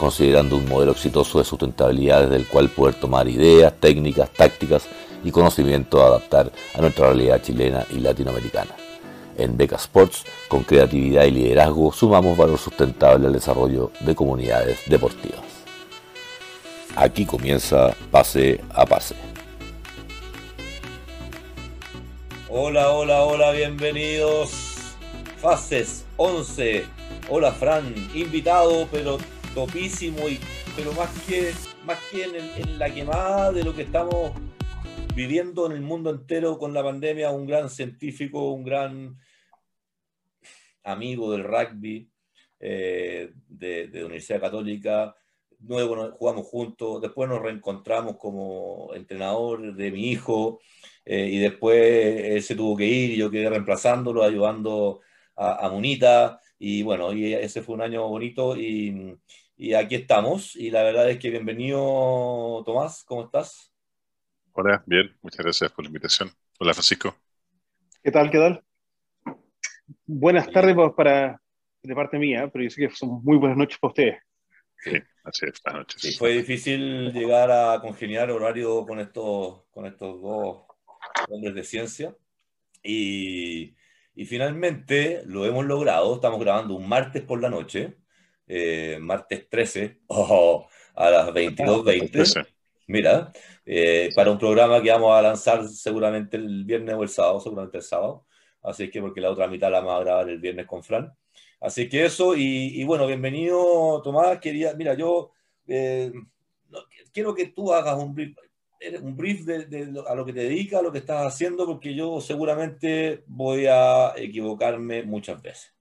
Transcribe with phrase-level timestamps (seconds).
[0.00, 4.84] considerando un modelo exitoso de sustentabilidad desde el cual poder tomar ideas, técnicas, tácticas
[5.22, 8.70] y conocimiento a adaptar a nuestra realidad chilena y latinoamericana.
[9.36, 15.42] En Beca Sports, con creatividad y liderazgo, sumamos valor sustentable al desarrollo de comunidades deportivas.
[16.96, 19.16] Aquí comienza Pase a Pase.
[22.48, 24.78] Hola, hola, hola, bienvenidos.
[25.42, 26.86] Fases 11.
[27.28, 29.18] Hola Fran, invitado, pero
[29.54, 30.38] topísimo, y,
[30.76, 31.52] pero más que,
[31.84, 34.32] más que en, la quemada de lo que estamos
[35.14, 39.16] viviendo en el mundo entero con la pandemia, un gran científico, un gran
[40.84, 42.10] amigo del rugby
[42.60, 45.14] eh, de, de, la Universidad Católica.
[45.66, 50.60] Luego jugamos juntos, después nos reencontramos como entrenador de mi hijo
[51.04, 51.76] eh, y después
[52.24, 55.00] él se tuvo que ir y yo quedé reemplazándolo, ayudando
[55.36, 59.16] a, a Munita y bueno, y ese fue un año bonito y,
[59.60, 60.56] y aquí estamos.
[60.56, 63.70] Y la verdad es que bienvenido, Tomás, ¿cómo estás?
[64.52, 66.30] Hola, bien, muchas gracias por la invitación.
[66.58, 67.14] Hola, Francisco.
[68.02, 68.64] ¿Qué tal, qué tal?
[70.06, 71.38] Buenas tardes para,
[71.82, 74.22] de parte mía, pero yo sé que son muy buenas noches para ustedes.
[74.78, 74.92] Sí,
[75.24, 76.00] así es, buenas noches.
[76.00, 80.62] Sí, fue difícil llegar a congeniar horario con estos, con estos dos
[81.28, 82.16] hombres de ciencia.
[82.82, 83.76] Y,
[84.14, 86.14] y finalmente lo hemos logrado.
[86.14, 88.00] Estamos grabando un martes por la noche
[88.52, 90.00] eh, martes 13,
[90.96, 92.46] a las 22.20.
[92.88, 93.30] Mira,
[93.64, 97.76] eh, para un programa que vamos a lanzar seguramente el viernes o el sábado, seguramente
[97.78, 98.26] el sábado.
[98.60, 101.12] Así que porque la otra mitad la vamos a grabar el viernes con Fran.
[101.60, 104.40] Así que eso, y, bueno, bienvenido Tomás.
[104.40, 105.30] Quería, mira, yo
[105.68, 106.12] eh,
[107.12, 108.36] quiero que tú hagas un brief,
[109.00, 112.20] un brief de, a lo que te dedicas, a lo que estás haciendo, porque yo
[112.20, 115.72] seguramente voy a equivocarme muchas veces.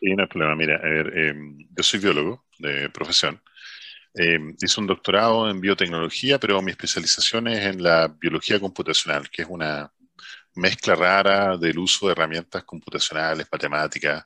[0.00, 0.56] Sí, no hay problema.
[0.56, 3.40] Mira, a ver, em, yo soy biólogo de profesión.
[4.14, 9.42] Em, hice un doctorado en biotecnología, pero mi especialización es en la biología computacional, que
[9.42, 9.92] es una
[10.54, 14.24] mezcla rara del uso de herramientas computacionales, matemáticas,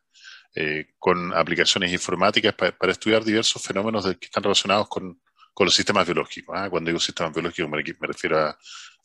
[0.54, 5.20] eh, con aplicaciones informáticas para estudiar diversos fenómenos que están relacionados con,
[5.52, 6.54] con los sistemas biológicos.
[6.56, 6.70] ¿ah?
[6.70, 8.56] Cuando digo sistemas biológicos me, me refiero a,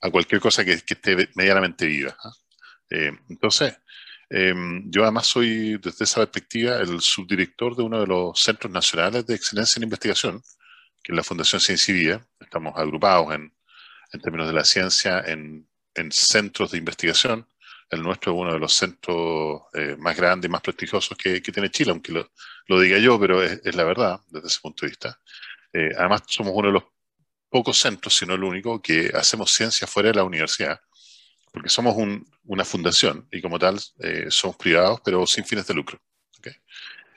[0.01, 2.15] a, cualquier cosa que, que esté medianamente viva.
[2.23, 2.31] ¿ah?
[4.29, 4.53] Eh,
[4.85, 9.35] yo además soy, desde esa perspectiva, el subdirector de uno de los centros nacionales de
[9.35, 10.43] excelencia en investigación,
[11.03, 12.27] que es la Fundación Ciencia y Vida.
[12.39, 13.53] Estamos agrupados en,
[14.13, 17.47] en términos de la ciencia en, en, centros de investigación.
[17.89, 21.51] El nuestro es uno de los centros eh, más grandes y más prestigiosos que, que
[21.51, 22.31] tiene Chile, aunque lo,
[22.67, 25.19] lo diga yo, pero es, es, la verdad desde ese punto de vista.
[25.73, 26.83] Eh, además, somos uno de los
[27.49, 30.79] pocos centros, si no el único, que hacemos ciencia fuera de la universidad
[31.51, 31.95] porque somos
[32.45, 35.99] una fundación y como tal eh, somos privados, pero sin fines de lucro.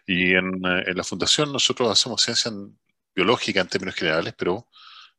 [0.04, 2.50] Y en, eh, en, la fundación nosotros hacemos ciencia
[3.14, 4.68] biológica en términos generales, pero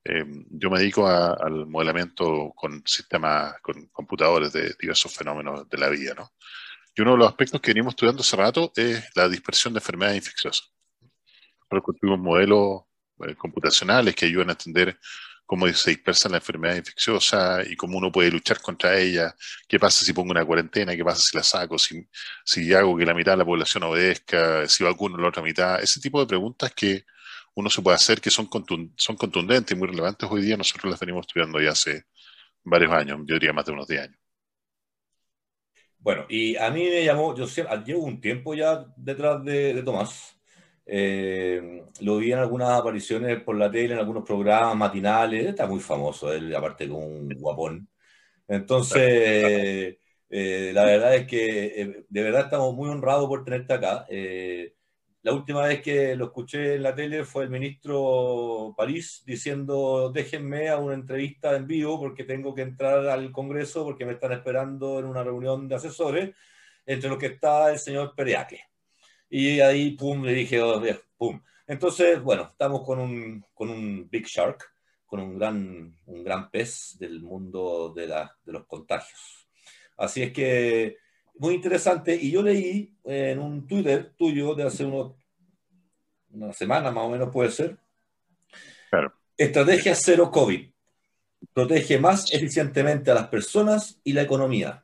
[0.03, 5.89] eh, yo me dedico al modelamiento con sistemas, con computadores de diversos fenómenos de la
[5.89, 6.13] vida.
[6.15, 6.33] ¿no?
[6.95, 10.17] Y uno de los aspectos que venimos estudiando hace rato es la dispersión de enfermedades
[10.17, 10.69] infecciosas.
[11.69, 12.83] Construimos modelos
[13.37, 14.99] computacionales que ayudan a entender
[15.45, 19.35] cómo se dispersa la enfermedad infecciosa y cómo uno puede luchar contra ella,
[19.67, 23.13] qué pasa si pongo una cuarentena, qué pasa si la saco, si, hago que la
[23.13, 27.05] mitad de la población obedezca, si vacuno la otra mitad, ese tipo de preguntas que
[27.55, 28.49] uno se puede hacer que son,
[28.97, 30.27] son contundentes y muy relevantes.
[30.31, 32.05] Hoy día, nosotros las venimos estudiando ya hace
[32.63, 34.17] varios años, yo diría más de unos 10 años.
[35.99, 37.45] Bueno, y a mí me llamó, yo
[37.85, 40.32] llevo un tiempo ya detrás de, de Tomás,
[40.85, 45.47] eh, lo vi en algunas apariciones por la tele, en algunos programas matinales.
[45.47, 47.87] Está muy famoso él, aparte con un guapón.
[48.47, 49.97] Entonces,
[50.35, 54.05] eh, la verdad es que eh, de verdad estamos muy honrados por tenerte acá.
[54.09, 54.75] Eh,
[55.21, 60.69] la última vez que lo escuché en la tele fue el ministro París diciendo déjenme
[60.69, 64.99] a una entrevista en vivo porque tengo que entrar al Congreso porque me están esperando
[64.99, 66.35] en una reunión de asesores,
[66.85, 68.72] entre los que está el señor Periaque.
[69.35, 70.79] Y ahí, pum, le dije, oh,
[71.17, 71.41] pum.
[71.65, 74.63] Entonces, bueno, estamos con un, con un Big Shark,
[75.07, 79.47] con un gran, un gran pez del mundo de, la, de los contagios.
[79.97, 80.97] Así es que,
[81.39, 82.15] muy interesante.
[82.15, 85.15] Y yo leí en un Twitter tuyo de hace unos,
[86.29, 87.75] una semana más o menos puede ser,
[88.91, 89.15] claro.
[89.35, 90.69] Estrategia cero COVID.
[91.53, 94.83] Protege más eficientemente a las personas y la economía.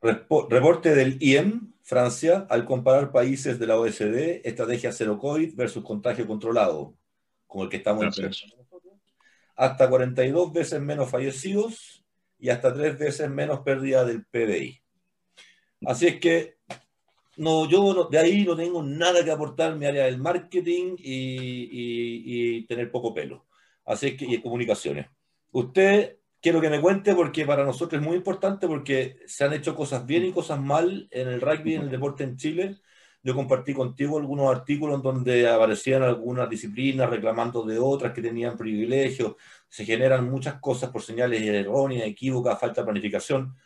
[0.00, 6.26] Reporte del IEM, Francia, al comparar países de la OSD, estrategia cero COVID versus contagio
[6.26, 6.96] controlado,
[7.46, 8.56] como el que estamos nosotros.
[9.56, 12.04] Hasta 42 veces menos fallecidos
[12.38, 14.82] y hasta 3 veces menos pérdida del PBI.
[15.86, 16.56] Así es que
[17.36, 22.64] no, yo de ahí no tengo nada que aportar en mi área del marketing y,
[22.66, 23.46] tener poco pelo.
[23.84, 25.06] Así que, y comunicaciones.
[25.52, 29.74] Usted quiero que me cuente porque para nosotros es muy importante porque se han hecho
[29.74, 32.76] cosas bien y cosas mal en el rugby, en el deporte en Chile.
[33.22, 39.36] Yo compartí contigo algunos artículos donde aparecían algunas disciplinas reclamando de otras que tenían privilegios.
[39.70, 43.56] Se generan muchas cosas por señales erróneas, equívocas, falta de planificación.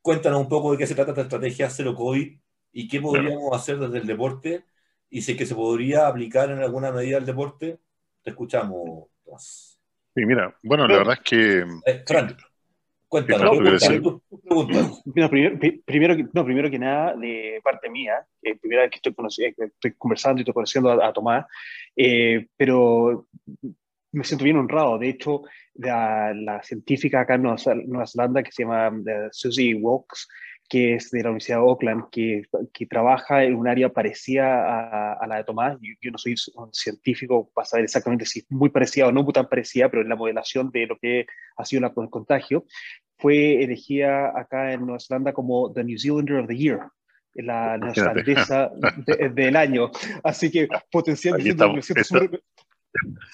[0.00, 2.34] Cuéntanos un poco de qué se trata esta estrategia Cero COVID
[2.72, 4.64] y qué podríamos hacer desde el deporte
[5.10, 7.78] y si es que se podría aplicar en alguna medida el deporte.
[8.22, 9.69] Te escuchamos, Tomás.
[10.14, 11.58] Sí, mira, bueno, la verdad es que...
[11.86, 12.04] Eh,
[13.06, 13.58] cuéntanos,
[15.12, 19.92] primero, primero, no, primero que nada, de parte mía, eh, primera vez que estoy, estoy
[19.96, 21.46] conversando y estoy conociendo a, Tomás,
[21.96, 23.28] eh, pero
[24.12, 24.98] me siento bien honrado.
[24.98, 25.42] De hecho,
[25.74, 28.92] la, la científica acá en Nueva, Zelanda, que se llama
[29.30, 30.28] Susie Walks,
[30.70, 35.26] que es de la Universidad de Auckland, que, que trabaja en un área parecida a,
[35.26, 35.76] la de Tomás.
[36.00, 39.32] Yo, no soy un científico para saber exactamente si es muy parecida o no muy
[39.32, 41.26] tan parecida, pero en la modelación de lo que
[41.56, 42.64] ha sido el contagio,
[43.18, 46.80] fue elegida acá en Nueva Zelanda como The New Zealander of the Year
[47.34, 48.70] la neozelandesa
[49.34, 49.90] del año.
[50.22, 51.64] Así que potencialmente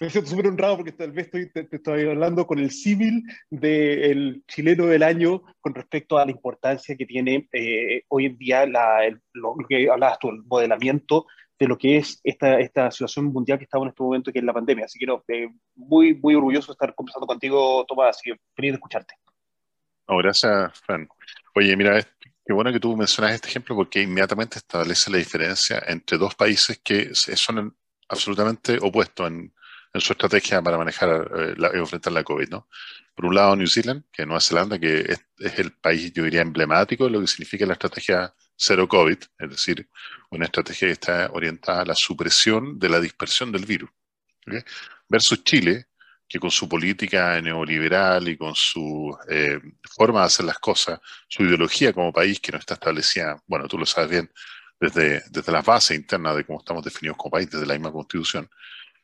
[0.01, 4.45] me siento súper honrado porque tal vez estoy, te, estoy hablando con el civil del
[4.47, 9.57] chileno del año con respecto a la importancia que tiene eh, hoy en día lo,
[9.69, 11.27] que hablabas tú, el modelamiento
[11.59, 14.53] de lo que es esta, situación mundial que estamos en este momento, que es la
[14.53, 14.85] pandemia.
[14.85, 18.77] Así que no, eh, muy, muy orgulloso de estar conversando contigo, Tomás, y feliz de
[18.77, 19.15] escucharte.
[20.07, 21.09] Gracias, Fran.
[21.55, 22.01] Oye, mira,
[22.45, 26.79] qué bueno que tú mencionas este ejemplo porque inmediatamente establece la diferencia entre dos países
[26.85, 27.75] que son
[28.09, 29.53] absolutamente opuesto en,
[29.99, 32.51] su estrategia para manejar eh, la, enfrentar la COVID.
[32.51, 32.69] ¿no?
[33.15, 36.25] Por un lado, New Zealand, que es Nueva Zelanda, que es, es, el país, yo
[36.25, 39.89] diría, emblemático de lo que significa la estrategia cero COVID, es decir,
[40.31, 43.89] una estrategia que está orientada a la supresión de la dispersión del virus.
[45.09, 45.87] Versus Chile,
[46.29, 49.61] que con su política neoliberal y con su eh,
[49.95, 53.79] forma de hacer las cosas, su ideología como país que no está establecida, bueno, tú
[53.79, 54.33] lo sabes bien,
[54.81, 58.49] desde, desde las bases internas de cómo estamos definidos como país, desde la misma constitución,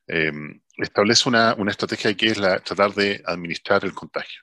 [0.07, 0.33] eh,
[0.77, 4.43] establece una, una, estrategia que es la, tratar de administrar el contagio.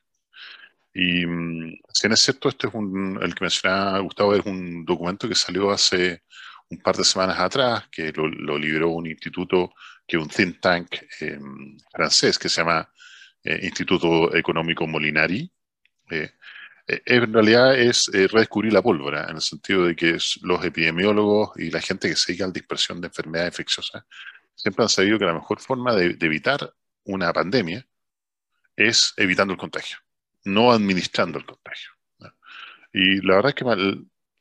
[0.94, 4.86] Y mm, si bien es cierto, este es un, el que mencionaba Gustavo, es un
[4.86, 6.24] documento que salió hace
[6.70, 9.74] un par de semanas atrás, que lo, lo liberó un instituto,
[10.08, 11.40] que es un think tank eh,
[11.92, 12.90] francés, que se llama
[13.44, 15.52] eh, Instituto Económico Molinari,
[16.12, 16.32] eh,
[17.06, 21.70] en realidad es eh, redescubrir la pólvora, en el sentido de que los epidemiólogos y
[21.70, 24.04] la gente que se dedica a la dispersión de enfermedades infecciosas
[24.56, 26.74] siempre han sabido que la mejor forma de, evitar
[27.06, 27.86] una pandemia
[28.76, 29.98] es evitando el contagio,
[30.46, 31.92] no administrando el contagio.
[32.92, 33.66] Y la verdad es que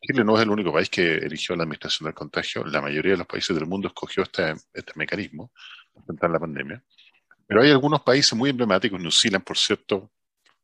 [0.01, 2.65] Chile no es el único país que eligió la administración del contagio.
[2.65, 5.53] La mayoría de los países del mundo escogió este, este mecanismo
[5.93, 6.82] para enfrentar la pandemia.
[7.46, 10.11] Pero hay algunos países muy emblemáticos, New Zealand, por cierto,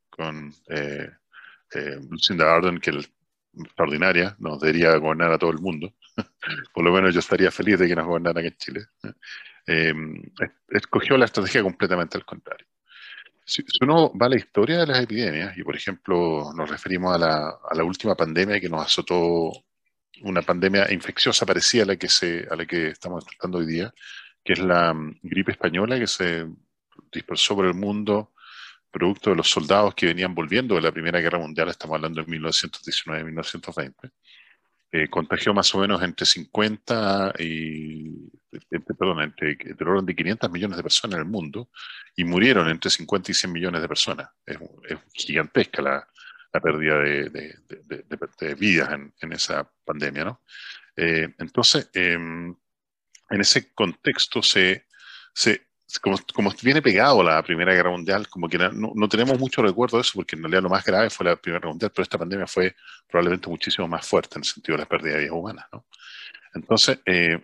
[0.08, 1.10] con eh,
[1.74, 3.10] eh, Lucinda Ardern, que es
[3.62, 5.94] extraordinaria, nos debería gobernar a todo el mundo.
[6.74, 8.86] Por lo menos yo estaría feliz de que nos gobernara en Chile.
[9.66, 9.94] Eh,
[10.68, 12.66] escogió la estrategia completamente al contrario.
[13.46, 17.18] Si, uno va a la historia de las epidemias, y por ejemplo nos referimos a
[17.18, 19.52] la, a la última pandemia que nos azotó,
[20.20, 23.94] una pandemia infecciosa parecida a la que, se, a la que estamos tratando hoy día,
[24.44, 26.46] que es la mm, gripe española que se
[27.10, 28.33] dispersó por el mundo
[28.94, 32.28] producto de los soldados que venían volviendo de la Primera Guerra Mundial, estamos hablando de
[32.28, 34.12] 1919-1920,
[34.92, 38.30] eh, contagió más o menos entre 50 y,
[38.96, 41.70] perdón, entre, el orden de 500 millones de personas en el mundo
[42.14, 44.28] y murieron entre 50 y 100 millones de personas.
[44.46, 44.58] Es,
[45.12, 46.08] gigantesca la,
[46.52, 48.04] la pérdida de, de,
[48.38, 50.42] de, vidas en, en, esa pandemia, ¿no?
[50.96, 52.54] Eh, entonces, em,
[53.30, 54.86] en ese contexto se,
[55.34, 55.66] se
[56.00, 60.12] como, viene pegado la Primera Guerra Mundial, como que no, tenemos mucho recuerdo de eso,
[60.14, 62.74] porque en realidad lo más grave fue la Primera Guerra Mundial, pero esta pandemia fue
[63.08, 65.66] probablemente muchísimo más fuerte en el sentido de la pérdida de vidas humanas.
[65.72, 65.86] ¿no?
[66.54, 67.38] Entonces, eh,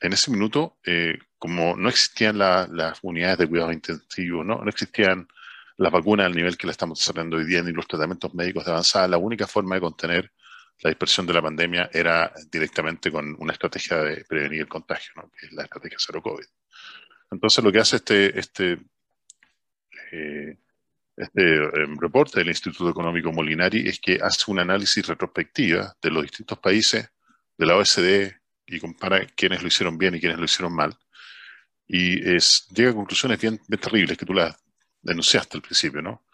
[0.00, 4.62] en ese minuto, eh, como no existían la, las unidades de cuidado intensivo, ¿no?
[4.62, 5.28] no existían
[5.76, 8.70] las vacunas al nivel que la estamos desarrollando hoy día, ni los tratamientos médicos de
[8.70, 10.32] avanzada, la única forma de contener
[10.80, 15.30] la dispersión de la pandemia era directamente con una estrategia de prevenir el contagio, ¿no?
[15.30, 16.44] que es la estrategia cero COVID.
[17.30, 18.78] Entonces lo que hace este, este,
[20.12, 20.58] eh,
[21.16, 26.22] este em, reporte del Instituto Económico Molinari es que hace un análisis retrospectiva de los
[26.22, 27.08] distintos países
[27.56, 28.32] de la OSD
[28.66, 30.96] y compara quiénes lo hicieron bien y quiénes lo hicieron mal.
[31.86, 32.20] Y
[32.74, 34.56] llega a conclusiones bien, terribles que tú las
[35.00, 36.24] denunciaste al principio, ¿no?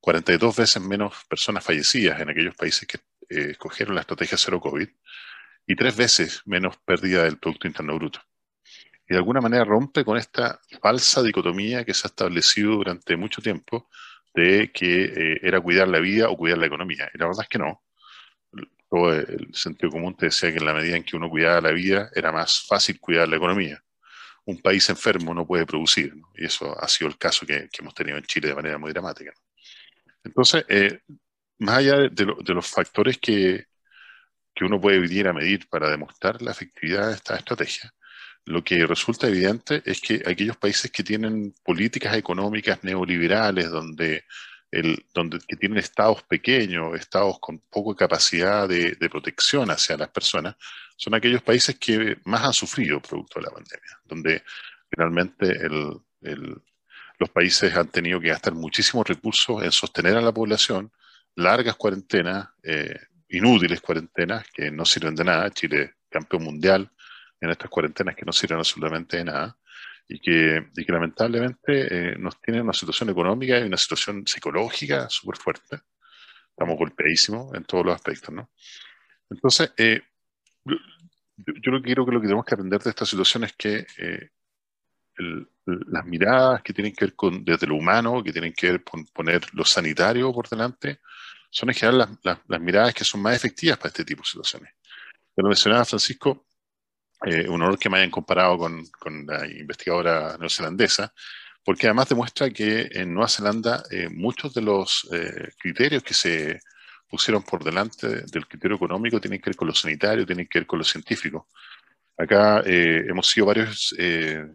[0.00, 4.88] 42 veces menos personas fallecidas en aquellos países que eh, escogieron la estrategia cero COVID
[5.66, 8.20] y tres veces menos pérdida del Producto Interno Bruto.
[9.08, 13.42] Y de alguna manera rompe con esta falsa dicotomía que se ha establecido durante mucho
[13.42, 13.88] tiempo
[14.34, 17.10] de que eh, era cuidar la vida o cuidar la economía.
[17.12, 17.82] Y la verdad es que no.
[18.88, 21.72] Todo el sentido común te decía que en la medida en que uno cuidaba la
[21.72, 23.82] vida, era más fácil cuidar la economía.
[24.44, 28.18] Un país enfermo no puede producir, y eso ha sido el caso que, hemos tenido
[28.18, 29.32] en Chile de manera muy dramática.
[30.24, 31.00] Entonces, eh,
[31.58, 33.66] más allá de, los factores que,
[34.54, 37.92] que uno puede venir a medir para demostrar la efectividad de esta estrategia,
[38.44, 44.24] lo que resulta evidente es que aquellos países que tienen políticas económicas neoliberales, donde,
[44.70, 50.56] el, donde que tienen estados pequeños, estados con poca capacidad de, protección hacia las personas,
[50.96, 54.42] son aquellos países que más han sufrido producto de la pandemia, donde
[54.90, 55.54] finalmente
[57.18, 60.90] los países han tenido que gastar muchísimos recursos en sostener a la población,
[61.36, 65.50] largas cuarentenas, eh, inútiles cuarentenas que no sirven de nada.
[65.50, 66.90] Chile, campeón mundial,
[67.42, 69.56] en estas cuarentenas que no sirven absolutamente de nada
[70.08, 75.08] y que, y que lamentablemente eh, nos tienen una situación económica y una situación psicológica
[75.10, 75.80] súper fuerte.
[76.50, 78.50] Estamos golpeadísimos en todos los aspectos, ¿no?
[79.28, 80.02] Entonces, eh,
[80.64, 80.76] yo,
[81.36, 83.86] yo, lo que creo que lo que tenemos que aprender de esta situación es que
[83.98, 84.28] eh,
[85.64, 89.04] las miradas que tienen que ver con desde lo humano, que tienen que ver con
[89.06, 91.00] poner lo sanitario por delante,
[91.50, 94.74] son en general las, las, miradas que son más efectivas para este tipo de situaciones.
[95.34, 96.46] Pero mencionaba Francisco,
[97.24, 101.12] eh, un honor que me hayan comparado con, con, la investigadora neozelandesa,
[101.64, 106.60] porque además demuestra que en Nueva Zelanda eh, muchos de los eh, criterios que se
[107.08, 110.66] pusieron por delante del criterio económico tienen que ver con lo sanitario, tienen que ver
[110.66, 111.48] con lo científico.
[112.16, 113.94] Acá hemos sido varios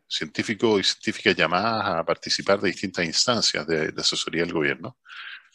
[0.07, 4.97] científicos y científicas llamadas a participar de distintas instancias de, de asesoría del gobierno,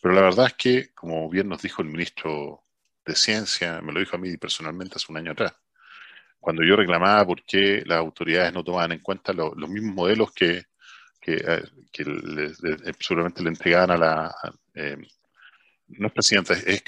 [0.02, 2.64] pero la verdad es que, como bien nos dijo el ministro
[3.06, 5.54] de Ciencia, me lo dijo a mí personalmente hace un año atrás,
[6.42, 10.64] cuando yo reclamaba por qué las autoridades no tomaban en cuenta los mismos modelos que,
[11.20, 11.62] que, eh,
[11.98, 14.34] eh, seguramente le entregaban a la...
[14.74, 14.96] Eh,
[15.86, 16.82] no es presidenta, es,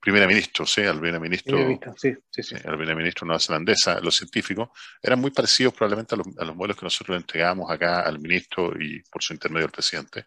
[0.00, 0.80] primera ministro, ¿sí?
[0.80, 1.58] Al primer ministro,
[1.96, 2.56] sí, sí, sí.
[2.64, 6.78] al primer ministro neozelandesa, los científicos, eran muy parecidos probablemente a los, a los modelos
[6.78, 10.24] que nosotros le entregábamos acá al ministro y por su intermedio al presidente,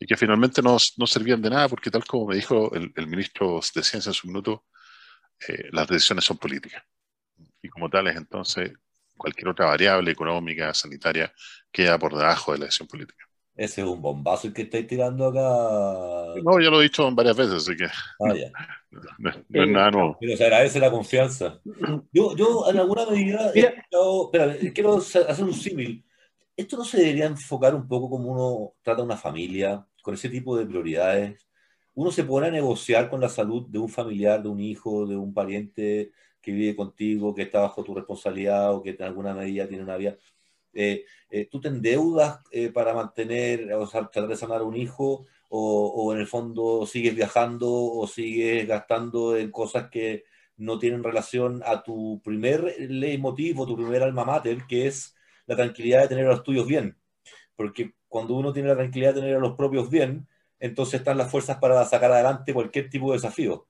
[0.00, 3.06] y que finalmente no, no servían de nada porque tal como me dijo el, el
[3.06, 4.64] ministro de Ciencia en su minuto,
[5.70, 6.82] las decisiones son políticas
[7.62, 8.72] y como tales, entonces,
[9.16, 11.32] cualquier otra variable económica, sanitaria,
[11.70, 13.24] queda por debajo de la decisión política.
[13.54, 16.40] Ese es un bombazo el que estáis tirando acá.
[16.42, 17.84] No, ya lo he dicho varias veces, así que.
[17.84, 18.50] Ah, ya.
[19.18, 20.16] no, es nada nuevo.
[20.20, 21.60] Pero se agradece la confianza.
[22.12, 23.52] Yo, yo en alguna medida.
[24.74, 26.04] quiero hacer un símil.
[26.56, 30.56] ¿Esto no se debería enfocar un poco como uno trata una familia, con ese tipo
[30.56, 31.46] de prioridades?
[31.94, 35.16] Uno se pone a negociar con la salud de un familiar, de un hijo, de
[35.16, 39.68] un pariente, que vive contigo, que está bajo tu responsabilidad o que en alguna medida
[39.68, 40.16] tiene una vida.
[40.74, 45.26] Eh, eh, ¿Tú te endeudas eh, para mantener, o sea, tratar de sanar un hijo?
[45.48, 50.24] O, o, en el fondo sigues viajando o sigues gastando en cosas que
[50.56, 55.14] no tienen relación a tu primer leitmotiv o tu primer alma mater, que es
[55.46, 56.96] la tranquilidad de tener a los tuyos bien.
[57.56, 60.26] Porque cuando uno tiene la tranquilidad de tener a los propios bien,
[60.58, 63.66] entonces están las fuerzas para sacar adelante cualquier tipo de desafío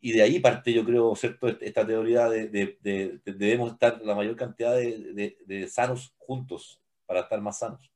[0.00, 1.48] y de ahí parte, yo creo, ¿cierto?
[1.48, 7.58] Esta teoría de, de, debemos estar la mayor cantidad de, sanos juntos para estar más
[7.58, 7.90] sanos.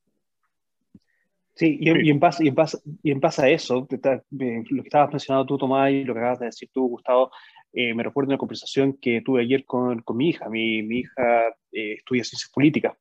[1.54, 5.10] Sí, y, en, base, y, en base, y en base a eso, lo que estabas
[5.10, 7.30] mencionando tú, Tomás, y lo que acabas de decir tú, Gustavo,
[7.72, 10.48] eh, me recuerdo una conversación que tuve ayer con, con mi hija.
[10.48, 12.94] Mi, mi hija eh, estudia ciencias políticas.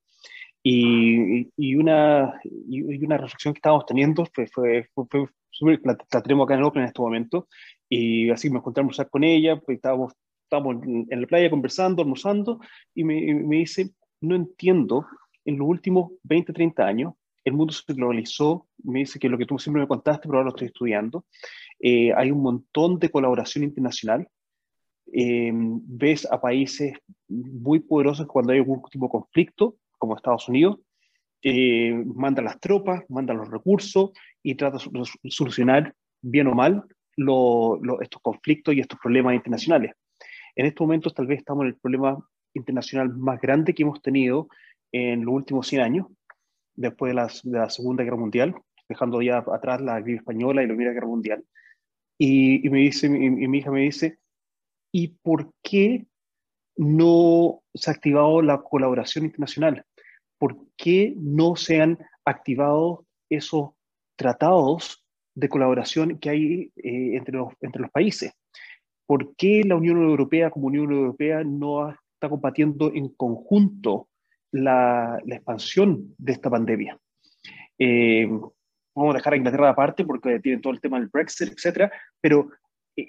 [0.61, 6.55] Y, y, una, y, una reflexión que estábamos teniendo fue, fue, fue, la, tenemos acá
[6.55, 7.47] en Open en este momento,
[7.89, 12.03] y así me encontré a almorzar con ella, pues estábamos, estábamos en la playa conversando,
[12.03, 12.59] almorzando,
[12.93, 13.89] y me, me dice,
[14.21, 15.07] no entiendo,
[15.45, 19.45] en los últimos 20, 30 años, el mundo se globalizó, me dice que lo que
[19.45, 21.25] tú siempre me contaste, pero ahora lo estoy estudiando,
[21.79, 24.27] eh, hay un montón de colaboración internacional,
[25.11, 26.93] eh, ves a países
[27.27, 30.79] muy poderosos cuando hay algún tipo de conflicto, como Estados Unidos,
[31.41, 34.11] eh, manda las tropas, manda los recursos
[34.43, 36.83] y trata de solucionar bien o mal
[38.01, 39.93] estos conflictos y estos problemas internacionales.
[40.55, 42.17] En estos momentos tal vez estamos en el problema
[42.53, 44.47] internacional más grande que hemos tenido
[44.91, 46.07] en los últimos 100 años
[46.75, 47.15] después de
[47.51, 48.55] la, Segunda Guerra Mundial,
[48.87, 51.43] dejando ya atrás la gripe española y la Primera Guerra Mundial.
[52.17, 54.19] Y, me dice, y, mi hija me dice,
[54.91, 56.07] ¿y por qué
[56.77, 59.85] no se ha activado la colaboración internacional?
[60.37, 63.71] ¿Por qué no se han activado esos
[64.15, 65.05] tratados
[65.35, 68.33] de colaboración que hay eh, entre, los, entre los países?
[69.05, 74.07] ¿Por qué la Unión Europea como Unión Europea no está combatiendo en conjunto
[74.51, 76.97] la, la expansión de esta pandemia?
[77.77, 78.27] Eh,
[78.95, 82.49] vamos a dejar a Inglaterra aparte porque tienen todo el tema del Brexit, etcétera, pero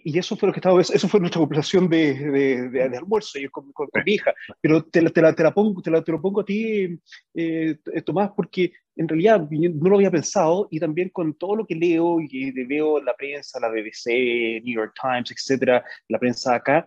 [0.05, 3.73] y eso fue lo que estaba, eso fue nuestra conversación de, de, de, almuerzo con,
[3.73, 6.41] con, mi hija, pero te, te, la, te, la pongo, te, la, te lo pongo
[6.41, 6.99] a ti,
[7.35, 11.75] eh, Tomás, porque en realidad no lo había pensado y también con todo lo que
[11.75, 16.87] leo y veo en la prensa, la BBC, New York Times, etcétera, la prensa acá,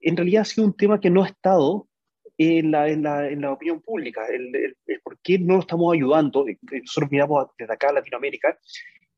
[0.00, 1.88] en realidad ha sido un tema que no ha estado
[2.38, 4.56] en la, en la, en la opinión pública, el,
[4.86, 6.46] el, por qué no lo estamos ayudando.
[6.70, 8.58] Nosotros miramos desde acá a Latinoamérica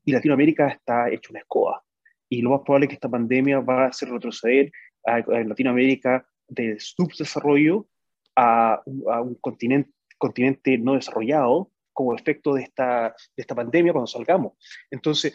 [0.03, 1.85] y Latinoamérica está hecho una escoba.
[2.27, 4.73] Y lo más probable es que esta pandemia va a hacer retroceder
[5.05, 7.87] a, Latinoamérica de subdesarrollo
[8.35, 14.05] a, a un continente, continente no desarrollado como efecto de esta, de esta pandemia cuando
[14.05, 14.53] salgamos.
[14.91, 15.31] Entonces,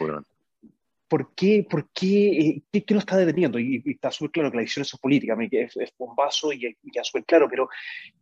[1.09, 3.59] ¿por qué, por qué, eh, qué, qué, lo está deteniendo?
[3.59, 7.03] Y, está súper claro que la decisión es política, es, es bombazo y, y ya
[7.03, 7.67] súper claro, pero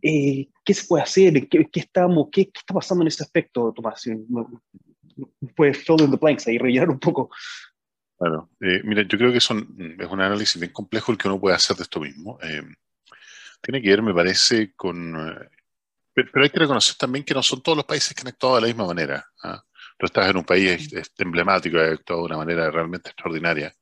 [0.01, 1.47] eh, ¿qué se puede hacer?
[1.47, 4.09] ¿Qué, qué estamos, qué, ¿Qué, está pasando en ese aspecto, Tomás?
[5.55, 7.29] Puedes fill in the blanks ahí, rellenar un poco.
[8.17, 11.39] Claro, eh, mira, yo creo que son, es un análisis bien complejo el que uno
[11.39, 12.39] puede hacer de esto mismo.
[12.41, 12.63] Eh,
[13.61, 15.15] tiene que ver, me parece, con...
[16.31, 18.61] pero, hay que reconocer también que no son todos los países que han actuado de
[18.61, 19.25] la misma manera.
[19.43, 19.63] ¿ah?
[19.99, 23.75] tú estás en un país emblemático, ha actuado de una manera realmente extraordinaria.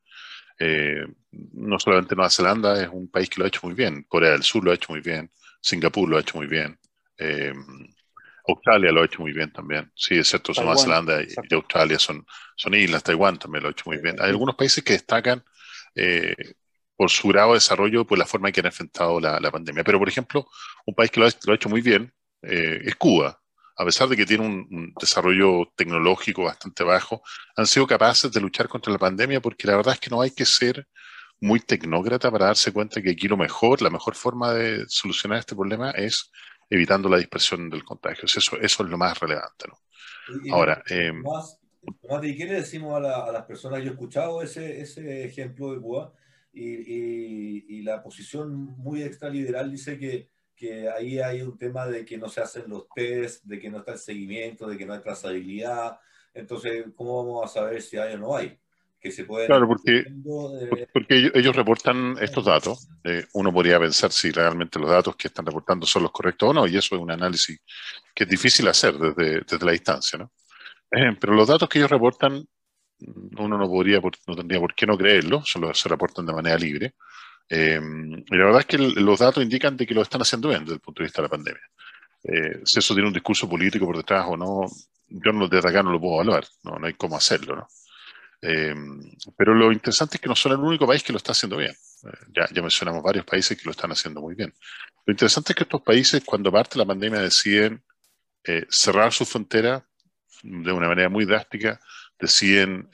[0.60, 1.06] Eh,
[1.53, 4.41] no solamente Nueva Zelanda es un país que lo ha hecho muy bien, Corea del
[4.41, 6.79] Sur lo ha hecho muy bien, Singapur lo ha hecho muy bien,
[7.20, 7.53] eh,
[8.48, 9.92] Australia lo ha hecho muy bien también.
[9.94, 14.00] Sí, excepto Nueva Zelanda y, Australia son, son islas, Taiwán también lo ha hecho muy
[14.00, 14.16] bien.
[14.20, 15.44] Hay algunos países que destacan
[15.94, 16.33] eh,
[16.96, 19.83] por su grado de desarrollo, por la forma en que han enfrentado la, pandemia.
[19.83, 20.48] Pero, por ejemplo,
[20.85, 22.11] un país que lo ha hecho muy bien
[22.48, 23.40] es Cuba
[23.77, 27.22] a pesar de que tiene un, desarrollo tecnológico bastante bajo,
[27.55, 30.31] han sido capaces de luchar contra la pandemia porque la verdad es que no hay
[30.31, 30.88] que ser
[31.40, 35.55] muy tecnócrata para darse cuenta que aquí lo mejor, la mejor forma de solucionar este
[35.55, 36.31] problema es
[36.68, 38.24] evitando la dispersión del contagio.
[38.25, 39.68] Eso, eso es lo más relevante.
[40.51, 41.14] Ahora, eh,
[42.24, 43.83] ¿y qué le decimos a, las personas?
[43.83, 46.12] Yo he escuchado ese, ese ejemplo de Cuba
[46.51, 52.17] y, y la posición muy extraliberal dice que que ahí hay un tema de que
[52.17, 55.00] no se hacen los test, de que no está el seguimiento, de que no hay
[55.00, 56.00] trazabilidad.
[56.33, 58.57] Entonces, ¿cómo vamos a saber si hay o no hay?
[59.00, 59.25] Que se.
[59.25, 60.05] Claro, porque,
[60.91, 62.89] porque ellos, reportan estos datos.
[63.03, 66.53] Eh, uno podría pensar si realmente los datos que están reportando son los correctos o
[66.53, 67.59] no, y eso es un análisis
[68.13, 70.31] que es difícil hacer desde, desde la distancia, ¿no?
[70.91, 72.43] Eh, pero los datos que ellos reportan,
[73.37, 76.96] uno no podría, no tendría por qué no creerlo, solo se reportan de manera libre.
[77.50, 77.79] Eh,
[78.29, 80.75] y la verdad es que los datos indican de que lo están haciendo bien desde
[80.75, 81.62] el punto de vista de la pandemia.
[82.24, 84.66] Eh, si eso tiene un discurso político por detrás o no,
[85.07, 87.55] yo no, desde acá no lo puedo evaluar, no, no hay cómo hacerlo.
[87.55, 87.68] ¿no?
[88.42, 88.75] Eh,
[89.38, 91.74] pero lo interesante es que no son el único país que lo está haciendo bien.
[92.36, 94.53] ya, ya mencionamos varios países que lo están haciendo muy bien.
[95.05, 97.83] Lo interesante es que estos países, cuando parte la pandemia, deciden
[98.70, 99.86] cerrar su frontera
[100.42, 101.81] de una manera muy drástica,
[102.18, 102.90] deciden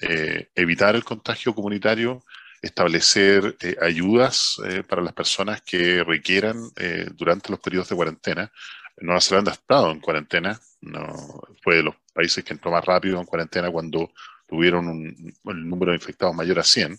[0.56, 2.24] evitar el contagio comunitario
[2.64, 8.52] establecer eh, ayudas eh, para las personas que requieran eh, durante los periodos de cuarentena.
[8.98, 11.14] Nueva Zelanda ha estado en cuarentena, no,
[11.62, 14.14] fue de los países que entró más rápido en cuarentena cuando
[14.48, 16.98] tuvieron un, el número de infectados mayor a 100.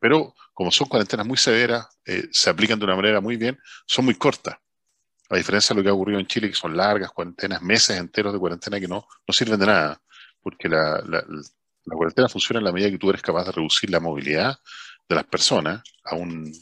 [0.00, 1.86] pero como son cuarentenas muy severas,
[2.32, 4.56] se aplican de una manera muy bien, son muy cortas.
[5.28, 8.32] A diferencia de lo que ha ocurrido en Chile, que son largas cuarentenas, meses enteros
[8.32, 10.00] de cuarentena que no, no sirven de nada,
[10.42, 11.02] porque la
[11.96, 14.58] cuarentena funciona en la medida que tú eres capaz de reducir la movilidad
[15.08, 16.52] de las personas a un,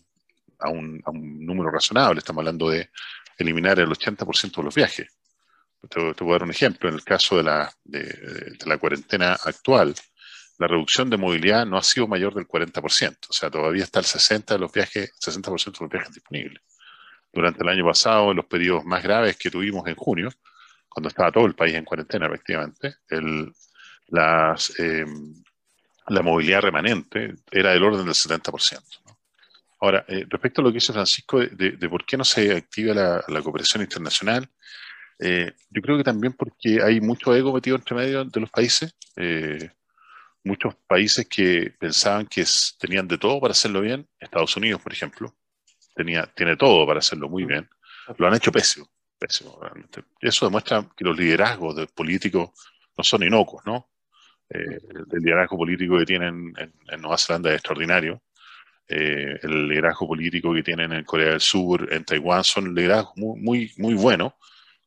[0.59, 2.19] a un, a un número razonable.
[2.19, 2.91] Estamos hablando de
[3.37, 5.09] eliminar el 80% de los viajes.
[5.89, 6.89] Te, te, voy a dar un ejemplo.
[6.89, 9.95] En el caso de la, de la cuarentena actual,
[10.59, 13.17] la reducción de movilidad no ha sido mayor del 40%.
[13.29, 16.63] O sea, todavía está el 60% de los viajes, 60% de los viajes disponibles.
[17.33, 20.31] Durante el año pasado, en los periodos más graves que tuvimos en junio,
[20.89, 23.53] cuando estaba todo el país en cuarentena, efectivamente, el,
[24.09, 25.05] las, eh,
[26.09, 28.83] la movilidad remanente era del orden del 70%.
[29.81, 33.43] Ahora, eh, respecto a lo que dice Francisco de, por qué no se activa la,
[33.43, 34.49] cooperación internacional,
[35.21, 38.95] eh, yo creo que también porque hay mucho ego metido entre medio de los países.
[40.45, 42.45] muchos países que pensaban que
[42.79, 44.09] tenían de todo para hacerlo bien.
[44.19, 45.37] Estados Unidos, por ejemplo,
[45.95, 47.69] tenía, tiene todo para hacerlo muy bien.
[48.17, 48.89] Lo han hecho pésimo.
[49.19, 50.05] pésimo realmente.
[50.21, 52.51] Eso demuestra que los liderazgos de políticos
[52.97, 53.89] no son inocuos, ¿no?
[54.51, 54.79] Eh,
[55.13, 58.23] el liderazgo político que tienen en, Nueva Zelanda es extraordinario.
[58.89, 63.41] Eh, el liderazgo político que tienen en Corea del Sur, en Taiwán, son liderazgos muy,
[63.41, 64.33] muy, muy buenos,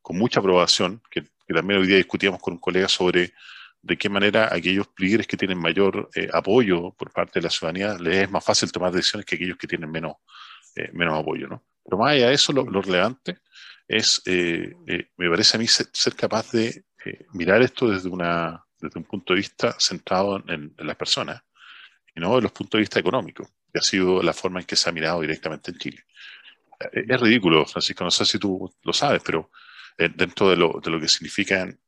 [0.01, 3.33] con mucha aprobación, que, también hoy día discutíamos con un colega sobre
[3.81, 7.97] de qué manera aquellos líderes que tienen mayor eh, apoyo por parte de la ciudadanía
[7.99, 10.13] les es más fácil tomar decisiones que aquellos que tienen menos,
[10.93, 11.61] menos apoyo, ¿no?
[11.83, 13.39] Pero más allá de eso, lo, relevante
[13.85, 16.85] es, me parece a mí, ser capaz de
[17.33, 21.43] mirar esto desde una, desde un punto de vista centrado en, las personas
[22.15, 24.75] y no desde los puntos de vista económicos, que ha sido la forma en que
[24.75, 26.05] se ha mirado directamente en Chile.
[26.79, 29.51] Eh, es ridículo, Francisco, no sé si tú lo sabes, pero
[29.97, 31.79] eh, dentro de lo, de lo, que significan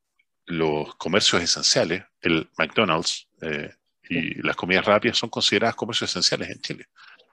[0.46, 3.74] los comercios esenciales, el McDonald's eh,
[4.10, 6.86] y las comidas rápidas son consideradas comercios esenciales en Chile,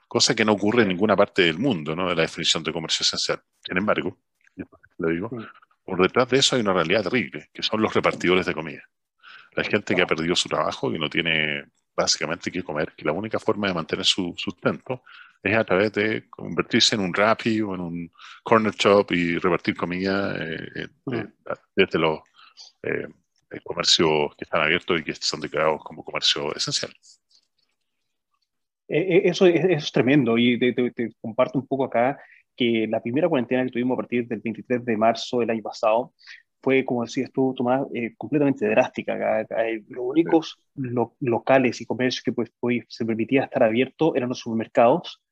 [0.09, 2.09] cosa que no ocurre en ninguna parte del mundo, ¿no?
[2.09, 3.43] De la definición de comercio esencial.
[3.65, 4.19] Sin embargo,
[4.99, 5.31] lo digo,
[5.85, 8.83] por detrás de eso hay una realidad terrible, que son los repartidores de comida
[9.53, 13.13] la gente que ha perdido su trabajo y no tiene básicamente que comer, que la
[13.13, 15.03] única forma de mantener su sustento
[15.43, 19.77] es a través de convertirse en un Rappi o en un corner shop y repartir
[19.77, 21.27] comida eh, eh,
[21.75, 22.21] desde los
[22.83, 23.09] eh,
[23.65, 26.93] comercios que están abiertos y que son declarados como comercio esencial.
[28.89, 32.19] Eso, es tremendo y te, comparto un poco acá
[32.57, 36.13] que la primera cuarentena que tuvimos a partir del 23 de marzo del año pasado
[36.63, 39.47] fue, como decías tú, Tomás, eh, completamente drástica.
[39.89, 40.61] los únicos
[41.21, 42.51] locales y comercios que pues,
[42.89, 45.23] se permitía estar abiertos eran los supermercados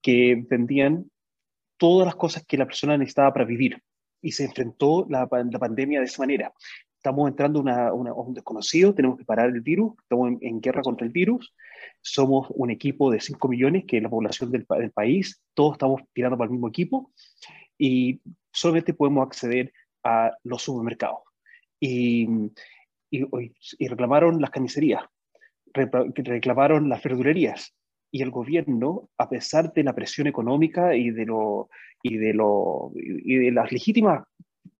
[0.00, 1.10] que vendían
[1.76, 3.82] todas las cosas que la persona necesitaba para vivir.
[4.22, 6.52] Y se enfrentó la, la pandemia de esa manera.
[6.96, 11.12] Estamos entrando a un desconocido, tenemos que parar el virus, estamos en, guerra contra el
[11.12, 11.54] virus,
[12.02, 16.02] somos un equipo de 5 millones, que es la población del, del país, todos estamos
[16.12, 17.10] tirando para el mismo equipo
[17.78, 18.20] y
[18.52, 19.72] solamente podemos acceder
[20.04, 21.20] a los supermercados.
[21.78, 22.28] Y,
[23.10, 25.02] y, reclamaron las carnicerías,
[25.72, 27.74] reclamaron las verdulerías.
[28.12, 31.70] Y el gobierno, a pesar de la presión económica y de, lo,
[32.02, 34.24] y de, lo, y de las legítimas,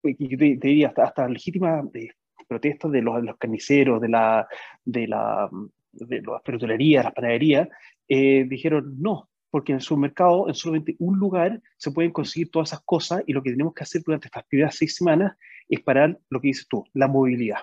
[0.03, 2.09] yo diría hasta, hasta legítimas eh,
[2.49, 4.49] protestas de los, los carniceros, de la,
[4.85, 5.49] de la
[5.93, 7.69] de las verdulerías, las panaderías,
[8.09, 12.71] eh, dijeron no, porque en el supermercado, en solamente un lugar, se pueden conseguir todas
[12.71, 15.37] esas cosas y lo que tenemos que hacer durante estas primeras seis semanas
[15.69, 17.59] es parar lo que dices tú, la movilidad.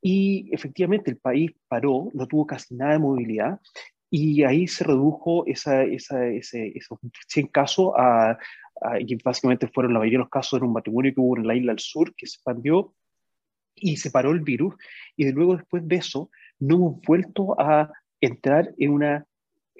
[0.00, 3.60] Y efectivamente el país paró, no tuvo casi nada de movilidad
[4.10, 6.98] y ahí se redujo esa, esa, ese, esos
[7.28, 8.36] 100 casos a,
[8.98, 11.54] y básicamente fueron la mayoría de los casos en un matrimonio que hubo en la
[11.54, 12.94] isla del sur que se expandió
[13.74, 14.74] y se paró el virus
[15.16, 19.26] y de luego después de eso no hemos vuelto a entrar en una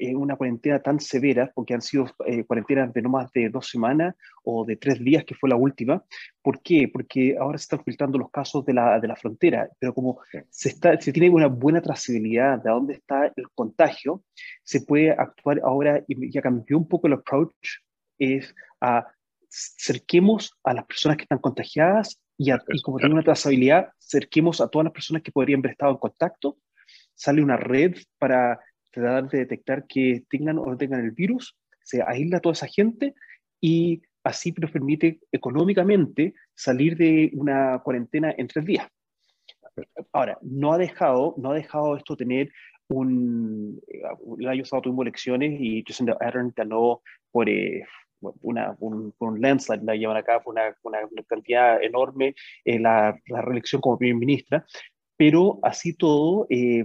[0.00, 3.68] en una cuarentena tan severa, porque han sido eh, cuarentenas de no más de dos
[3.68, 6.02] semanas o de tres días, que fue la última.
[6.42, 6.88] ¿Por qué?
[6.90, 10.70] Porque ahora se están filtrando los casos de la, de la frontera, pero como se,
[10.70, 14.22] está, se tiene una buena trazabilidad de dónde está el contagio,
[14.62, 17.52] se puede actuar ahora, y ya cambió un poco el approach,
[18.18, 19.06] es a
[19.50, 24.68] cerquemos a las personas que están contagiadas y, y como tiene una trazabilidad, cerquemos a
[24.68, 26.56] todas las personas que podrían haber estado en contacto.
[27.14, 28.58] Sale una red para
[28.90, 32.66] tratar de detectar que tengan o no tengan el virus, se aísla a toda esa
[32.66, 33.14] gente
[33.61, 38.88] y así nos permite económicamente salir de una cuarentena en tres días.
[40.12, 42.50] Ahora, no ha dejado, no ha dejado esto tener
[42.88, 43.81] un...
[44.38, 47.85] El año pasado tuvimos elecciones y Jacinda Ardern ganó por, eh,
[48.20, 53.42] una, un, un, landslide, la llaman acá, por una, una, cantidad enorme en la, la,
[53.42, 54.64] reelección como primer ministra,
[55.16, 56.46] pero así todo...
[56.50, 56.85] Eh,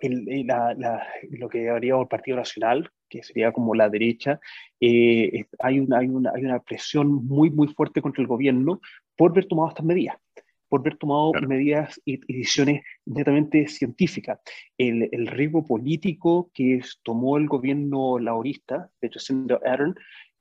[0.00, 4.40] el, la, la, lo que llamaríamos el Partido Nacional, que sería como la derecha,
[4.80, 8.80] eh, hay, una, hay, una, hay, una, presión muy, muy fuerte contra el gobierno
[9.16, 10.16] por haber tomado estas medidas,
[10.68, 14.38] por haber tomado medidas y, decisiones netamente científicas.
[14.78, 19.94] El, el riesgo político que tomó el gobierno laborista, de Jacinda Ardern,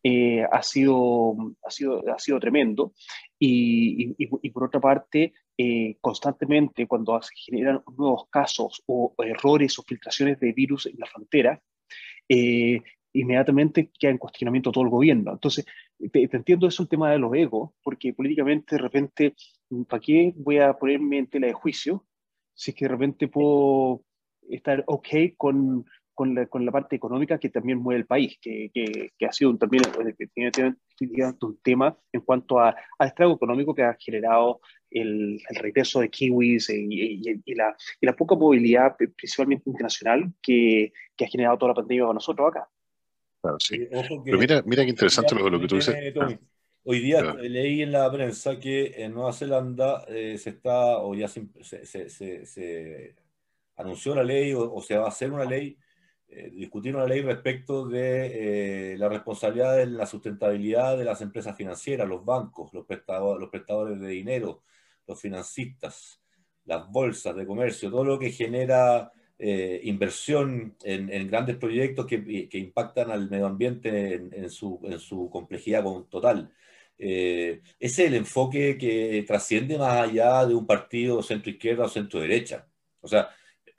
[0.04, 2.94] eh, ha, sido, ha, sido, ha sido tremendo.
[3.38, 9.78] Y, y, y, por otra parte, eh, constantemente cuando se generan nuevos casos o errores
[9.78, 11.62] o filtraciones de virus en la frontera,
[12.30, 15.34] eh, inmediatamente queda en cuestionamiento todo el gobierno.
[15.34, 15.66] Entonces,
[16.14, 19.36] te, entiendo, es un tema de los egos, porque políticamente de repente,
[19.90, 22.06] ¿para qué voy a ponerme en tela de juicio
[22.54, 24.06] si es que de repente puedo
[24.50, 25.86] estar ok con,
[26.20, 29.56] con la, con la, parte económica que también mueve el país, que, que, ha sido
[29.56, 29.84] también
[31.42, 34.60] un tema en cuanto a, al estrago económico que ha generado
[34.92, 40.92] el, el regreso de kiwis y, y, la, y, la, poca movilidad, principalmente internacional, que,
[41.16, 42.70] que, ha generado toda la pandemia para nosotros acá.
[43.42, 43.88] Claro, sí.
[44.26, 45.96] Pero mira, mira qué interesante lo, lo, que tú dices.
[46.84, 51.30] Hoy día leí en la prensa que en Nueva Zelanda eh, se está, o ya
[51.30, 53.16] se, se,
[53.78, 55.78] anunció la ley, o, se va a hacer una ley,
[56.30, 62.08] eh, discutir una ley respecto de la responsabilidad de la sustentabilidad de las empresas financieras,
[62.08, 64.64] los bancos, los prestadores, los prestadores de dinero,
[65.08, 66.22] los financistas,
[66.66, 69.12] las bolsas de comercio, todo lo que genera
[69.42, 75.84] eh, inversión en, grandes proyectos que, impactan al medio ambiente en, su, en su, complejidad
[76.10, 76.52] total.
[76.98, 82.68] Eh, ese es el enfoque que trasciende más allá de un partido centro-izquierda o centro-derecha.
[83.00, 83.30] O sea,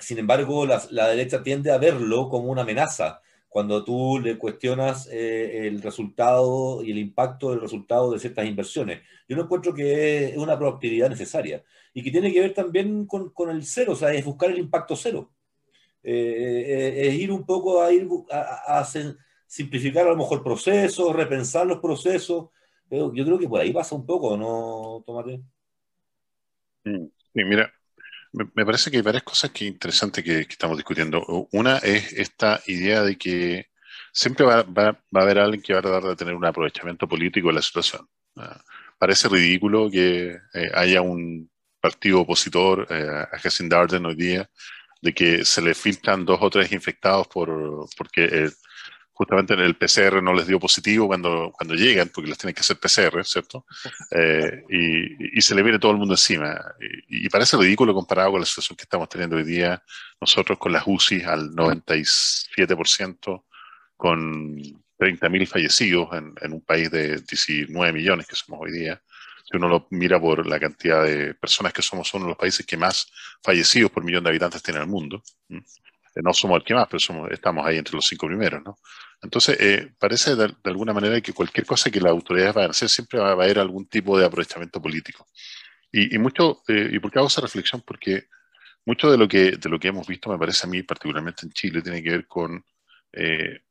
[0.00, 5.08] sin embargo, la, la, derecha tiende a verlo como una amenaza cuando tú le cuestionas
[5.10, 9.02] eh, el resultado y el impacto del resultado de ciertas inversiones.
[9.28, 13.30] Yo no encuentro que es una proactividad necesaria y que tiene que ver también con,
[13.30, 15.30] con el cero, o sea, es buscar el impacto cero.
[16.02, 18.86] Eh, es ir un poco a ir a,
[19.46, 22.50] simplificar a lo mejor procesos, repensar los procesos.
[22.88, 25.42] Yo creo que por ahí pasa un poco, ¿no, Tomate?
[26.84, 27.72] Sí, mira,
[28.32, 31.24] me, parece que hay varias cosas que interesantes que, estamos discutiendo.
[31.52, 33.66] Una es esta idea de que
[34.12, 37.54] siempre va, a haber alguien que va a tratar de tener un aprovechamiento político de
[37.54, 38.06] la situación.
[38.36, 38.60] Ah,
[38.98, 44.48] parece ridículo que eh, haya un partido opositor eh, a Jacinda Darden hoy día
[45.00, 48.50] de que se le filtran dos o tres infectados por, porque eh,
[49.20, 52.78] justamente el PCR no les dio positivo cuando, cuando llegan, porque les tienen que hacer
[52.78, 53.66] PCR, ¿cierto?
[54.10, 56.58] Eh, y, y, se le viene todo el mundo encima.
[57.06, 59.82] Y, parece ridículo comparado con la situación que estamos teniendo hoy día,
[60.18, 63.44] nosotros con las UCI al 97%,
[63.94, 69.02] con 30.000 fallecidos en, en, un país de 19 millones que somos hoy día
[69.44, 72.64] si uno lo mira por la cantidad de personas que somos, uno de los países
[72.64, 73.10] que más
[73.42, 75.22] fallecidos por millón de habitantes tiene el mundo.
[76.14, 78.78] Eh, no somos el que más, pero somos, estamos ahí entre los cinco primeros, ¿no?
[79.22, 82.88] Entonces, eh, parece de, alguna manera que cualquier cosa que las autoridades vayan a hacer
[82.88, 85.26] siempre va a haber algún tipo de aprovechamiento político.
[85.92, 87.82] Y, mucho, eh, ¿y por qué hago esa reflexión?
[87.84, 88.28] Porque
[88.86, 91.52] mucho de lo, que, de lo que hemos visto, me parece a mí, particularmente en
[91.52, 92.64] Chile, tiene que ver con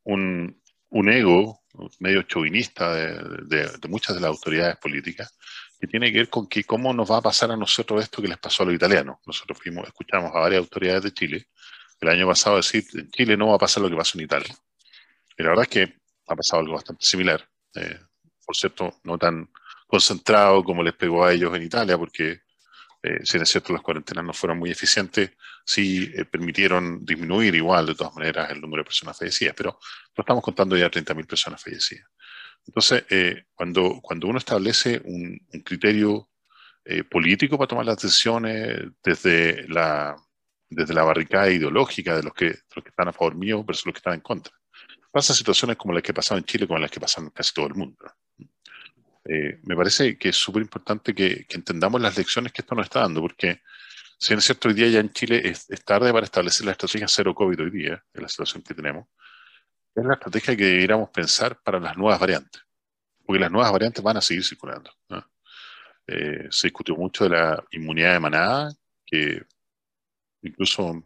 [0.03, 1.61] un, un, ego
[1.99, 5.33] medio chauvinista de, de, muchas de las autoridades políticas,
[5.79, 8.27] que tiene que ver con que cómo nos va a pasar a nosotros esto que
[8.27, 9.19] les pasó a los italianos.
[9.25, 11.47] Nosotros fuimos, escuchamos a varias autoridades de Chile
[12.01, 14.55] el año pasado decir, en Chile no va a pasar lo que pasó en Italia.
[15.39, 15.93] Y la verdad es que
[16.27, 17.47] ha pasado algo bastante similar.
[17.73, 17.97] Eh,
[18.45, 19.49] por cierto, no tan
[19.87, 22.41] concentrado como les pegó a ellos en Italia, porque
[23.01, 25.31] eh, si es cierto las cuarentenas no fueron muy eficientes,
[25.65, 29.79] sí eh, permitieron disminuir igual, de todas maneras, el número de personas fallecidas, pero
[30.17, 32.09] no estamos contando ya 30.000 personas fallecidas.
[32.67, 33.05] Entonces,
[33.55, 36.29] cuando, cuando uno establece un, criterio
[37.09, 40.15] político para tomar las decisiones desde la,
[40.69, 43.93] desde la barricada ideológica de los, que, los que están a favor mío versus los
[43.93, 44.53] que están en contra,
[45.11, 47.67] pasa situaciones como las que pasaron en Chile, como las que pasan en casi todo
[47.67, 48.05] el mundo.
[49.25, 52.85] Eh, me parece que es súper importante que, que, entendamos las lecciones que esto nos
[52.85, 53.61] está dando, porque
[54.17, 57.07] si en cierto hoy día ya en Chile es, es tarde para establecer la estrategia
[57.07, 59.07] cero COVID hoy día, en la situación que tenemos,
[59.95, 62.61] es la estrategia que deberíamos pensar para las nuevas variantes,
[63.25, 64.91] porque las nuevas variantes van a seguir circulando.
[66.07, 68.73] Eh, se discutió mucho de la inmunidad de manada,
[69.05, 69.43] que
[70.41, 71.03] incluso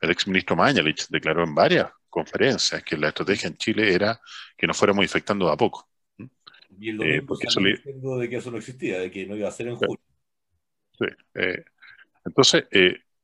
[0.00, 4.20] el exministro Mañalich declaró en varias conferencias que la estrategia en Chile era
[4.56, 5.88] que nos fuéramos infectando de a poco.
[6.78, 7.60] Y el eh, porque eso
[8.18, 10.00] de que eso no existía, de que no iba a ser en julio.
[10.98, 11.06] Sí.
[11.34, 11.64] Eh,
[12.24, 12.64] entonces,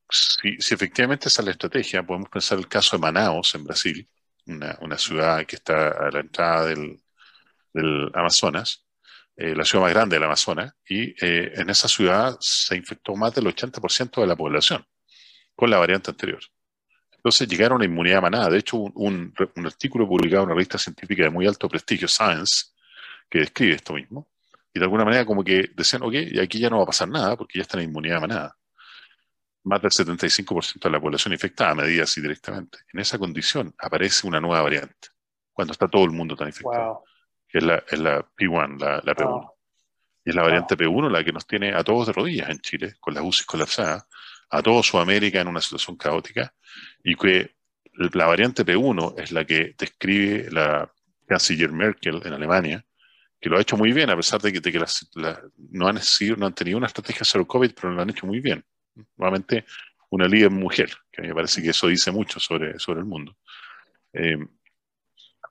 [0.09, 4.09] si, si, efectivamente esa es la estrategia, podemos pensar el caso de Manaus en Brasil,
[4.46, 7.01] una, ciudad que está a la entrada del,
[8.14, 8.87] Amazonas,
[9.37, 13.35] eh, la ciudad más grande del Amazonas, y eh, en esa ciudad se infectó más
[13.35, 14.87] del 80% de la población
[15.55, 16.40] con la variante anterior.
[17.27, 18.49] Entonces llegaron a inmunidad manada.
[18.51, 19.35] De hecho, un,
[19.65, 22.67] artículo publicado en una revista científica de muy alto prestigio, Science,
[23.29, 24.29] que describe esto mismo,
[24.73, 27.37] y de alguna manera como que decían, ok, aquí ya no va a pasar nada
[27.37, 28.57] porque ya está en inmunidad manada
[29.65, 32.79] más del 75% de la población infectada, medida así directamente.
[32.93, 35.09] En esa condición aparece una nueva variante,
[35.53, 37.03] cuando está todo el mundo tan infectado,
[37.49, 39.51] que es la, P1, la, P1.
[40.25, 42.95] Y es la variante P1 la que nos tiene a todos de rodillas en Chile,
[43.01, 44.07] con las UCI colapsadas,
[44.50, 46.52] a toda Sudamérica en una situación caótica,
[47.02, 47.54] y que
[47.92, 50.90] la variante P1 es la que describe la
[51.26, 52.85] canciller Merkel en Alemania,
[53.40, 54.85] que lo ha hecho muy bien, a pesar de que,
[55.70, 58.40] no, han sido, no han tenido una estrategia cero COVID, pero lo han hecho muy
[58.40, 58.64] bien
[59.16, 59.64] nuevamente
[60.11, 63.37] una líder mujer, que me parece que eso dice mucho sobre, sobre el mundo.
[64.12, 64.38] Eh,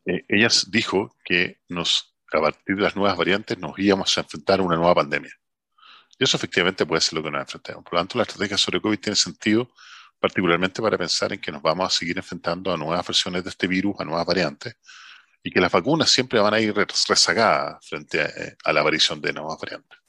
[0.06, 4.60] eh, ella dijo que nos, a partir de las nuevas variantes nos íbamos a enfrentar
[4.60, 5.34] a una nueva pandemia.
[6.18, 7.84] Y eso efectivamente puede ser lo que nos enfrentamos.
[7.84, 9.70] Por lo tanto, la estrategia sobre COVID tiene sentido
[10.20, 13.68] particularmente para pensar en que nos vamos a seguir enfrentando a nuevas versiones de este
[13.68, 14.76] virus, a nuevas variantes,
[15.44, 18.22] y que las vacunas siempre van a ir rezagadas frente
[18.64, 20.00] a, la aparición de nuevas variantes.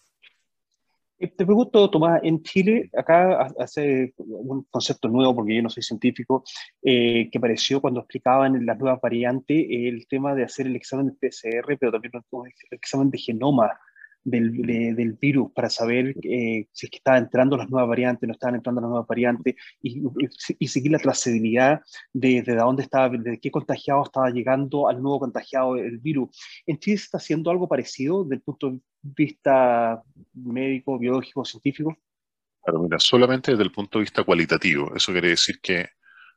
[1.18, 5.82] Eh, te pregunto, Tomás, en Chile, acá hace un concepto nuevo, porque yo no soy
[5.82, 6.44] científico,
[6.82, 11.28] eh, que apareció cuando explicaban las nuevas variantes el tema de hacer el examen de
[11.28, 13.78] PCR, pero también el examen de genoma
[14.26, 18.32] del, del virus para saber eh, si es que estaban entrando las nuevas variantes, no
[18.32, 20.02] estaban entrando las nuevas variantes, y,
[20.58, 21.80] y, seguir la trazabilidad
[22.12, 26.36] de, de, dónde estaba, de qué contagiado estaba llegando al nuevo contagiado el virus.
[26.66, 30.02] ¿En Chile se está haciendo algo parecido desde el punto de vista
[30.34, 31.96] médico, biológico, científico?
[32.64, 34.92] Claro, mira, solamente desde el punto de vista cualitativo.
[34.96, 35.86] Eso quiere decir que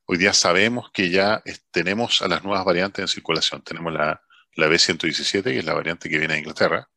[0.06, 3.64] hoy día sabemos que ya tenemos a las nuevas variantes en circulación.
[3.64, 4.22] Tenemos la,
[4.54, 6.88] la B117, que es la variante que viene de Inglaterra,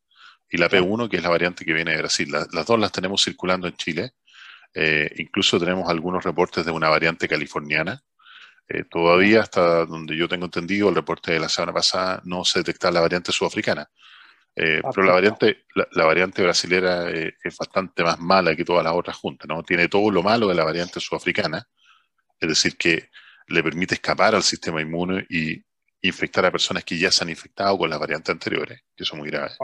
[0.52, 2.30] y la P1, que es la variante que viene de Brasil.
[2.30, 4.12] las dos las tenemos circulando en Chile.
[4.74, 8.02] Eh, incluso tenemos algunos reportes de una variante californiana.
[8.68, 12.58] Eh, todavía, hasta donde yo tengo entendido, el reporte de la semana pasada no se
[12.58, 13.88] detecta la variante sudafricana.
[14.54, 19.16] Eh, pero la variante, la, variante brasilera es bastante más mala que todas las otras
[19.16, 19.62] juntas, ¿no?
[19.62, 21.66] Tiene todo lo malo de la variante sudafricana,
[22.38, 23.08] es decir, que
[23.46, 25.64] le permite escapar al sistema inmune y
[26.02, 29.30] infectar a personas que ya se han infectado con las variantes anteriores, que son muy
[29.30, 29.56] graves.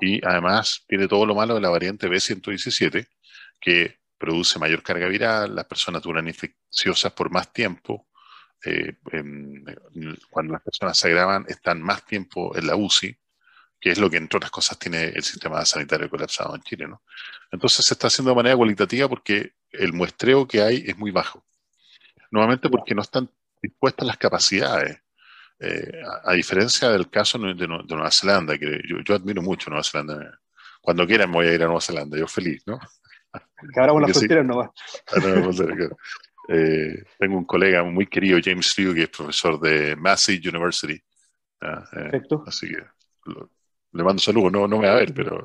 [0.00, 3.06] Y, además tiene todo lo malo de la variante B117,
[3.60, 8.08] que produce mayor carga viral, las personas duran infecciosas por más tiempo,
[8.64, 8.94] eh,
[10.30, 13.16] cuando las personas se agravan están más tiempo en la UCI,
[13.80, 16.88] que es lo que entre otras cosas tiene el sistema sanitario colapsado en Chile.
[16.88, 17.02] ¿no?
[17.52, 21.44] Entonces se está haciendo de manera cualitativa porque el muestreo que hay es muy bajo.
[22.30, 23.30] Nuevamente porque no están
[23.62, 24.98] dispuestas las capacidades
[25.58, 30.38] eh, a, diferencia del caso de, Nueva Zelanda, que yo, admiro mucho Nueva Zelanda.
[30.82, 32.78] Cuando quieran voy a ir a Nueva Zelanda, yo feliz, ¿no?
[33.72, 34.72] Que ahora las fronteras no va.
[36.48, 40.94] Eh, tengo un colega muy querido, James Liu, que es profesor de Massey University.
[40.94, 42.44] Eh, Perfecto.
[42.46, 42.84] Así que
[43.90, 45.42] le mando saludos, no, no me va a ver, pero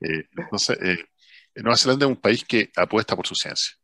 [0.00, 0.78] entonces,
[1.54, 3.77] Nueva Zelanda es un país que apuesta por su ciencia.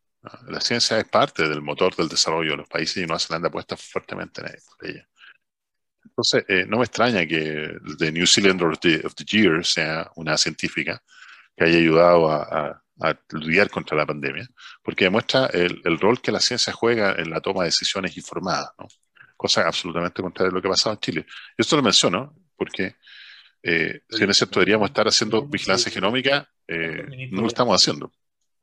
[0.49, 3.77] La ciencia es parte del motor del desarrollo de los países y Nueva Zelanda apuesta
[3.77, 5.09] fuertemente en ella.
[6.03, 11.03] Entonces, eh, no me extraña que The New Zealander of the, Year sea una científica
[11.57, 12.81] que haya ayudado a,
[13.33, 14.47] lidiar contra la pandemia,
[14.81, 18.87] porque demuestra el, rol que la ciencia juega en la toma de decisiones informadas, ¿no?
[19.37, 21.27] cosa absolutamente contraria a lo que ha pasado en Chile.
[21.59, 22.95] Esto lo menciono porque,
[23.63, 28.13] eh, si bien es cierto, deberíamos estar haciendo vigilancia genómica, eh, no lo estamos haciendo.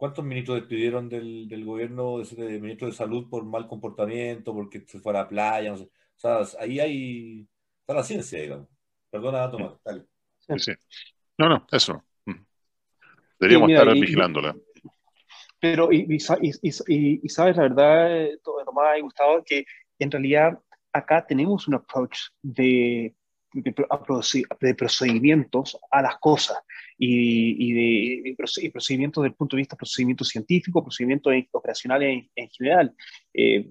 [0.01, 4.99] ¿Cuántos ministros despidieron del, del gobierno, del ministro de salud por mal comportamiento, porque se
[4.99, 5.69] fuera a la playa?
[5.69, 5.83] No sé.
[5.83, 7.47] O sea, ahí hay,
[7.81, 8.67] está la ciencia, digamos.
[9.11, 10.05] Perdona, Tomás, dale.
[10.57, 10.71] Sí,
[11.37, 12.03] No, no, eso.
[13.39, 14.55] Deberíamos estar vigilándola.
[15.59, 16.19] Pero, y, y,
[17.29, 19.65] sabes, la verdad, Tomás y Gustavo, que
[19.99, 20.59] en realidad
[20.91, 23.13] acá tenemos un approach de
[23.53, 26.57] de, procedimientos a las cosas
[27.03, 28.35] y, de
[28.71, 32.93] procedimientos desde el punto de vista procedimientos científicos, procedimientos operacionales en, general.
[33.33, 33.67] Eh,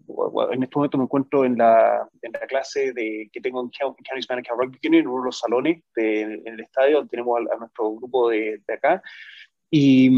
[0.53, 4.23] en este momento me encuentro en la, en la clase de, que tengo en County
[4.23, 7.95] Spanish Rugby Union, en uno de los salones en el estadio, donde tenemos a, nuestro
[7.95, 9.01] grupo de, de, acá.
[9.71, 10.11] Y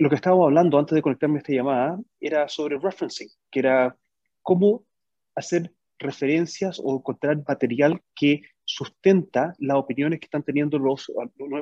[0.00, 3.96] lo que estábamos hablando antes de conectarme a esta llamada era sobre referencing, que era
[4.42, 4.84] cómo
[5.36, 8.42] hacer referencias o encontrar material que
[8.74, 11.10] sustenta las opiniones que están teniendo los,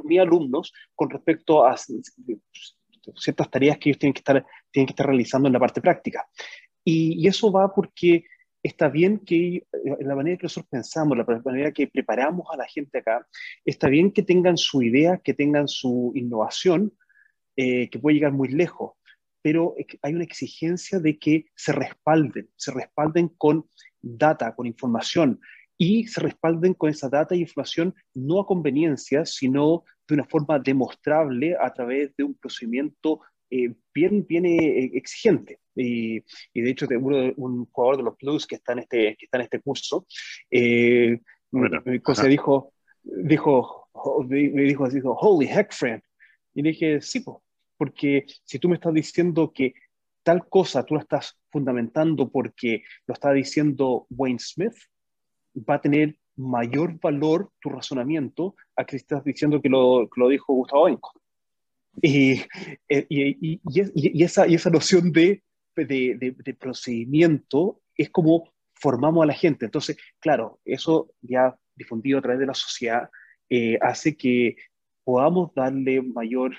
[0.04, 1.76] mis alumnos con respecto a
[3.16, 6.26] ciertas tareas que ellos tienen que estar, tienen que estar realizando en la parte práctica.
[6.84, 8.24] Y, eso va porque
[8.62, 9.66] está bien que
[10.00, 13.26] la manera que nosotros pensamos, la manera que preparamos a la gente acá,
[13.64, 16.92] está bien que tengan su idea, que tengan su innovación,
[17.56, 18.92] eh, que puede llegar muy lejos,
[19.42, 23.66] pero hay una exigencia de que se respalden, se respalden con
[24.00, 25.40] data, con información,
[25.82, 30.60] y se respalden con esa data y información no a conveniencia, sino de una forma
[30.60, 35.58] demostrable a través de un procedimiento eh, bien, bien eh, exigente.
[35.74, 36.20] Y,
[36.54, 39.42] de hecho, uno, un jugador de los Blues que está en este, que está en
[39.42, 40.06] este curso,
[40.52, 41.18] eh,
[42.00, 42.72] cosa dijo,
[43.02, 43.90] dijo,
[44.28, 46.02] me dijo, dijo, holy heck, friend.
[46.54, 47.24] Y le dije, sí,
[47.76, 49.74] porque si tú me estás diciendo que
[50.22, 54.76] tal cosa tú la estás fundamentando porque lo está diciendo Wayne Smith,
[55.56, 60.54] va a tener mayor valor tu razonamiento a que estás diciendo que lo, lo dijo
[60.54, 61.12] Gustavo Benco.
[62.02, 62.46] Eh,
[62.88, 63.60] y, y,
[63.94, 65.42] y, esa, y esa noción de,
[65.76, 69.66] de, de, procedimiento es como formamos a la gente.
[69.66, 73.10] Entonces, claro, eso ya difundido a través de la sociedad
[73.50, 74.56] eh, hace que
[75.04, 76.54] podamos darle mayor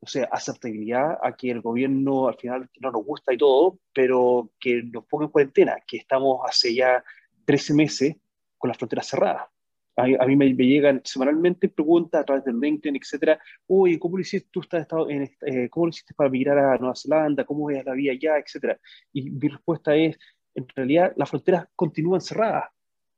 [0.00, 4.50] o sea, aceptabilidad a que el gobierno al final no nos gusta y todo, pero
[4.58, 7.04] que nos ponga en cuarentena, que estamos hace ya
[7.44, 8.16] 13 meses
[8.62, 9.48] con las fronteras cerradas.
[9.96, 13.40] A, mí me, llegan semanalmente preguntas a través del LinkedIn, etcétera.
[13.66, 14.60] Oye, ¿cómo lo hiciste tú?
[14.60, 17.44] Estás en, eh, ¿Cómo lo hiciste para migrar a Nueva Zelanda?
[17.44, 18.38] ¿Cómo es la vida allá?
[18.38, 18.78] Etcétera.
[19.12, 20.16] Y mi respuesta es,
[20.54, 22.70] en realidad, las fronteras continúan cerradas.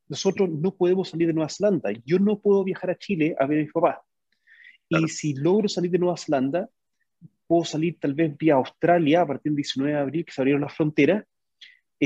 [0.09, 1.91] Nosotros no podemos salir de Nueva Zelanda.
[2.07, 3.99] Yo no puedo viajar a Chile a ver a mis papás.
[4.89, 6.71] Y si logro salir de Nueva Zelanda,
[7.47, 10.63] puedo salir tal vez vía Australia a partir del 19 de abril, que se abrieron
[10.63, 11.25] las fronteras,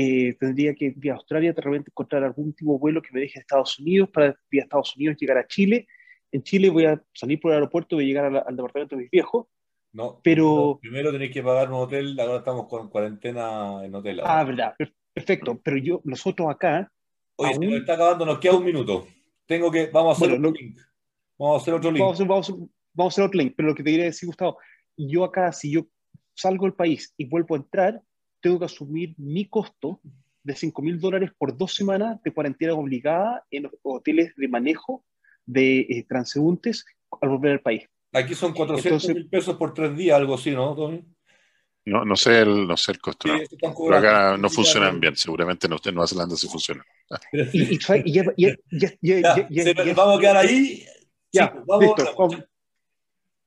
[0.01, 3.37] eh, tendría que vía Australia de repente encontrar algún tipo de vuelo que me deje
[3.37, 5.87] a Estados Unidos para vía Estados Unidos llegar a Chile.
[6.31, 9.11] En Chile voy a salir por el aeropuerto, voy a llegar al, departamento de mis
[9.11, 9.47] viejos.
[9.91, 10.79] No, pero...
[10.81, 14.21] Primero tenéis que pagar un hotel, ahora estamos con cuarentena en hotel.
[14.23, 14.73] Ah, verdad,
[15.13, 15.59] perfecto.
[15.61, 16.89] Pero yo, nosotros acá...
[17.35, 19.05] Oye, se nos está acabando, nos queda un minuto.
[19.47, 20.79] Tengo que, vamos a hacer otro link.
[21.37, 21.99] Vamos a hacer otro link.
[21.99, 22.55] Vamos a hacer,
[22.93, 24.59] vamos a hacer otro link, pero lo que te quería decir, Gustavo,
[24.95, 25.87] yo acá, si yo
[26.35, 28.01] salgo del país y vuelvo a entrar,
[28.41, 29.99] tengo que asumir mi costo
[30.43, 35.03] de 5 mil dólares por dos semanas de cuarentena obligada en hoteles de manejo
[35.45, 36.85] de eh, transeúntes
[37.21, 37.89] al volver al país.
[38.13, 41.03] Aquí son 400 mil pesos por tres días, algo así, ¿no, Tony?
[41.85, 43.27] No, no sé el, no sé el costo.
[43.27, 46.83] Pero acá no funcionan bien, seguramente en Nueva Zelanda sí funciona.
[49.95, 50.85] Vamos a quedar ahí.
[51.31, 52.27] Ya, listo,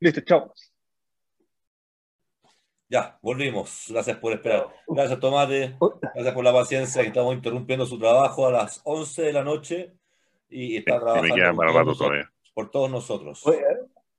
[0.01, 0.53] listo, chao.
[2.93, 3.87] Ya, volvimos.
[3.89, 4.67] Gracias por esperar.
[4.87, 5.77] Gracias, Tomate.
[6.15, 7.01] Gracias por la paciencia.
[7.01, 9.95] Estamos interrumpiendo su trabajo a las 11 de la noche
[10.51, 11.95] y está trabajando
[12.53, 13.43] por, todos nosotros.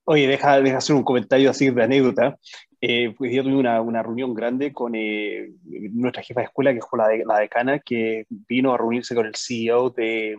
[0.06, 2.40] Oye, deja, deja, hacer un comentario así de anécdota.
[2.82, 5.52] Eh, pues yo tuve una, una reunión grande con eh,
[5.92, 9.28] nuestra jefa de escuela, que es la, de, la decana, que vino a reunirse con
[9.28, 10.36] el CEO de,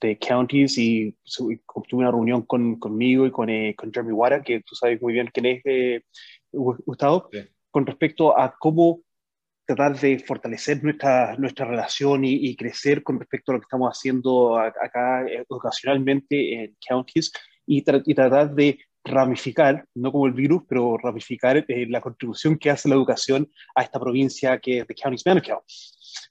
[0.00, 1.60] de Counties y, tuve
[1.92, 5.30] una reunión con, conmigo y con, eh, con Jeremy Wara, que tú sabes muy bien
[5.32, 6.02] quién es, eh,
[6.50, 7.28] Gustavo.
[7.32, 7.38] Sí
[7.78, 9.02] con respecto a cómo
[9.64, 14.58] tratar de fortalecer nuestra, nuestra relación y, crecer con respecto a lo que estamos haciendo
[14.58, 17.30] acá eh, ocasionalmente en counties
[17.66, 22.88] y, tratar de ramificar, no como el virus, pero ramificar eh, la contribución que hace
[22.88, 25.62] la educación a esta provincia que es de Counties Manukau.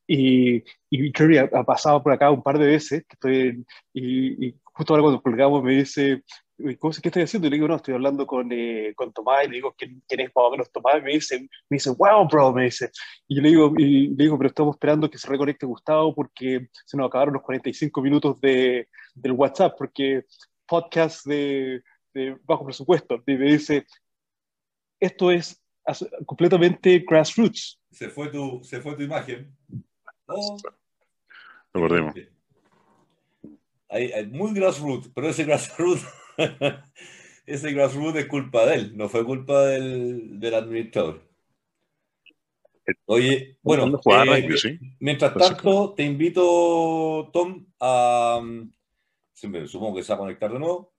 [0.05, 4.55] Y, y Curry ha, pasado por acá un par de veces, que estoy, y, y,
[4.65, 6.23] justo ahora cuando colgamos me dice,
[6.57, 7.47] ¿qué estoy haciendo?
[7.47, 10.21] Y le digo, no, estoy hablando con, eh, con Tomás, y le digo, ¿quién, ¿quién,
[10.21, 10.97] es más o menos Tomás?
[10.99, 12.91] Y me dice, me dice, wow, bro, me dice.
[13.27, 16.69] Y yo le digo, y le digo, pero estamos esperando que se reconecte Gustavo porque
[16.85, 20.25] se nos acabaron los 45 minutos de, del WhatsApp, porque
[20.65, 21.83] podcast de,
[22.13, 23.21] de bajo presupuesto.
[23.25, 23.85] Y me dice,
[24.99, 25.61] esto es
[26.25, 27.79] completamente grassroots.
[27.91, 29.55] Se fue tu, se fue tu imagen.
[30.27, 30.57] Oh.
[31.73, 32.15] Lo perdimos.
[33.89, 36.05] Hay, hay, muy grassroots, pero ese grassroots
[37.45, 41.27] Ese grassroots es culpa de él, no fue culpa del, del administrador.
[43.05, 48.41] Oye, bueno, eh, mientras tanto, te invito, Tom, a.
[49.33, 50.93] Supongo que se va a conectar de nuevo.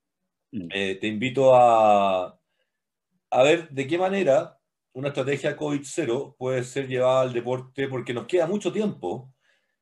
[0.51, 0.67] Mm.
[0.71, 2.39] Eh, te invito a,
[3.31, 4.59] a ver de qué manera
[4.93, 9.33] una estrategia COVID-0 puede ser llevada al deporte, porque nos queda mucho tiempo.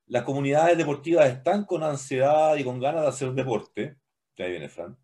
[0.07, 3.97] Las comunidades deportivas están con ansiedad y con ganas de hacer deporte.
[4.37, 4.97] Ahí viene Fran.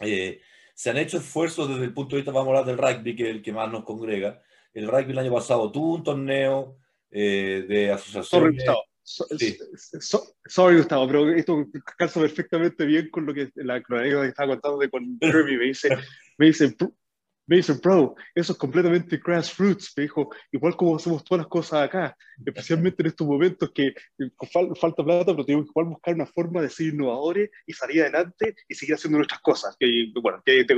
[0.00, 0.40] Eh,
[0.74, 3.24] se han hecho esfuerzos desde el punto de vista, vamos a hablar del rugby, que
[3.24, 4.42] es el que más nos congrega.
[4.72, 6.78] El rugby el año pasado tuvo un torneo
[7.10, 8.56] eh, de asociación.
[9.02, 11.06] Sorry, Gustavo.
[11.06, 11.66] pero esto
[11.98, 15.56] calza perfectamente bien con lo que la crónica que estaba contando de con Kirby.
[15.56, 15.88] Me dice,
[16.38, 16.76] me dice,
[17.56, 19.92] dice, bro, eso es completamente grassroots.
[19.96, 23.94] Me dijo, igual como hacemos todas las cosas acá, especialmente en estos momentos que
[24.78, 28.74] falta plata, pero tenemos que buscar una forma de ser innovadores y salir adelante y
[28.74, 29.76] seguir haciendo nuestras cosas.
[29.78, 30.74] Que, bueno, te, te,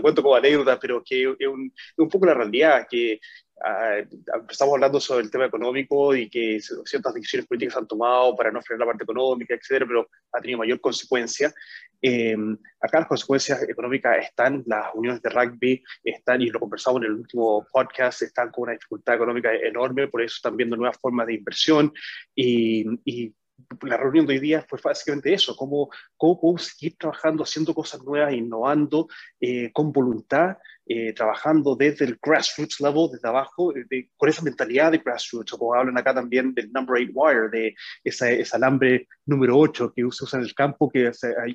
[0.00, 3.20] cuento como anécdota, pero que es un, un poco la realidad, que
[3.62, 3.98] Ah,
[4.34, 8.60] empezamos hablando sobre el tema económico y que ciertas decisiones políticas han tomado para no
[8.60, 11.54] frenar la parte económica, etcétera, pero ha tenido mayor consecuencia.
[12.00, 12.36] Eh,
[12.80, 17.12] acá las consecuencias económicas están, las uniones de rugby están, y lo conversamos en el
[17.12, 21.34] último podcast, están con una dificultad económica enorme, por eso están viendo nuevas formas de
[21.34, 21.92] inversión
[22.34, 23.34] y, y
[23.82, 28.34] la reunión de hoy día fue básicamente eso, cómo, cómo seguir trabajando, haciendo cosas nuevas,
[28.34, 29.08] innovando
[29.40, 33.72] eh, con voluntad eh, trabajando desde el grassroots level, desde abajo,
[34.16, 38.40] con esa mentalidad de grassroots, como hablan acá también del number eight wire, de ese,
[38.40, 41.10] ese alambre número 8 que se usa en el campo, que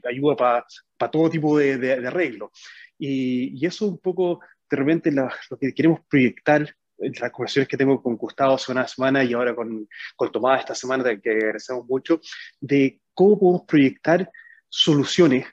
[0.10, 2.52] ayuda para todo tipo de, arreglo.
[2.98, 4.40] Y, y, eso un poco
[4.70, 5.30] de repente lo
[5.60, 9.88] que queremos proyectar las conversaciones que tengo con Gustavo hace una semana y ahora con,
[10.16, 12.20] con Tomás esta semana, que agradecemos mucho,
[12.60, 14.30] de cómo podemos proyectar
[14.68, 15.48] soluciones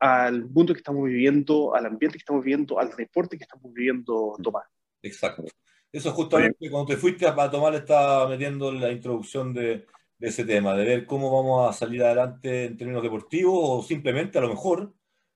[0.00, 4.34] al mundo que estamos viviendo, al ambiente que estamos viviendo, al deporte que estamos viviendo,
[4.42, 4.66] Tomás.
[5.02, 5.44] Exacto.
[5.90, 9.86] Eso justamente cuando te fuiste a le estaba metiendo la introducción de
[10.18, 14.38] de ese tema, de ver cómo vamos a salir adelante en términos deportivos o simplemente
[14.38, 14.92] a lo mejor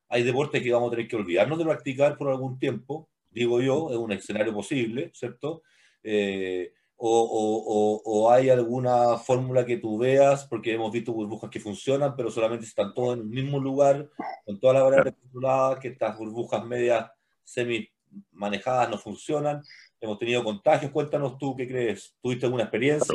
[0.09, 3.91] hay deportes que vamos a tener que olvidarnos de practicar por algún tiempo, digo yo,
[3.91, 5.63] es un escenario posible, ¿cierto?
[6.03, 6.73] Eh,
[7.05, 12.65] o, hay alguna fórmula que tú veas, porque hemos visto burbujas que funcionan, pero solamente
[12.65, 14.09] están todos en el mismo lugar,
[14.45, 17.11] con toda la variable controlada, que estas burbujas medias
[17.43, 17.89] semi
[18.31, 19.63] manejadas no funcionan.
[20.01, 20.93] Hemos tenido contagios.
[20.93, 22.15] Cuéntanos tú qué crees.
[22.23, 23.15] ¿Tuviste alguna experiencia?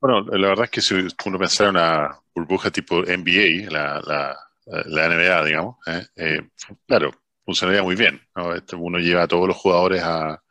[0.00, 0.94] Bueno, la verdad es que si
[1.26, 6.48] uno pensara en una burbuja tipo NBA, la, la, la NBA, digamos, eh, eh,
[6.86, 7.10] claro,
[7.46, 8.20] funcionaría muy bien.
[8.54, 10.42] Este, uno lleva a todos los jugadores a,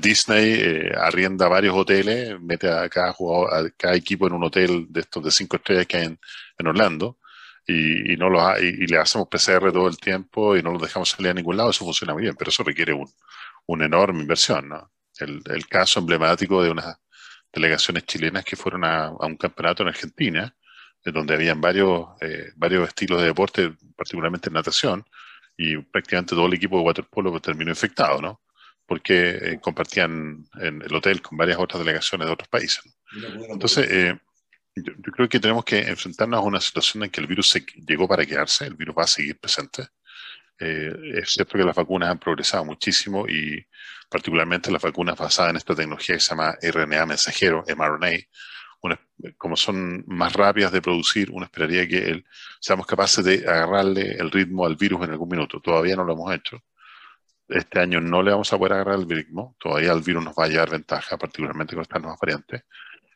[0.00, 4.86] Disney, eh, arrienda varios hoteles, mete a cada jugador, a cada equipo en un hotel
[4.88, 7.18] de estos de cinco estrellas que hay en, Orlando
[7.66, 11.30] y, no los y, le hacemos PCR todo el tiempo y no los dejamos salir
[11.30, 13.10] a ningún lado, eso funciona muy bien, pero eso requiere un,
[13.66, 14.70] una enorme inversión.
[15.18, 16.96] El, caso emblemático de unas
[17.52, 20.54] delegaciones chilenas que fueron a, a un campeonato en Argentina,
[21.04, 25.04] donde habían varios, eh, varios estilos de deporte, particularmente en natación,
[25.60, 28.40] y prácticamente todo el equipo de waterpolo terminó infectado, ¿no?
[28.86, 32.82] porque eh, compartían en el hotel con varias otras delegaciones de otros países.
[33.48, 34.18] Entonces, eh,
[34.74, 38.08] yo, creo que tenemos que enfrentarnos a una situación en que el virus se, llegó
[38.08, 39.86] para quedarse, el virus va a seguir presente.
[40.58, 43.64] Eh, es cierto que las vacunas han progresado muchísimo y
[44.08, 48.18] particularmente las vacunas basadas en esta tecnología que se llama RNA mensajero, mRNA,
[49.36, 52.24] como son más rápidas de producir, uno esperaría que
[52.60, 55.60] seamos capaces de agarrarle el ritmo al virus en algún minuto.
[55.60, 56.62] Todavía no lo hemos hecho
[57.50, 60.44] este año no le vamos a poder agarrar el ritmo, todavía el virus nos va
[60.44, 62.62] a llevar ventaja, particularmente con estas nuevas variantes.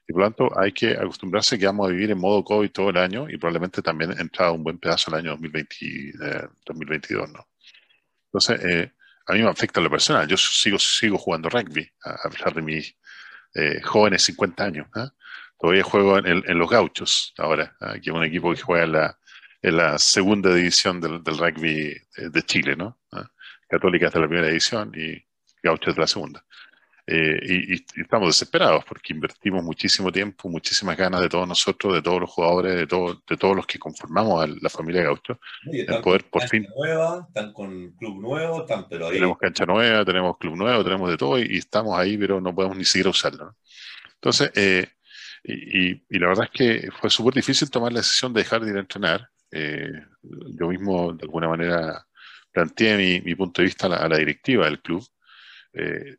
[0.07, 2.91] Y por lo tanto, hay que acostumbrarse que vamos a vivir en modo COVID todo
[2.91, 7.33] el año y probablemente también entrado un buen pedazo el año 2020, 2022.
[7.33, 7.49] ¿no?
[8.27, 8.93] Entonces, eh,
[9.27, 10.27] a mí me afecta lo personal.
[10.27, 12.95] Yo sigo, sigo jugando rugby, a, pesar de mis
[13.55, 14.89] eh, jóvenes 50 años.
[14.95, 15.11] ¿ah?
[15.59, 17.95] Todavía juego en, los Gauchos ahora, ¿ah?
[17.95, 19.19] que es un equipo que juega en la,
[19.63, 22.77] en la segunda división del, del rugby de Chile.
[22.77, 22.99] ¿no?
[23.13, 23.31] ¿Ah?
[23.69, 25.25] Católica de la primera edición y
[25.63, 26.45] Gauchos de la segunda.
[27.07, 32.21] Eh, y, estamos desesperados porque invertimos muchísimo tiempo, muchísimas ganas de todos nosotros, de todos
[32.21, 35.39] los jugadores, de, de todos los que conformamos a la familia Gaucho,
[35.71, 36.67] en poder por fin.
[36.75, 39.15] Nueva, están con club nuevo, están pero ahí.
[39.15, 42.77] Tenemos cancha nueva, tenemos club nuevo, tenemos de todo y, estamos ahí, pero no podemos
[42.77, 43.55] ni siquiera usarlo.
[44.15, 44.89] Entonces, eh,
[45.45, 48.77] y, la verdad es que fue súper difícil tomar la decisión de dejar de ir
[48.77, 49.29] a entrenar.
[49.51, 49.93] Eh,
[50.23, 52.07] yo mismo, de alguna manera,
[52.51, 55.07] planteé mi, mi, punto de vista a la, directiva del club.
[55.75, 56.17] Eh,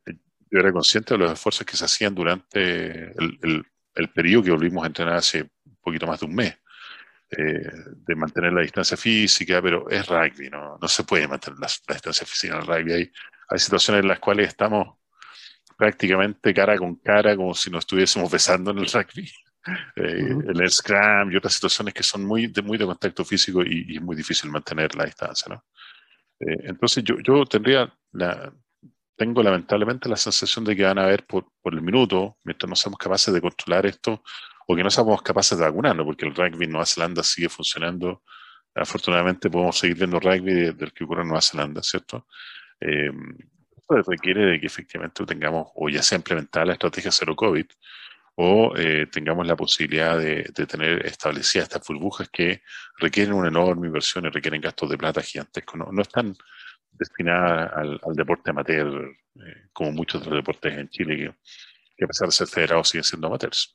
[0.52, 3.66] yo era consciente de los esfuerzos que se hacían durante el,
[3.96, 6.56] el, periodo que volvimos a entrenar hace un poquito más de un mes,
[7.32, 7.72] eh,
[8.06, 12.28] de mantener la distancia física, pero es rugby, no, no se puede mantener la, distancia
[12.28, 13.12] física en el rugby.
[13.50, 14.98] Hay situaciones en las cuales estamos
[15.78, 19.30] prácticamente cara con cara, como si nos estuviésemos besando en el rugby.
[19.96, 23.96] Eh, el scrum y otras situaciones que son muy de, muy de contacto físico y,
[23.96, 25.48] es muy difícil mantener la distancia.
[25.50, 25.66] ¿no?
[26.40, 28.54] Eh, entonces yo, yo tendría la,
[29.16, 32.76] tengo lamentablemente la sensación de que van a haber por, por, el minuto, mientras no
[32.76, 34.22] seamos capaces de controlar esto,
[34.68, 38.24] o que no seamos capaces de vacunarlo, porque el rugby en Nueva Zelanda sigue funcionando.
[38.74, 42.28] Afortunadamente podemos seguir viendo rugby del que ocurre en Nueva Zelanda, ¿cierto?
[42.80, 43.12] Eh,
[43.90, 47.66] requiere de que efectivamente tengamos, o ya sea implementada la estrategia cero COVID,
[48.36, 52.62] o eh, tengamos la posibilidad de, tener establecidas estas burbujas que
[52.98, 55.80] requieren una enorme inversión y requieren gastos de plata gigantescos.
[55.92, 56.36] No, están
[56.92, 61.34] destinadas al, deporte amateur, eh, como muchos de los deportes en Chile,
[61.96, 63.74] que, a pesar de ser federados siguen siendo amateurs.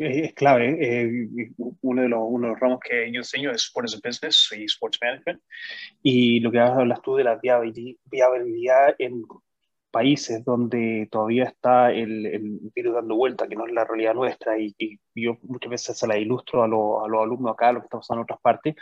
[0.00, 0.78] Es clave.
[0.80, 4.64] Eh, uno, de los, uno, de los, ramos que yo enseño es Sports Business y
[4.64, 5.42] Sports Management.
[6.02, 9.22] Y lo que hablas tú de la viabilidad en
[9.90, 14.58] países donde todavía está el, el, virus dando vuelta, que no es la realidad nuestra,
[14.58, 14.74] y,
[15.14, 16.68] yo muchas veces se la ilustro a, a,
[17.08, 18.76] los alumnos acá, lo que estamos en otras partes,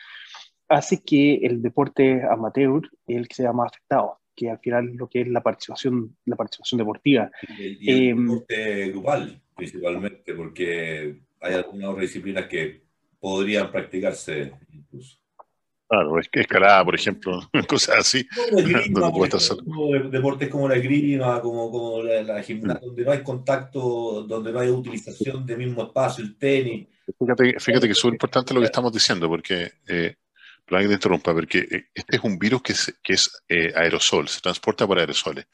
[0.68, 5.22] hace que el deporte amateur el que se más afectado, que al final lo que
[5.22, 7.30] es la participación, la participación deportiva.
[7.58, 12.82] Y, el em, deporte grupal, principalmente, porque hay algunas otras disciplinas que
[13.18, 15.18] podrían practicarse incluso.
[15.88, 18.28] Claro, escalada, por ejemplo, cosas así.
[20.10, 24.68] deportes como la esgrima, como, como la, gimnasia, donde no hay contacto, donde no hay
[24.68, 26.86] utilización del mismo espacio, el tenis.
[27.18, 30.14] Fíjate, fíjate que es súper importante lo que estamos diciendo, porque, eh,
[30.68, 34.28] que te interrumpa, porque eh, este es un virus que es, que es eh, aerosol,
[34.28, 35.46] se transporta por aerosoles.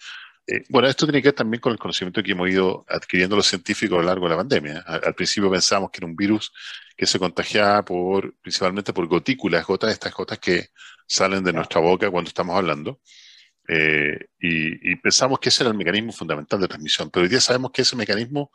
[0.47, 3.47] Eh, bueno, esto tiene que ver también con el conocimiento que hemos ido adquiriendo los
[3.47, 4.81] científicos a lo largo de la pandemia.
[4.87, 6.53] Al, principio pensábamos que era un virus
[6.97, 10.69] que se contagiaba por, principalmente por gotículas, gotas, estas gotas que
[11.07, 13.01] salen de nuestra boca cuando estamos hablando.
[13.69, 17.71] Eh, y, pensamos que ese era el mecanismo fundamental de transmisión, pero hoy día sabemos
[17.73, 18.51] que ese mecanismo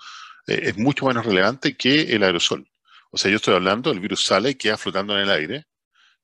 [0.48, 2.70] eh, es mucho menos relevante que el aerosol.
[3.12, 5.66] O sea, yo estoy hablando, el virus sale y queda flotando en el aire.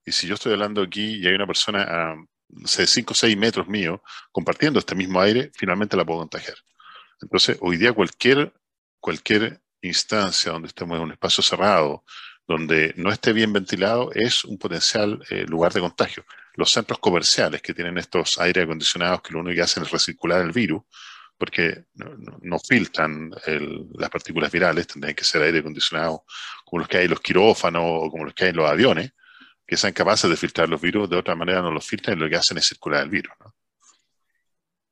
[0.06, 2.16] Y si yo estoy hablando aquí y hay una persona a,
[2.64, 6.56] 5 o 6 metros mío compartiendo este mismo aire, finalmente la puedo contagiar.
[7.22, 8.54] Entonces, hoy día cualquier,
[9.00, 12.04] cualquier instancia donde estemos en un espacio cerrado,
[12.48, 16.24] donde no esté bien ventilado, es un potencial eh, lugar de contagio.
[16.54, 20.42] Los centros comerciales que tienen estos aire acondicionados que lo único que hacen es recircular
[20.42, 20.84] el virus,
[21.38, 23.32] porque no, filtran
[23.98, 26.24] las partículas virales, tendrían que ser aire acondicionado
[26.64, 29.12] como los que hay en los quirófanos o como los que hay en los aviones,
[29.66, 32.30] que sean capaces de filtrar los virus, de otra manera no los filtran y lo
[32.30, 33.34] que hacen es circular el virus.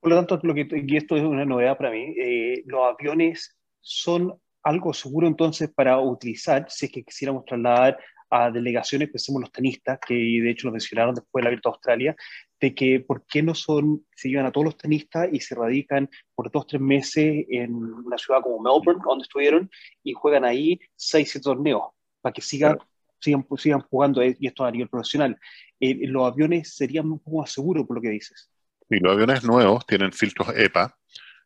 [0.00, 3.56] Por lo tanto, lo que, y esto es una novedad para mí, eh, los aviones
[3.80, 7.98] son algo seguro entonces para utilizar si es que quisiéramos trasladar
[8.30, 12.16] a delegaciones, pensemos los tenistas, que de hecho lo mencionaron después de la Abierta Australia,
[12.60, 16.10] de que por qué no son, se llevan a todos los tenistas y se radican
[16.34, 19.70] por dos, tres meses en una ciudad como Melbourne, donde estuvieron,
[20.02, 22.78] y juegan ahí seis, siete torneos, para que sigan,
[23.24, 25.38] sigan, sigan jugando, eh, y esto a nivel profesional.
[25.80, 28.50] Eh, los aviones serían un poco más seguros, por lo que dices.
[28.88, 30.96] Y los aviones nuevos tienen filtros EPA.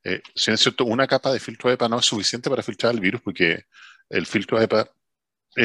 [0.05, 3.01] Eh, si es cierto, una capa de filtro EPA no es suficiente para filtrar el
[3.01, 3.64] virus porque
[4.11, 4.89] el filtro EPA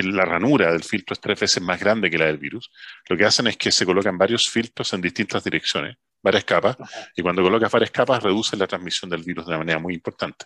[0.01, 2.71] la ranura del filtro es tres veces más grande que la del virus,
[3.07, 6.77] lo que hacen es que se colocan varios filtros en distintas direcciones, varias capas,
[7.15, 10.45] y cuando colocas varias capas reduce la transmisión del virus de una manera muy importante.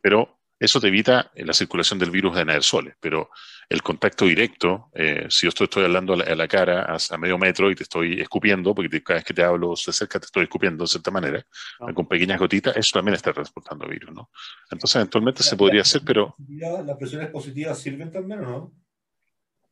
[0.00, 3.30] Pero eso te evita la circulación del virus en aerosoles, pero
[3.68, 7.74] el contacto directo, eh, si yo estoy, hablando a la, cara a, medio metro y
[7.74, 10.88] te estoy escupiendo, porque cada vez que te hablo de cerca te estoy escupiendo de
[10.88, 11.44] cierta manera,
[11.80, 11.92] ah.
[11.92, 14.30] con pequeñas gotitas, eso también está transportando virus, ¿no?
[14.70, 16.34] Entonces, eventualmente se podría hacer, pero...
[16.38, 18.72] ¿Las presiones positivas sirven también o no?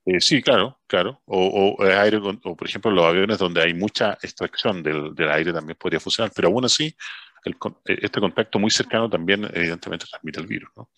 [0.05, 1.23] Eh, sí, claro, claro.
[1.27, 5.53] O, o, aire, o, por ejemplo, los aviones donde hay mucha extracción del, del aire
[5.53, 6.97] también podría funcionar, pero aún así
[7.45, 10.71] eh, este contacto muy cercano también evidentemente transmite el virus.
[10.77, 10.89] ¿no?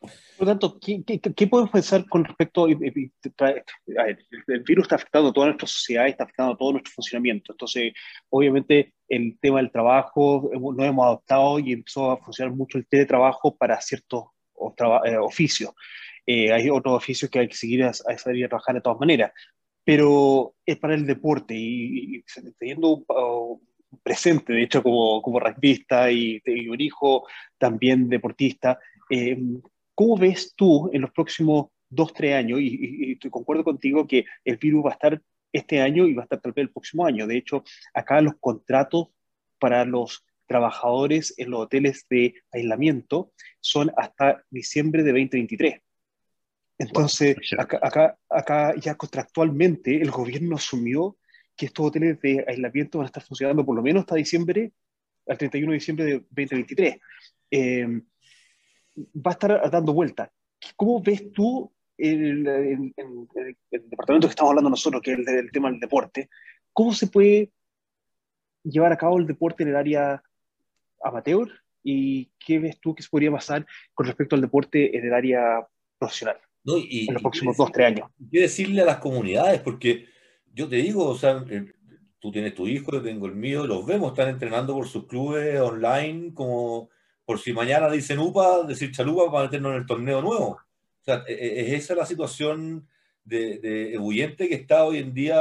[0.00, 5.32] Por lo tanto, ¿qué, qué, podemos pensar con respecto a, el virus está afectando a
[5.32, 7.52] toda nuestra sociedad, está afectando a todo nuestro funcionamiento.
[7.52, 7.94] Entonces,
[8.28, 13.56] obviamente, el tema del trabajo, no hemos adoptado y empezó a funcionar mucho el teletrabajo
[13.56, 14.24] para ciertos
[15.06, 15.72] eh, oficios.
[16.26, 19.32] Eh, hay otros oficios que hay que seguir a, salir a trabajar de todas maneras.
[19.84, 22.24] Pero es para el deporte y, y
[22.58, 23.04] teniendo
[24.02, 27.26] presente, de hecho, como, como rugbyista y, un hijo
[27.58, 28.78] también deportista.
[29.10, 29.38] Eh,
[29.94, 32.60] ¿Cómo ves tú en los próximos dos, tres años?
[32.60, 35.22] Y, y, concuerdo contigo que el virus va a estar
[35.52, 37.26] este año y va a estar tal vez el próximo año.
[37.26, 39.08] De hecho, acá los contratos
[39.58, 45.80] para los trabajadores en los hoteles de aislamiento son hasta diciembre de 2023.
[46.78, 51.16] Entonces, acá, acá, acá ya contractualmente el gobierno asumió
[51.56, 54.72] que estos hoteles de aislamiento van a estar funcionando por lo menos hasta diciembre,
[55.26, 56.98] al 31 de diciembre de 2023.
[57.50, 58.02] Em,
[59.14, 60.30] va a estar dando vuelta.
[60.76, 62.92] ¿Cómo ves tú el, el,
[63.70, 66.28] departamento que estamos hablando nosotros, que es el, tema del deporte?
[66.72, 67.52] ¿Cómo se puede
[68.62, 70.22] llevar a cabo el deporte en el área
[71.02, 71.48] amateur?
[71.82, 75.66] ¿Y qué ves tú que se podría pasar con respecto al deporte en el área
[75.98, 78.10] profesional en los próximos dos, tres años?
[78.30, 79.60] ¿Qué decirle a las comunidades?
[79.60, 80.06] Porque
[80.56, 81.70] yo te digo, o sea, eh,
[82.18, 85.60] tú tienes tu hijo, yo tengo el mío, los vemos, están entrenando por sus clubes
[85.60, 86.88] online, como
[87.26, 90.52] por si mañana dicen UPA, decir chalupa para meternos en el torneo nuevo.
[90.52, 92.88] O sea, e, e, es esa la situación
[93.22, 95.36] de, de ebulliente que está hoy en día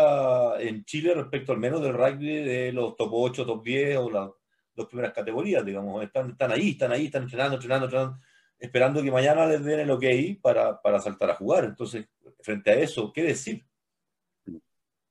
[0.59, 4.30] en Chile respecto al menos del rugby de los top 8, top 10 o las
[4.76, 6.03] dos primeras categorías, digamos.
[6.03, 8.20] Están, están ahí, están ahí, están entrenando, entrenando, entrenando,
[8.59, 10.03] esperando que mañana les den el ok
[10.41, 11.63] para, para saltar a jugar.
[11.63, 12.05] Entonces,
[12.41, 13.63] frente a eso, ¿qué decir?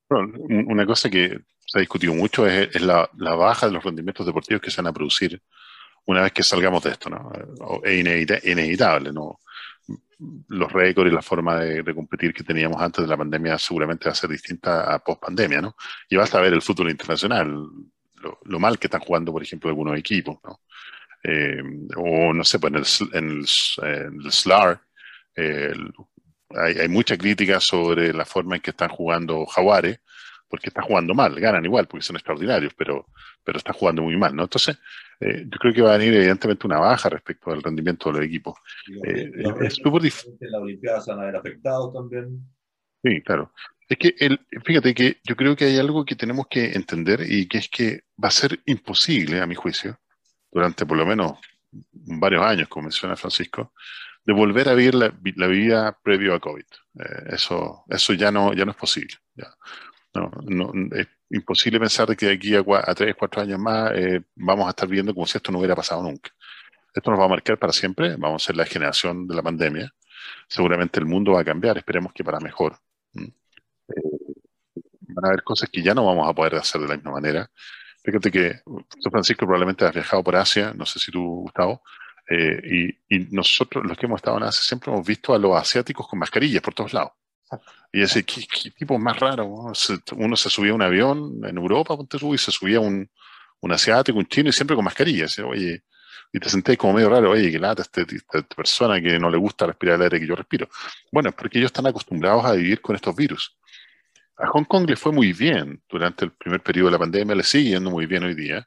[0.08, 4.70] Una cosa que se ha discutido mucho es, la, baja de los rendimientos deportivos que
[4.70, 5.40] se van a producir
[6.06, 7.32] una vez que salgamos de esto, ¿no?
[7.82, 9.40] Es inevitable, ¿no?
[10.48, 14.12] Los récords y la forma de, competir que teníamos antes de la pandemia seguramente va
[14.12, 15.76] a ser distinta a post pandemia, ¿no?
[16.08, 17.68] Y basta ver el fútbol internacional,
[18.44, 20.60] lo, mal que están jugando, por ejemplo, algunos equipos, ¿no?
[21.22, 21.62] Eh,
[21.96, 23.46] o no sé, pues en el,
[23.98, 24.82] en SLAR,
[26.54, 30.00] hay, hay, mucha crítica sobre la forma en que están jugando Jaguares,
[30.48, 33.06] porque están jugando mal, ganan igual, porque son extraordinarios, pero,
[33.42, 34.44] pero están jugando muy mal, ¿no?
[34.44, 34.78] Entonces,
[35.20, 38.26] eh, yo creo que va a venir evidentemente una baja respecto al rendimiento de los
[38.26, 38.58] equipos.
[39.04, 39.32] Eh,
[39.62, 40.36] es súper difícil.
[40.40, 42.40] La Olimpiada se van a ver afectados también.
[43.02, 43.52] Sí, claro.
[43.88, 47.46] Es que, el, fíjate que yo creo que hay algo que tenemos que entender y
[47.46, 49.98] que es que va a ser imposible, a mi juicio,
[50.50, 51.38] durante por lo menos
[51.92, 53.72] varios años, como menciona Francisco,
[54.24, 56.64] de volver a vivir la, vida previo a COVID.
[56.98, 59.16] Eh, eso, eso ya no, ya no es posible.
[60.14, 64.22] No, no, es imposible pensar que de aquí a, a tres, cuatro años más eh,
[64.36, 66.30] vamos a estar viendo como si esto no hubiera pasado nunca.
[66.94, 69.92] Esto nos va a marcar para siempre, vamos a ser la generación de la pandemia.
[70.48, 72.78] Seguramente el mundo va a cambiar, esperemos que para mejor.
[73.14, 73.32] Eh,
[75.00, 77.50] van a haber cosas que ya no vamos a poder hacer de la misma manera.
[78.04, 81.82] Fíjate que tú, Francisco, probablemente has viajado por Asia, no sé si tú, Gustavo,
[82.28, 86.08] eh, y, nosotros, los que hemos estado en Asia, siempre hemos visto a los asiáticos
[86.08, 87.12] con mascarillas por todos lados.
[87.92, 89.46] Y ese, ¿qué, tipo más raro?
[89.46, 91.96] Uno se subía a un avión en Europa,
[92.32, 93.08] y se subía un,
[93.60, 95.38] un asiático, un chino, y siempre con mascarillas.
[95.38, 95.84] Oye,
[96.34, 99.36] y te sentéis como medio raro, oye, que lata este, esta, persona que no le
[99.36, 100.68] gusta respirar el aire que yo respiro.
[101.12, 103.56] Bueno, es porque ellos están acostumbrados a vivir con estos virus.
[104.36, 107.44] A Hong Kong le fue muy bien durante el primer periodo de la pandemia, le
[107.44, 108.66] sigue yendo muy bien hoy día,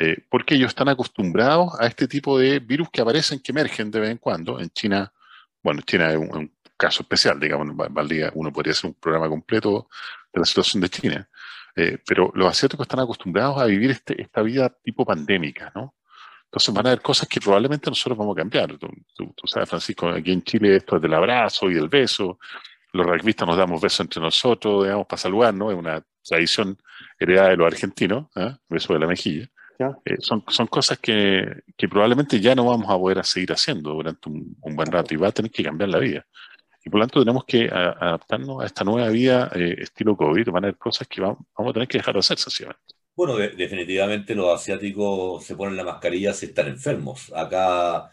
[0.00, 3.98] eh, porque ellos están acostumbrados a este tipo de virus que aparecen, que emergen de
[3.98, 4.60] vez en cuando.
[4.60, 5.12] En China,
[5.60, 7.76] bueno, China es un, caso especial, digamos,
[8.08, 9.88] día uno podría hacer un programa completo
[10.32, 11.28] de la situación de China.
[11.74, 15.96] Eh, pero los asiáticos están acostumbrados a vivir este, esta vida tipo pandémica, ¿no?
[16.44, 18.78] Entonces van a haber cosas que probablemente nosotros vamos a cambiar.
[18.78, 22.38] Tú, sabes, Francisco, aquí en Chile esto es del abrazo y del beso.
[22.92, 25.72] Los rugbyistas nos damos besos entre nosotros, digamos, para saludar, ¿no?
[25.72, 26.78] Es una tradición
[27.18, 28.54] heredada de los argentinos, ¿eh?
[28.68, 29.50] beso de la mejilla.
[29.78, 34.28] Eh, son, son cosas que, que, probablemente ya no vamos a poder seguir haciendo durante
[34.28, 36.26] un, buen rato y va a tener que cambiar la vida.
[36.84, 40.48] Y por lo tanto tenemos que adaptarnos a esta nueva vida eh, estilo COVID.
[40.50, 42.98] Van a haber cosas que vamos, vamos a tener que dejar de hacer, sencillamente.
[43.18, 47.32] Bueno, definitivamente los asiáticos se ponen la mascarilla si están enfermos.
[47.34, 48.12] Acá,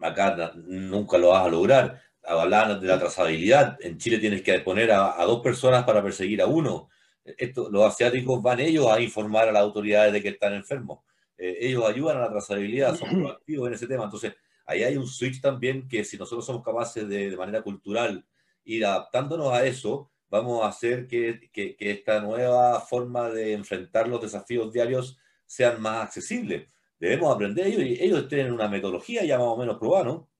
[0.00, 2.02] acá nunca lo vas a lograr.
[2.24, 3.78] Hablaban de la trazabilidad.
[3.80, 6.88] En Chile tienes que poner a, dos personas para perseguir a uno.
[7.24, 11.00] Esto, los asiáticos van ellos a informar a las autoridades de que están enfermos.
[11.38, 14.04] Eh, ellos ayudan a la trazabilidad, son proactivos en ese tema.
[14.04, 14.34] Entonces,
[14.66, 18.24] ahí hay un switch también que si nosotros somos capaces de, de manera cultural
[18.64, 24.22] ir adaptándonos a eso, vamos a hacer que, que, esta nueva forma de enfrentar los
[24.22, 26.68] desafíos diarios sean más accesibles.
[26.98, 30.30] Debemos aprender ellos y ellos tienen una metodología ya más o menos probada, ¿no?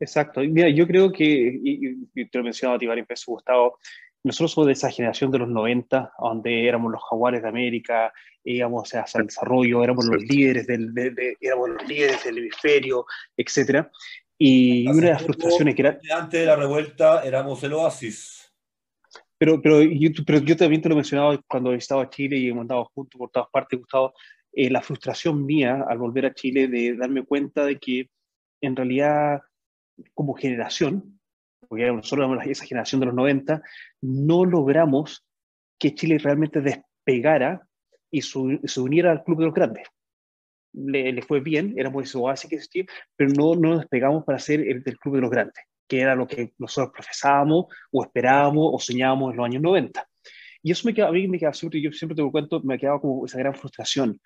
[0.00, 0.40] Exacto.
[0.40, 3.78] Mira, yo creo que, y, te lo mencionaba a ti varias veces, Gustavo,
[4.26, 8.12] nosotros somos de esa generación de los 90, donde éramos los jaguares de América,
[8.42, 10.92] íbamos hacia el desarrollo, éramos los líderes del,
[11.40, 13.06] éramos los líderes del hemisferio,
[13.36, 13.88] etcétera.
[14.36, 16.00] Y una de las frustraciones que era...
[16.12, 18.52] Antes de la revuelta éramos el oasis.
[19.38, 22.62] Pero, pero, yo, pero yo también te lo mencionaba cuando estaba a Chile y hemos
[22.62, 24.12] andado juntos por todas partes, Gustavo,
[24.52, 28.10] eh, la frustración mía al volver a Chile de darme cuenta de que
[28.60, 29.42] en realidad
[30.14, 31.20] como generación,
[31.68, 33.62] porque nosotros éramos esa generación de los 90,
[34.06, 35.26] no logramos
[35.78, 37.66] que Chile realmente despegara
[38.10, 39.88] y se uniera al club de los grandes
[40.76, 42.84] le, fue bien, éramos ese oasis que existía,
[43.16, 46.14] pero no, no nos despegamos para ser el del club de los grandes, que era
[46.14, 50.06] lo que nosotros profesábamos o esperábamos o soñábamos en los años 90.
[50.62, 52.78] Y eso me queda, a mí me queda yo siempre te lo cuento, me ha
[52.78, 54.20] quedado como esa gran frustración.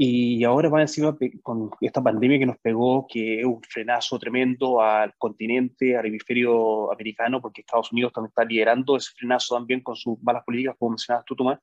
[0.00, 4.80] Y ahora va encima con esta pandemia que nos pegó, que es un frenazo tremendo
[4.80, 9.96] al continente, al hemisferio americano, porque Estados Unidos también está liderando ese frenazo también con
[9.96, 11.58] sus malas políticas, como mencionabas tú, Tomás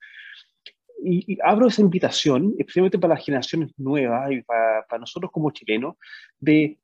[1.06, 5.96] y, abro esa invitación, especialmente para las generaciones nuevas y para, nosotros como chilenos,
[6.40, 6.80] de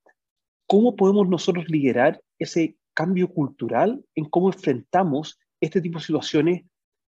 [0.67, 6.63] cómo podemos nosotros liderar ese cambio cultural en cómo enfrentamos este tipo de situaciones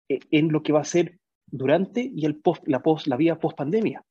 [0.08, 3.38] eh, en lo que va a ser durante y el post, la, post, la vida
[3.38, 4.04] post pandemia.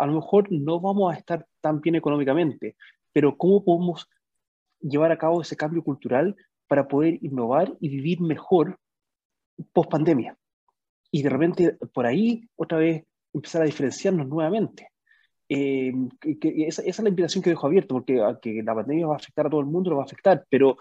[0.00, 2.76] A lo mejor no vamos a estar tan bien económicamente,
[3.12, 4.08] pero cómo podemos
[4.80, 6.36] llevar a cabo ese cambio cultural
[6.66, 8.78] para poder innovar y vivir mejor
[9.72, 10.38] post pandemia
[11.10, 14.89] y de repente por ahí otra vez empezar a diferenciarnos nuevamente.
[15.52, 19.16] Eh, que, esa, es la invitación que dejo abierta, porque que la pandemia va a
[19.16, 20.76] afectar a todo el mundo, lo va a afectar, pero,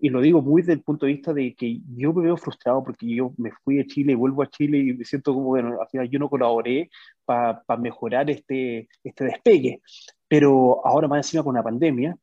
[0.00, 2.84] y lo digo muy desde el punto de vista de que yo me veo frustrado
[2.84, 5.88] porque yo me fui de Chile, vuelvo a Chile y me siento como, bueno, al
[5.88, 6.90] final yo no colaboré
[7.24, 9.82] para mejorar este, este despegue,
[10.28, 12.16] pero ahora más encima con la pandemia,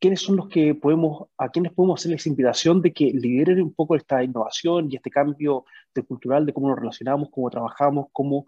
[0.00, 3.94] quiénes son los que podemos, a quiénes podemos hacerles invitación de que lideren un poco
[3.94, 8.46] esta innovación y este cambio de cultural de cómo nos relacionamos, cómo trabajamos, cómo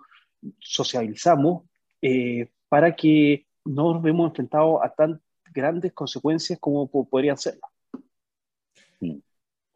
[0.59, 1.65] socializamos,
[2.07, 5.21] eh, para que no nos vemos enfrentados a tan
[5.53, 7.59] grandes consecuencias como podrían ser.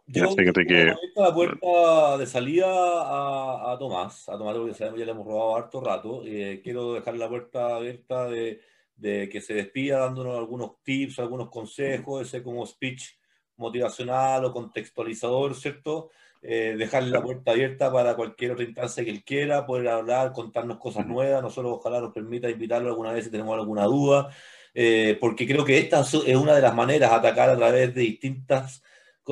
[0.07, 0.93] Yo que...
[1.15, 5.81] la puerta de salida a, Tomás, a Tomás, porque sabemos ya le hemos robado harto
[5.81, 6.23] rato.
[6.25, 8.61] Eh, quiero dejar la puerta abierta de
[9.01, 13.15] de que se despida dándonos algunos tips, algunos consejos, ese como speech
[13.57, 16.11] motivacional o contextualizador, ¿cierto?
[16.43, 20.79] Eh, dejarle la puerta abierta para cualquier otra instancia que él quiera, poder hablar, contarnos
[20.79, 24.35] cosas nuevas, nosotros ojalá nos permita invitarlo alguna vez si tenemos alguna duda,
[24.73, 28.01] eh, porque creo que esta es una de las maneras de atacar a través de
[28.01, 28.83] distintas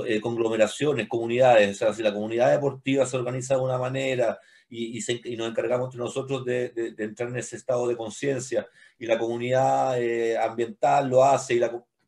[0.06, 4.38] eh, conglomeraciones, comunidades, o sea, si la comunidad deportiva se organiza de una manera
[4.68, 5.00] y,
[5.36, 10.36] nos encargamos entre nosotros de, entrar en ese estado de conciencia y la comunidad eh,
[10.36, 11.61] ambiental lo hace y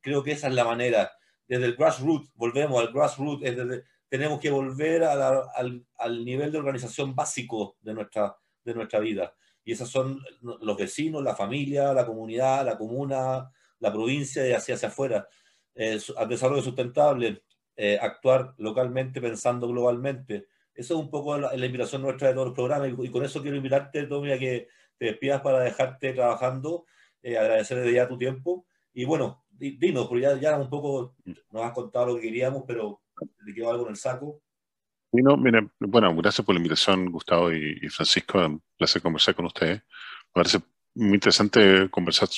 [0.02, 1.10] creo que esa es la manera.
[1.48, 3.42] Desde el grassroots, volvemos al grassroots,
[4.10, 9.34] tenemos que volver al, al, nivel de organización básico de nuestra, de nuestra vida.
[9.64, 14.74] Y esos son los vecinos, la familia, la comunidad, la comuna, la provincia y hacia,
[14.74, 15.28] hacia afuera.
[15.76, 17.44] Eh, al desarrollo sustentable,
[17.76, 20.48] eh, actuar localmente pensando globalmente.
[20.74, 23.56] Eso es un poco la, invitación nuestra de todos los programas y, con eso quiero
[23.56, 24.66] invitarte, Tommy, a que
[24.98, 26.84] te despidas para dejarte trabajando,
[27.22, 27.62] eh,
[27.94, 32.14] ya tu tiempo y bueno, dinos, porque ya, ya un poco nos has contado lo
[32.16, 33.00] que queríamos, pero
[33.44, 34.40] te quedó algo en el saco.
[35.12, 35.36] Bueno,
[35.80, 38.38] bueno, gracias por la invitación, Gustavo y, Francisco.
[38.38, 39.78] Un placer conversar con ustedes.
[39.78, 40.60] Me parece
[40.94, 42.28] muy interesante conversar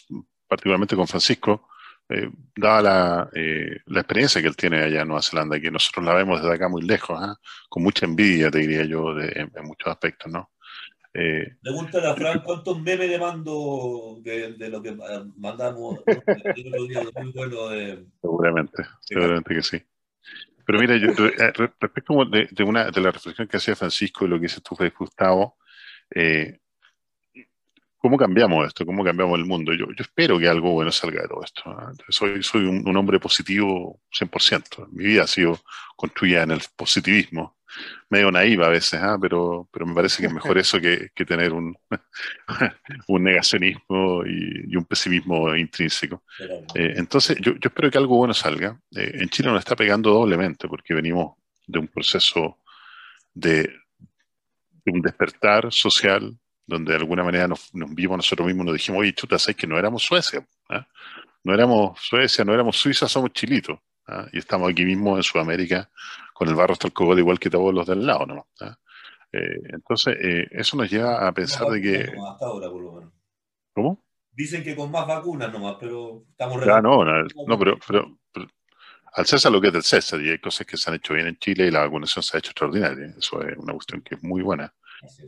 [0.49, 1.69] particularmente con Francisco,
[2.09, 6.05] eh, dada la, eh, la, experiencia que él tiene allá en Nueva Zelanda, que nosotros
[6.05, 7.39] la vemos desde acá muy lejos, ¿ah?
[7.71, 10.51] con mucha envidia, te diría yo, de, en, muchos aspectos, ¿no?
[11.15, 14.95] Eh, Pregúntale a Fran cuántos memes le mando de, de lo que
[15.37, 16.01] mandamos.
[18.21, 19.83] seguramente, seguramente que sí.
[20.65, 21.09] Pero mira, yo,
[21.79, 24.77] respecto de, de, una, de la reflexión que hacía Francisco y lo que dice tú,
[24.99, 25.57] Gustavo,
[26.15, 26.59] eh,
[28.03, 28.85] ¿Cómo cambiamos esto?
[28.85, 29.73] ¿Cómo cambiamos el mundo?
[29.73, 31.63] Yo, yo espero que algo bueno salga de todo esto.
[32.09, 34.89] Soy, soy un, hombre positivo 100%.
[34.91, 35.61] Mi vida ha sido
[35.95, 37.59] construida en el positivismo.
[38.11, 39.17] Medio naiva a veces, ¿ah?
[39.21, 41.77] pero, pero me parece que es mejor eso que, que tener un,
[43.09, 46.23] un negacionismo y, un pesimismo intrínseco.
[46.75, 48.79] Eh, entonces, yo, yo, espero que algo bueno salga.
[48.95, 52.59] Eh, en Chile nos está pegando doblemente porque venimos de un proceso
[53.33, 53.63] de,
[54.85, 59.13] de un despertar social donde de alguna manera nos, vimos nosotros mismos, nos dijimos, oye,
[59.13, 60.47] chuta, ¿sabes que no éramos Suecia?
[60.69, 60.87] ¿ah?
[61.45, 63.79] No éramos Suecia, no éramos Suiza, somos chilitos.
[64.07, 64.27] ¿Ah?
[64.33, 65.91] Y estamos aquí mismo en Sudamérica
[66.35, 68.49] con el barro hasta el cogote igual que todos los del lado, ¿no?
[68.61, 68.77] ¿Ah?
[69.33, 72.13] Eh, entonces, eh, eso nos lleva a pensar de que...
[73.75, 74.05] ¿Cómo?
[74.31, 76.65] Dicen que con más vacunas nomás, pero estamos...
[76.65, 78.19] Ya, no, no, pero, pero,
[79.15, 81.27] al César lo que es del César, y hay cosas que se han hecho bien
[81.27, 83.15] en Chile y la vacunación se ha hecho extraordinaria.
[83.17, 84.73] Eso es una cuestión que es muy buena.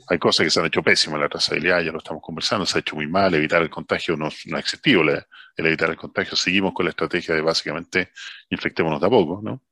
[0.09, 2.81] Hay cosas que se han hecho pésimas, la trazabilidad ya lo estamos conversando, se ha
[2.81, 5.25] hecho muy mal, evitar el contagio no, no ha existido el
[5.57, 8.11] evitar el contagio, seguimos con la estrategia de básicamente
[8.51, 9.63] infectémonos de a poco, ¿no?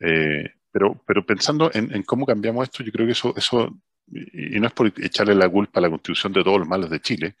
[0.00, 3.74] Eh, pero, pensando en, cómo cambiamos esto, yo creo que eso, eso,
[4.12, 7.00] y no es por echarle la culpa a la constitución de todos los males de
[7.00, 7.36] Chile,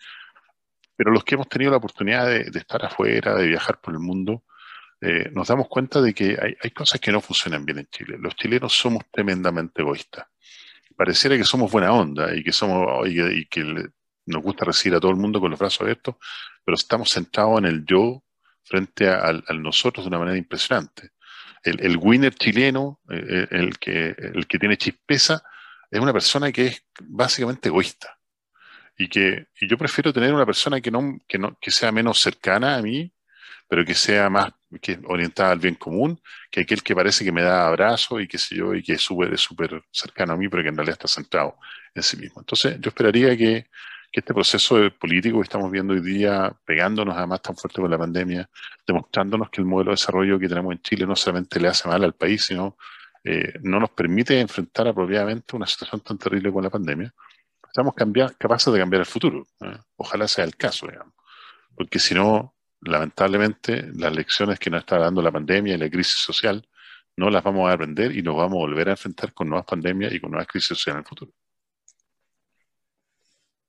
[0.96, 4.44] pero los que hemos tenido la oportunidad de, estar afuera, de viajar por el mundo,
[5.02, 8.16] eh, nos damos cuenta de que hay, hay, cosas que no funcionan bien en Chile.
[8.18, 10.26] Los chilenos somos tremendamente egoístas
[10.96, 13.90] pareciera que somos buena onda y que somos y que,
[14.28, 16.16] nos gusta recibir a todo el mundo con los brazos abiertos,
[16.64, 18.24] pero estamos centrados en el yo
[18.64, 21.10] frente al nosotros de una manera impresionante.
[21.62, 25.44] El, el winner chileno, eh, eh, el, que, el que tiene chispeza,
[25.90, 28.18] es una persona que es básicamente egoísta.
[28.98, 32.18] Y que y yo prefiero tener una persona que, no, que, no, que sea menos
[32.18, 33.12] cercana a mí,
[33.68, 37.42] pero que sea más que orientada al bien común, que aquel que parece que me
[37.42, 40.62] da abrazo y qué sé yo, y que es súper súper cercano a mí, pero
[40.62, 41.56] que en realidad está centrado
[41.94, 42.40] en sí mismo.
[42.40, 43.66] Entonces, yo esperaría que,
[44.12, 47.98] que este proceso político que estamos viendo hoy día, pegándonos además tan fuerte con la
[47.98, 48.48] pandemia,
[48.86, 52.04] demostrándonos que el modelo de desarrollo que tenemos en Chile no solamente le hace mal
[52.04, 52.76] al país, sino
[53.24, 57.12] eh, no nos permite enfrentar apropiadamente una situación tan terrible con la pandemia,
[57.76, 57.94] estamos
[58.38, 59.46] capaces de cambiar el futuro.
[59.60, 59.76] ¿eh?
[59.96, 61.12] Ojalá sea el caso, digamos.
[61.74, 66.18] Porque si no, lamentablemente, las lecciones que nos está dando la pandemia y la crisis
[66.18, 66.66] social
[67.16, 70.12] no las vamos a aprender y nos vamos a volver a enfrentar con nuevas pandemias
[70.12, 71.32] y con nuevas crisis sociales en el futuro.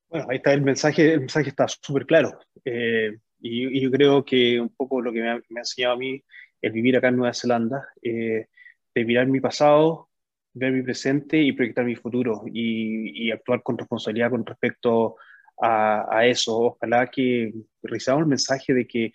[0.10, 2.40] Bueno, ahí está el mensaje, el mensaje está súper claro.
[2.64, 6.24] Eh, y, yo creo que un poco lo que me ha, enseñado a mí
[6.62, 8.48] el vivir acá en Nueva Zelanda, eh,
[8.94, 10.10] de mirar mi pasado,
[10.54, 15.18] ver mi presente y proyectar mi futuro y, y actuar con responsabilidad con respecto
[15.62, 16.58] a, eso.
[16.58, 19.14] Ojalá que realizamos el mensaje de que,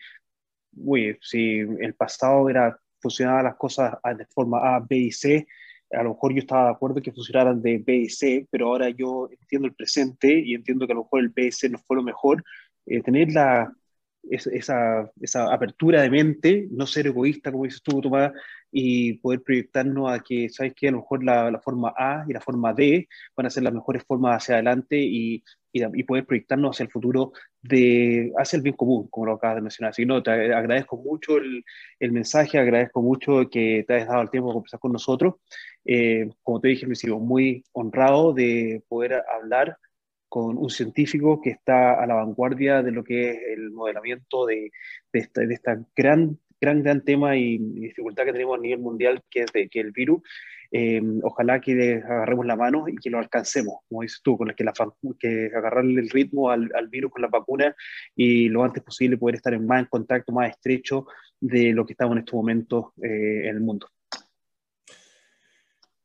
[0.76, 5.46] uy, si el pasado era funcionaban las cosas de forma A, B y C,
[5.90, 8.88] a lo mejor yo estaba de acuerdo que funcionaran de B y C, pero ahora
[8.90, 11.78] yo entiendo el presente y entiendo que a lo mejor el B y C no
[11.78, 12.44] fue lo mejor.
[12.86, 13.72] Eh, tener la,
[14.30, 18.32] esa, esa, apertura de mente, no ser egoísta, como dices tú, Tomás,
[18.70, 20.88] y poder proyectarnos a que, ¿sabes qué?
[20.88, 23.74] A lo mejor la, la, forma A y la forma D van a ser las
[23.74, 25.42] mejores formas hacia adelante y,
[25.72, 29.62] y, poder proyectarnos hacia el futuro, de, hacia el bien común, como lo acabas de
[29.62, 29.90] mencionar.
[29.90, 31.64] Así que no, te agradezco mucho el,
[31.98, 35.34] el mensaje, agradezco mucho que te hayas dado el tiempo de conversar con nosotros.
[35.84, 39.76] Eh, como te dije, me sigo muy honrado de poder hablar
[40.28, 44.70] con un científico que está a la vanguardia de lo que es el modelamiento de,
[45.12, 49.20] de, esta, de esta, gran gran, gran tema y, dificultad que tenemos a nivel mundial,
[49.28, 50.22] que es de, que el virus,
[50.70, 54.54] eh, ojalá que agarremos la mano y que lo alcancemos, como dices tú, con el
[54.54, 54.72] que, la,
[55.18, 57.74] que agarrarle el ritmo al, al, virus con la vacuna
[58.14, 61.06] y lo antes posible poder estar en más contacto más estrecho
[61.40, 63.88] de lo que estamos en estos momentos eh, en el mundo.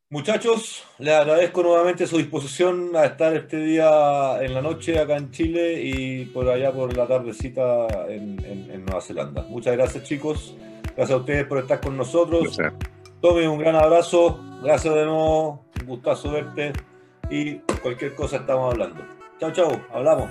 [0.09, 5.31] Muchachos, les agradezco nuevamente su disposición a estar este día en la noche acá en
[5.31, 9.41] Chile y por allá por la tardecita en, Nueva Zelanda.
[9.49, 10.55] Muchas gracias chicos,
[10.95, 12.57] gracias a ustedes por estar con nosotros.
[13.19, 16.71] Tome un gran abrazo, gracias de nuevo, un gustazo verte
[17.29, 19.03] y cualquier cosa estamos hablando.
[19.41, 20.29] Chao, chao, hablamos.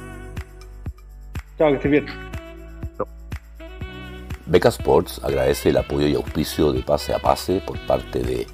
[1.59, 2.07] Chao, que estés bien.
[4.47, 8.47] Beca Sports agradece el apoyo y auspicio de Pase a Pase por parte de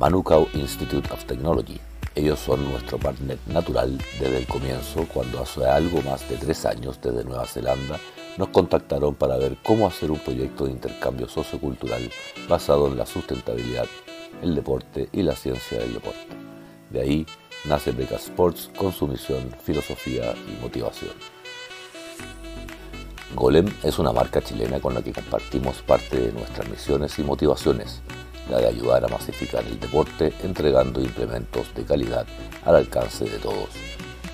[0.00, 1.78] Manukau Institute of Technology.
[2.14, 6.98] Ellos son nuestro partner natural desde el comienzo, cuando hace algo más de tres años
[7.02, 8.00] desde Nueva Zelanda
[8.38, 12.10] nos contactaron para ver cómo hacer un proyecto de intercambio sociocultural
[12.48, 13.84] basado en la sustentabilidad,
[14.40, 16.28] el deporte y la ciencia del deporte.
[16.88, 17.26] De ahí
[17.66, 21.12] nace Beca Sports con su misión, filosofía y motivación.
[23.34, 28.00] Golem es una marca chilena con la que compartimos parte de nuestras misiones y motivaciones
[28.48, 32.26] de ayudar a masificar el deporte entregando implementos de calidad
[32.64, 33.68] al alcance de todos.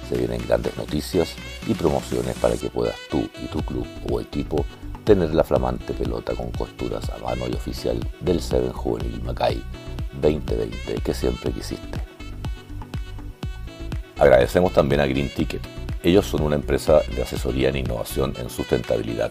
[0.09, 1.35] Se vienen grandes noticias
[1.67, 4.65] y promociones para que puedas tú y tu club o equipo
[5.05, 9.63] tener la flamante pelota con costuras a mano y oficial del Seven Juvenil Macay
[10.21, 12.01] 2020 que siempre quisiste.
[14.19, 15.63] Agradecemos también a Green Ticket.
[16.03, 19.31] Ellos son una empresa de asesoría en innovación en sustentabilidad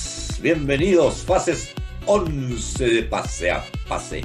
[0.41, 1.73] Bienvenidos, fases
[2.07, 4.21] 11 de pase a pase.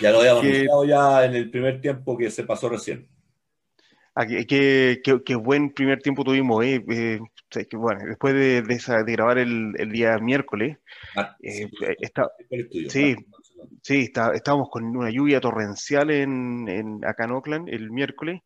[0.00, 3.08] Ya lo habíamos anunciado ya en el primer tiempo que se pasó recién.
[4.14, 5.00] Ah, qué,
[5.42, 6.64] buen primer tiempo tuvimos.
[6.64, 7.18] Eh, eh
[7.72, 10.78] bueno, después de, de, grabar el, el, día miércoles,
[11.16, 11.68] ah, eh,
[12.88, 13.16] sí,
[13.82, 18.42] sí, estábamos con una lluvia torrencial en, en, acá en Oakland el miércoles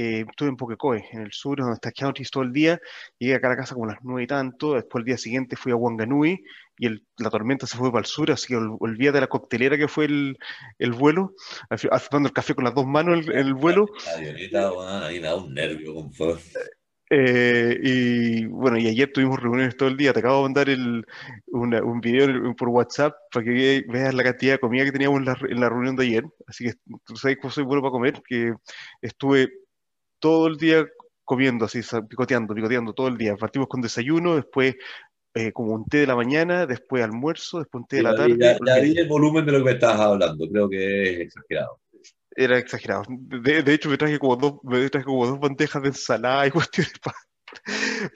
[0.00, 2.80] eh, estuve en Pokecoe, en el sur, donde está Counties todo el día.
[3.18, 4.74] Llegué acá a la casa como a las nueve y tanto.
[4.74, 6.44] Después, el día siguiente, fui a Wanganui
[6.78, 8.30] y el, la tormenta se fue para el sur.
[8.30, 10.38] Así que olvídate de la coctelera que fue el,
[10.78, 11.34] el vuelo,
[12.10, 13.86] tomando el café con las dos manos en el, vuelo.
[14.16, 14.48] Ahí
[15.18, 16.12] da un nervio, con
[17.10, 20.12] eh, y bueno, y ayer tuvimos reuniones todo el día.
[20.12, 21.04] Te acabo de mandar el,
[21.48, 25.38] un video por WhatsApp para que veas la cantidad de comida que teníamos en la,
[25.48, 26.24] en la reunión de ayer.
[26.46, 26.74] Así que
[27.04, 28.54] tú sabes cómo soy bueno para comer, que
[29.02, 29.50] estuve
[30.18, 30.86] todo el día
[31.24, 33.36] comiendo así, picoteando, picoteando todo el día.
[33.36, 34.76] Partimos con desayuno, después
[35.34, 38.36] eh, como un té de la mañana, después almuerzo, después un té de la tarde.
[38.38, 41.80] Ya, vi el volumen de lo que me estabas hablando, creo que es exagerado.
[42.34, 43.02] Era exagerado.
[43.08, 46.98] De, hecho, me traje como dos, me traje como dos bandejas de ensalada y cuestiones
[46.98, 47.16] para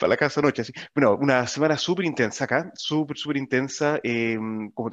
[0.00, 0.62] la casa noche.
[0.62, 0.72] Así.
[0.94, 4.00] Bueno, una semana súper intensa acá, súper, súper intensa.
[4.02, 4.38] Eh,
[4.74, 4.90] como,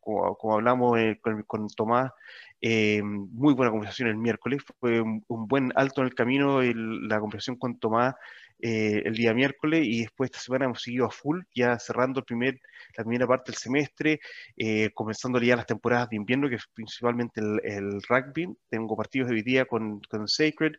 [0.00, 2.12] como, como, hablamos eh, con, con Tomás,
[2.60, 7.56] eh, muy buena conversación el miércoles, fue un, buen alto en el camino la conversación
[7.56, 8.14] con Tomás
[8.58, 12.24] eh, el día miércoles y después esta semana hemos seguido a full, ya cerrando el
[12.24, 12.60] primer,
[12.96, 14.20] la primera parte del semestre,
[14.56, 18.56] eh, comenzando ya las temporadas de invierno, que es principalmente el, rugby.
[18.68, 20.72] Tengo partidos de hoy día con, con Sacred.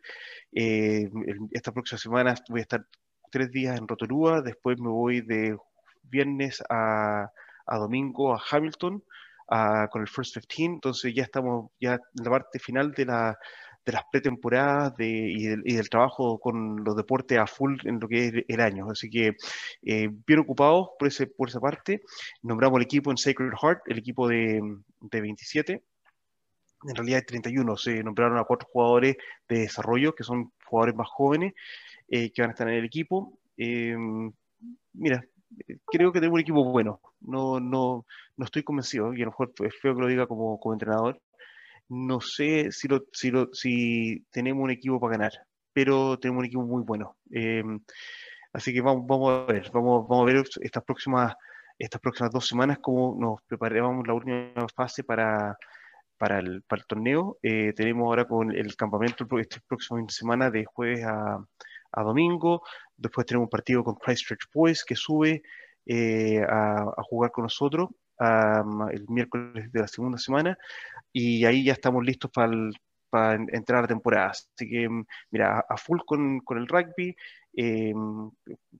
[0.52, 2.86] esta próxima semana voy a estar
[3.30, 5.56] tres días en Rotorua, después me voy de
[6.02, 7.30] viernes a,
[7.66, 9.02] a domingo a Hamilton
[9.90, 13.38] con el First 15, entonces ya estamos ya en la parte final de, la,
[13.88, 18.44] de las pretemporadas y, del, trabajo con los deportes a full en lo que es
[18.46, 18.90] el año.
[18.90, 19.34] Así que
[19.82, 22.02] eh, bien ocupados por, por esa parte.
[22.42, 24.60] Nombramos el equipo en Sacred Heart, el equipo de,
[25.00, 25.82] de 27
[26.84, 29.16] en realidad hay 31, se nombraron a cuatro jugadores
[29.48, 31.54] de desarrollo, que son jugadores más jóvenes,
[32.08, 33.36] eh, que van a estar en el equipo.
[33.56, 34.30] Em,
[34.92, 35.24] mira,
[35.86, 37.00] creo que tenemos un equipo bueno.
[37.20, 40.60] No, no, no estoy convencido, y a lo mejor es feo que lo diga como,
[40.60, 41.20] como entrenador.
[41.88, 45.32] No sé si, lo, si, lo, si tenemos un equipo para ganar,
[45.72, 47.16] pero tenemos un equipo muy bueno.
[47.30, 47.80] Em,
[48.52, 51.34] así que vamos, vamos a ver, vamos, vamos a ver estas próximas,
[51.78, 55.56] estas próximas dos semanas cómo nos preparamos la última fase para,
[56.18, 57.38] para, el, para el torneo.
[57.42, 61.38] Eh, tenemos ahora con el campamento este próximo semana de jueves a,
[61.92, 62.62] a domingo.
[62.96, 65.42] Después tenemos un partido con Christchurch Boys que sube
[65.86, 67.88] eh, a, a, jugar con nosotros
[68.20, 70.58] el miércoles de la segunda semana.
[71.12, 72.52] Y ahí ya estamos listos para,
[73.10, 74.30] para entrar a la temporada.
[74.30, 74.88] Así que,
[75.30, 77.16] mira, a full con, con el rugby,
[77.56, 77.92] eh,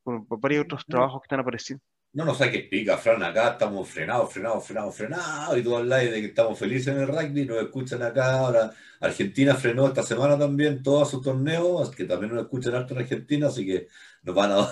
[0.02, 1.82] con varios otros trabajos que están apareciendo.
[2.12, 6.20] No nos que pica, Fran, acá estamos frenados, frenados, frenados, frenados, y tú hablas de
[6.20, 10.82] que estamos felices en el rugby, nos escuchan acá, ahora Argentina frenó esta semana también
[10.82, 13.88] todos sus torneos, que también nos escuchan harto en Argentina, así que
[14.22, 14.68] nos van a...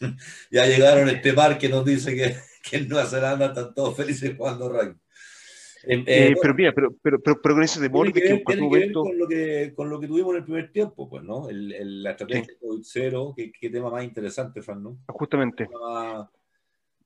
[0.50, 2.36] ya llegaron este par que nos dice que,
[2.68, 4.96] que en Nueva Zelanda están todos felices jugando rugby.
[5.88, 9.72] Eh, eh, pero mira, pero, pero, pero, con ese temor que, que, con, lo que,
[9.74, 11.48] con lo que tuvimos en el primer tiempo, pues, ¿no?
[11.48, 14.98] El, el, la estrategia de COVID cero, ¿qué, qué, tema más interesante, Fran, ¿no?
[15.06, 15.68] Justamente.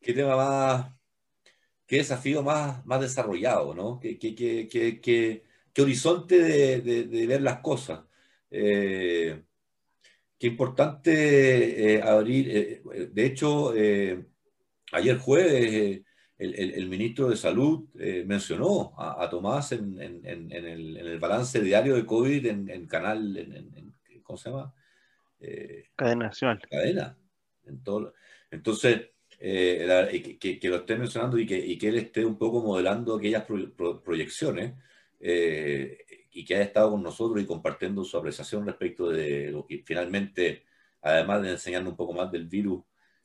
[0.00, 0.92] ¿Qué tema más,
[1.86, 4.00] qué, desafío más, más desarrollado, ¿no?
[4.00, 5.42] ¿Qué, qué, qué,
[5.72, 8.00] qué horizonte de, de, de, ver las cosas?
[8.50, 9.42] Eh,
[10.38, 12.82] qué importante eh, abrir, eh,
[13.12, 13.74] de hecho,
[14.92, 16.02] ayer jueves
[16.40, 22.86] el, ministro de Salud eh, mencionó a, Tomás en, el, balance diario de COVID en,
[22.86, 24.74] canal, en, ¿cómo se llama?
[25.38, 26.62] Eh, cadena nacional.
[26.68, 27.18] Cadena.
[28.50, 33.44] entonces, eh, que, lo esté mencionando y que, que, él esté un poco modelando aquellas
[34.02, 34.74] proyecciones
[35.20, 40.64] y que haya estado con nosotros y compartiendo su apreciación respecto de lo que finalmente,
[41.02, 42.82] además de enseñarnos un poco más del virus,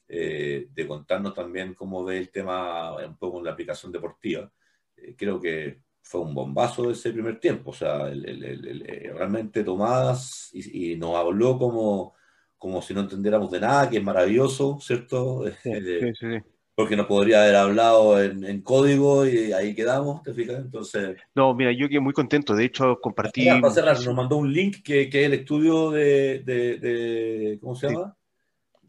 [0.07, 4.51] eh, de contarnos también cómo ve el tema un poco en la aplicación deportiva.
[4.97, 10.95] Eh, creo que fue un bombazo ese primer tiempo, o sea, eh, realmente Tomás y,
[10.95, 12.13] nos habló como,
[12.59, 15.45] como si no entendiéramos de nada, que es maravilloso, ¿cierto?
[16.75, 20.57] Porque nos podría haber hablado en, código y ahí quedamos, ¿te fijas?
[20.57, 21.17] Entonces...
[21.33, 23.45] No, mira, yo quedé muy contento, de hecho compartí...
[23.45, 27.75] Para cerrar, nos mandó un link que, que es el estudio de, de, de ¿cómo
[27.75, 28.15] se llama?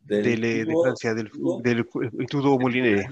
[0.06, 1.30] Del, de, Francia, del,
[1.62, 1.78] del,
[2.18, 3.08] Instituto Molinere.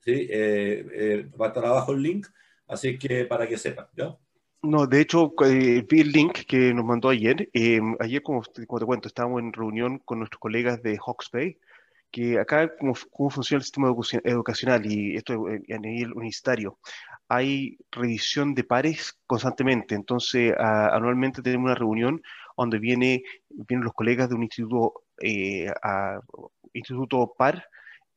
[0.00, 2.26] Sí, eh, eh, va a estar abajo el link,
[2.66, 4.16] así que para que sepan, ¿ya?
[4.62, 7.48] No, de hecho, eh, vi el link que nos mandó ayer.
[7.54, 11.56] Eh, ayer, como, como, te cuento, estábamos en reunión con nuestros colegas de Hawks Bay,
[12.10, 13.88] que acá, cómo, cómo funciona el sistema
[14.24, 16.78] educacional y esto a nivel universitario.
[17.28, 22.20] Hay revisión de pares constantemente, entonces a, anualmente tenemos una reunión
[22.56, 26.20] donde viene, vienen los colegas de un instituto eh, a
[26.72, 27.64] Instituto PAR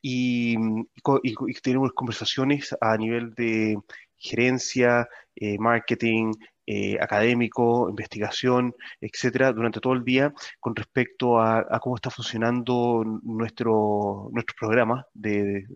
[0.00, 0.56] y,
[1.62, 3.78] tenemos conversaciones a nivel de
[4.18, 6.32] gerencia, eh, marketing,
[6.66, 14.30] eh, académico, investigación, etcétera, durante todo el día con respecto a, cómo está funcionando nuestro,
[14.32, 15.66] nuestro programa de,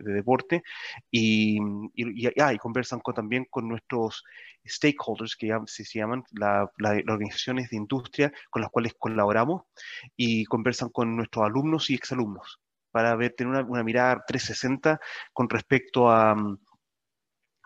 [0.00, 0.62] deporte.
[1.10, 1.58] Y,
[2.40, 4.24] ah, conversan con, también con nuestros
[4.66, 6.70] stakeholders, que se, llaman las
[7.06, 9.64] organizaciones de industria con las cuales colaboramos
[10.16, 12.58] y conversan con nuestros alumnos y exalumnos
[12.90, 14.98] para ver, tener una, una mirada 360
[15.34, 16.34] con respecto a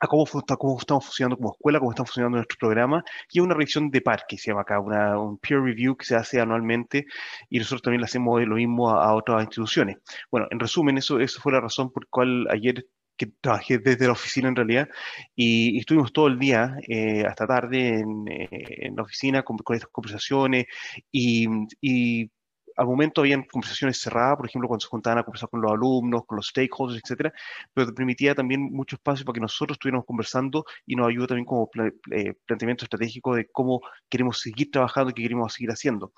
[0.02, 0.24] a cómo,
[0.58, 4.24] cómo, estamos funcionando como escuela, cómo están funcionando nuestros programas, y una revisión de par,
[4.28, 7.06] que se llama acá, una, un peer review que se hace anualmente,
[7.48, 9.98] y nosotros también le hacemos lo mismo a, otras instituciones.
[10.30, 12.84] Bueno, en resumen, eso, eso fue la razón por la cual ayer
[13.16, 14.88] que trabajé desde la oficina en realidad,
[15.36, 19.76] y, estuvimos todo el día, eh, hasta tarde, en, eh, en, la oficina con, con
[19.76, 20.66] estas conversaciones,
[21.12, 21.46] y,
[21.80, 22.28] y
[22.76, 26.24] al momento habían conversaciones cerradas, por ejemplo, cuando se juntaban a conversar con los alumnos,
[26.26, 27.32] con los stakeholders, etcétera,
[27.74, 31.70] pero permitía también mucho espacio para que nosotros estuviéramos conversando y nos ayuda también como
[32.10, 36.12] eh, planteamiento estratégico de cómo queremos seguir trabajando y qué queremos seguir haciendo.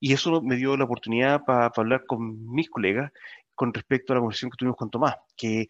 [0.00, 3.12] Y eso me dio la oportunidad para hablar con mis colegas
[3.54, 5.66] con respecto a la conversación que tuvimos con Tomás, que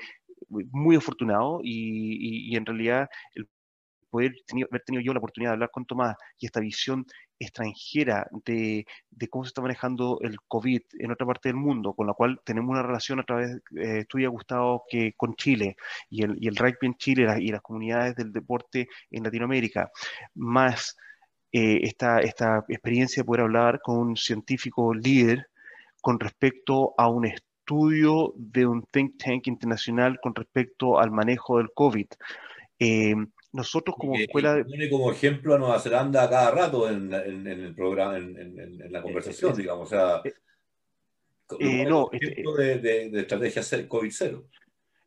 [0.49, 3.49] muy afortunado y, y, y en realidad el
[4.11, 4.35] poder
[4.71, 7.07] haber tenido yo la oportunidad de hablar con Tomás y esta visión
[7.39, 8.85] extranjera de,
[9.31, 12.71] cómo se está manejando el COVID en otra parte del mundo, con la cual tenemos
[12.71, 15.77] una relación a través, eh, tuya, Gustavo, que con Chile
[16.11, 19.91] y el, y el rugby en Chile y las comunidades del deporte en Latinoamérica,
[20.35, 20.97] más
[21.53, 25.49] eh, esta, esta experiencia de poder hablar con un científico líder
[26.01, 31.71] con respecto a un estudio de un think tank internacional con respecto al manejo del
[31.75, 32.07] COVID.
[32.79, 33.15] Eh,
[33.53, 34.55] nosotros como escuela...
[34.55, 34.65] De...
[34.65, 39.87] Pone como ejemplo a Nueva Zelanda cada rato en, el programa, en, la conversación, digamos.
[39.87, 40.23] O sea,
[41.59, 44.45] eh, no, ejemplo de, de, de estrategia COVID cero.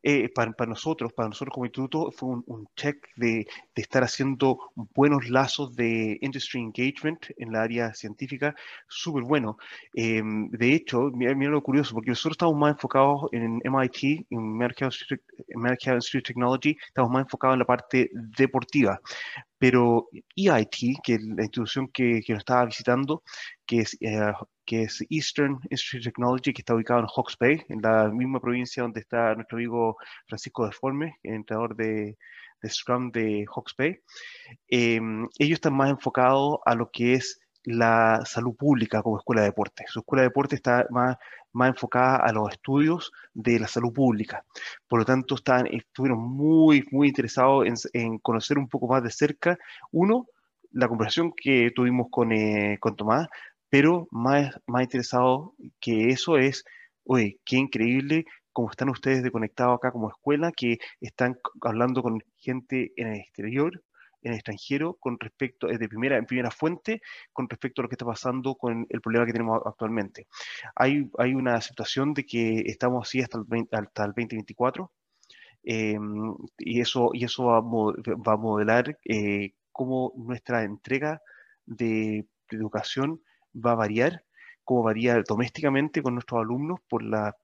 [0.02, 4.58] Eh, para, nosotros, para nosotros como instituto, fue un, check de, estar haciendo
[4.94, 8.54] buenos lazos de industry engagement en la área científica,
[8.88, 9.58] súper bueno.
[9.94, 14.90] Em, de hecho, mira, lo curioso, porque nosotros estamos más enfocados en MIT, en American
[14.90, 19.00] Institute of Technology, estamos más enfocados en la parte deportiva
[19.62, 23.22] pero EIT, que es la institución que, que nos estaba visitando,
[23.64, 24.32] que es, eh,
[24.64, 28.82] que es Eastern Institute Technology, que está ubicado en Hawke's Bay, en la misma provincia
[28.82, 32.18] donde está nuestro amigo Francisco Deforme, entrenador de,
[32.60, 34.00] de Scrum de Hawke's Bay,
[34.66, 39.50] em, ellos están más enfocados a lo que es la salud pública como escuela de
[39.50, 39.84] deporte.
[39.86, 41.16] Su escuela de deporte está más,
[41.52, 44.44] más enfocada a los estudios de la salud pública.
[44.88, 49.58] Por lo tanto, están, estuvieron muy, muy interesados en, conocer un poco más de cerca,
[49.90, 50.26] uno,
[50.70, 53.28] la conversación que tuvimos con, eh, con Tomás,
[53.68, 56.64] pero más, más interesado que eso es,
[57.04, 62.20] oye, qué increíble cómo están ustedes de conectados acá como escuela, que están hablando con
[62.36, 63.82] gente en el exterior,
[64.22, 67.94] en el extranjero con respecto, de primera, en primera fuente, con respecto a lo que
[67.94, 70.26] está pasando con el problema que tenemos actualmente.
[70.74, 74.92] Hay, hay una situación de que estamos así hasta el, hasta el 2024
[75.64, 81.20] em, y eso, y eso va, va a modelar eh, cómo nuestra entrega
[81.66, 82.26] de,
[82.56, 83.22] educación
[83.54, 84.24] va a variar,
[84.64, 87.36] cómo varía domésticamente con nuestros alumnos por, la,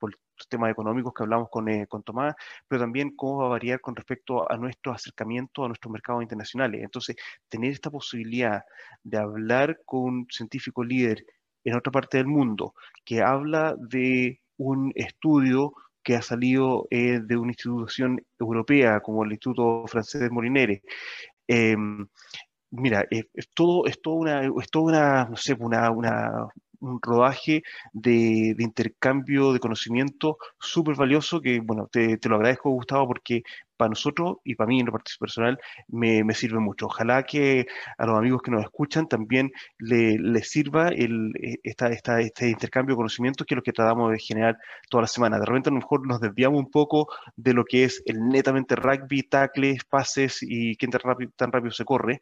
[0.47, 2.35] temas económicos que hablamos con, eh, con Tomás,
[2.69, 6.83] pero también cómo va a variar con respecto a nuestro acercamiento a nuestros mercados internacionales.
[6.83, 7.17] Entonces,
[7.49, 8.63] tener esta posibilidad
[9.03, 11.25] de hablar con un científico líder
[11.65, 12.75] en otra parte del mundo
[13.05, 19.33] que habla de un estudio que ha salido eh, de una institución europea como el
[19.33, 20.83] Instituto Francés de Molinere.
[21.47, 22.07] Em,
[22.71, 26.49] mira, es, todo, es toda una, es toda una, no sé, una, una,
[26.81, 33.43] un rodaje de, intercambio de conocimiento súper valioso que, bueno, te, lo agradezco, Gustavo, porque
[33.77, 36.87] para nosotros y para mí en lo personal me, sirve mucho.
[36.87, 42.51] Ojalá que a los amigos que nos escuchan también les sirva el, eh, esta, este
[42.51, 44.59] intercambio de conocimientos que es lo que tratamos de generar
[44.91, 45.39] toda la semana.
[45.39, 48.75] De repente a lo mejor nos desviamos un poco de lo que es el netamente
[48.75, 52.21] rugby, tackles, pases y quién tan rápido, tan rápido se corre,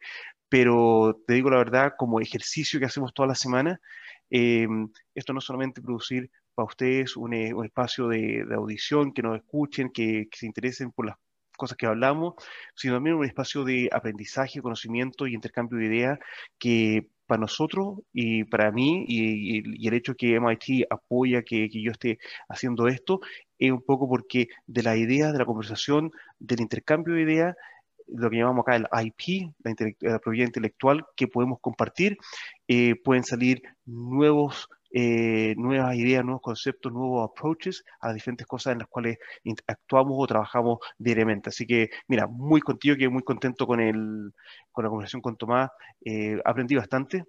[0.49, 3.79] pero te digo la verdad, como ejercicio que hacemos toda la semana,
[4.29, 9.89] Em, esto no solamente producir para ustedes un, eh, espacio de, audición, que nos escuchen,
[9.89, 11.17] que, se interesen por las
[11.57, 12.35] cosas que hablamos,
[12.75, 16.19] sino también un espacio de aprendizaje, conocimiento y intercambio de ideas
[16.59, 21.91] que para nosotros y para mí y, el hecho que MIT apoya que, que, yo
[21.91, 23.19] esté haciendo esto
[23.59, 27.55] es un poco porque de la idea, de la conversación, del intercambio de ideas,
[28.07, 29.51] lo que llamamos acá el IP,
[30.01, 32.17] la, propiedad intelectual que podemos compartir.
[32.67, 38.73] Eh, pueden salir nuevos, eh, nuevas ideas, nuevos conceptos, nuevos approaches a las diferentes cosas
[38.73, 39.17] en las cuales
[39.67, 41.49] actuamos o trabajamos diariamente.
[41.49, 44.33] Así que, mira, muy contigo, que muy contento con, el,
[44.71, 45.69] con la conversación con Tomás.
[46.03, 47.25] Eh, aprendí bastante.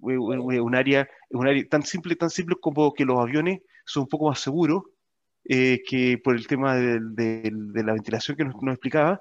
[0.00, 4.28] un, área, un área tan simple, tan simple como que los aviones son un poco
[4.28, 4.84] más seguros
[5.46, 7.00] eh, que por el tema de,
[7.74, 9.20] la ventilación que nos, explicaba,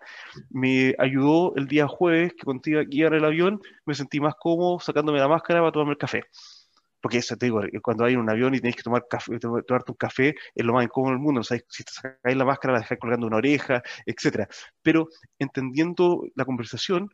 [0.50, 4.80] me ayudó el día jueves que contigo aquí en el avión, me sentí más cómodo
[4.80, 6.24] sacándome la máscara para tomarme el café.
[7.02, 9.98] Porque eso te digo, cuando hay un avión y tienes que tomar café, tomarte un
[9.98, 11.42] café, es lo más incómodo del mundo.
[11.42, 14.48] O sea, si te sacáis la máscara, la dejáis colgando una oreja, etc.
[14.82, 17.10] Pero entendiendo la conversación,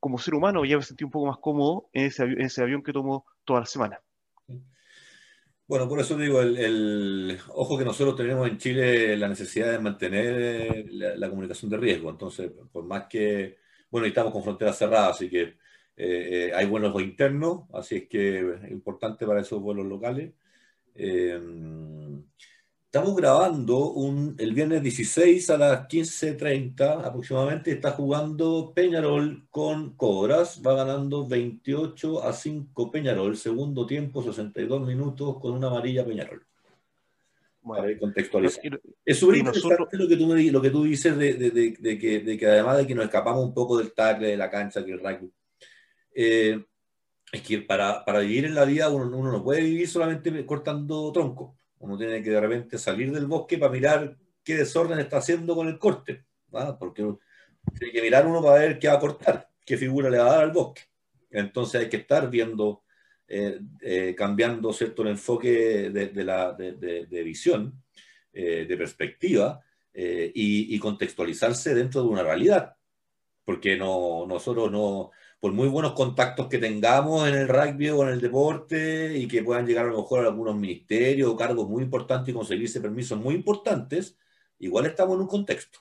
[0.00, 2.82] como ser humano ya me sentí un poco más cómodo en ese, en ese avión
[2.82, 4.00] que tomo toda la semana.
[5.68, 10.86] Bueno, por eso digo, el, ojo que nosotros tenemos en Chile la necesidad de mantener
[10.92, 12.08] la, comunicación de riesgo.
[12.10, 13.58] Entonces, por más que,
[13.90, 15.56] bueno, estamos con fronteras cerradas, así que eh,
[15.96, 20.32] eh, hay vuelos internos, así es que es importante para esos vuelos locales.
[20.94, 21.40] Eh,
[22.96, 27.70] Estamos grabando un, el viernes 16 a las 15.30 aproximadamente.
[27.70, 30.62] Está jugando Peñarol con Cobras.
[30.66, 33.36] Va ganando 28 a 5 Peñarol.
[33.36, 36.42] Segundo tiempo, 62 minutos con una amarilla Peñarol.
[37.62, 38.80] Para contextualizar.
[39.04, 42.38] es súper interesante lo, que tú lo que tú dices de, de, de, que, de,
[42.38, 45.00] que, además de que nos escapamos un poco del tackle, de la cancha, que el
[45.00, 45.30] rugby.
[46.14, 46.64] Eh,
[47.30, 51.12] es que para, para, vivir en la vida uno, uno, no puede vivir solamente cortando
[51.12, 51.55] tronco.
[51.78, 55.68] Uno tiene que de repente salir del bosque para mirar qué desorden está haciendo con
[55.68, 56.24] el corte.
[56.78, 57.04] Porque
[57.78, 60.36] tiene que mirar uno para ver qué va a cortar, qué figura le va a
[60.36, 60.82] dar al bosque.
[61.30, 62.82] Entonces hay que estar viendo
[63.28, 65.02] eh, eh, cambiando ¿cierto?
[65.02, 67.82] el enfoque de, la, de, visión,
[68.32, 69.60] eh, de perspectiva,
[69.92, 72.76] y, contextualizarse dentro de una realidad.
[73.44, 75.10] Porque no, nosotros no,
[75.46, 79.44] por muy buenos contactos que tengamos en el rugby o en el deporte y que
[79.44, 83.16] puedan llegar a lo mejor a algunos ministerios o cargos muy importantes y conseguirse permisos
[83.16, 84.18] muy importantes,
[84.58, 85.78] igual estamos en un contexto.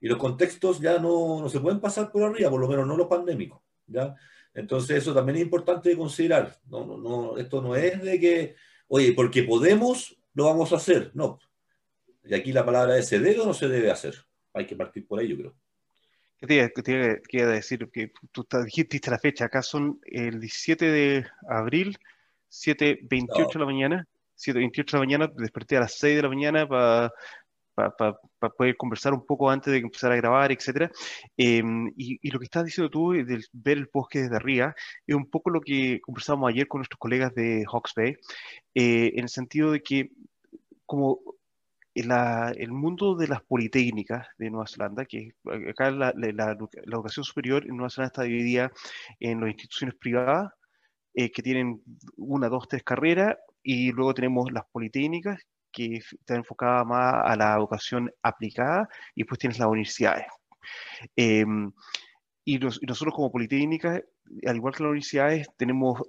[0.00, 2.96] Y los contextos ya no, no se pueden pasar por arriba, por lo menos no
[2.96, 3.60] los pandémicos.
[3.86, 4.16] ¿ya?
[4.52, 6.58] Entonces eso también es importante de considerar.
[6.66, 8.56] No, no, no, esto no es de que,
[8.88, 11.12] oye, porque podemos, lo vamos a hacer.
[11.14, 11.38] No.
[12.24, 14.16] Y aquí la palabra es, ¿se debe o no se debe hacer?
[14.52, 15.54] Hay que partir por ahí, yo creo.
[16.40, 16.92] ¿Qué te,
[17.32, 17.90] iba a decir?
[17.92, 19.46] Que tú dijiste la fecha.
[19.46, 21.98] Acá son el 17 de abril,
[22.50, 24.08] 7.28 de la mañana.
[24.36, 27.12] 7.28 de la mañana, desperté a las 6 de la mañana para
[27.78, 30.90] para poder conversar un poco antes de empezar a grabar, etc.
[31.36, 34.74] Em, y, lo que estás diciendo tú de ver el bosque desde arriba
[35.06, 38.16] es un poco lo que conversábamos ayer con nuestros colegas de Hawks Bay,
[38.74, 40.10] eh, en el sentido de que
[40.86, 41.20] como
[42.00, 45.32] el mundo de las politécnicas de Nueva Zelanda, que
[45.70, 46.56] acá la, la,
[46.86, 48.70] educación superior en Nueva Zelanda está dividida
[49.20, 50.52] en las instituciones privadas,
[51.14, 51.82] eh, que tienen
[52.16, 55.40] una, dos, tres carreras, y luego tenemos las politécnicas,
[55.72, 60.26] que está enfocada más a la educación aplicada y pues tienes las universidades.
[61.16, 61.70] Em,
[62.54, 64.02] y, nosotros como Politécnica,
[64.46, 66.00] al igual que las universidades, tenemos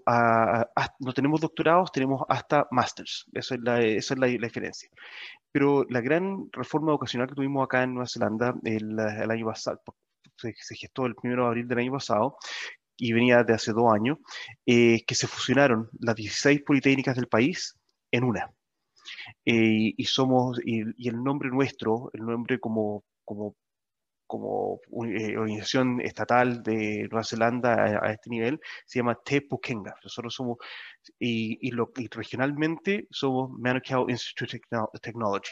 [0.99, 3.26] no tenemos doctorados, tenemos hasta másters.
[3.34, 4.90] Esa es, la, esa es la, diferencia.
[5.52, 9.82] Pero la gran reforma educacional que tuvimos acá en Nueva Zelanda el, el año pasado,
[10.38, 12.38] se, gestó el 1 de abril del año pasado,
[12.95, 14.18] y venía de hace dos años,
[14.66, 17.78] eh, que se fusionaron las 16 politécnicas del país
[18.11, 18.49] en una.
[19.45, 23.56] Eh, y somos, y, el nombre nuestro, el nombre como, como,
[24.30, 27.73] como eh, organización estatal de Nueva Zelanda
[28.03, 29.95] a, este nivel, se llama Te Pukenga.
[30.03, 30.57] Nosotros somos,
[31.18, 35.51] y, lo, regionalmente somos Manukau Institute of Technology.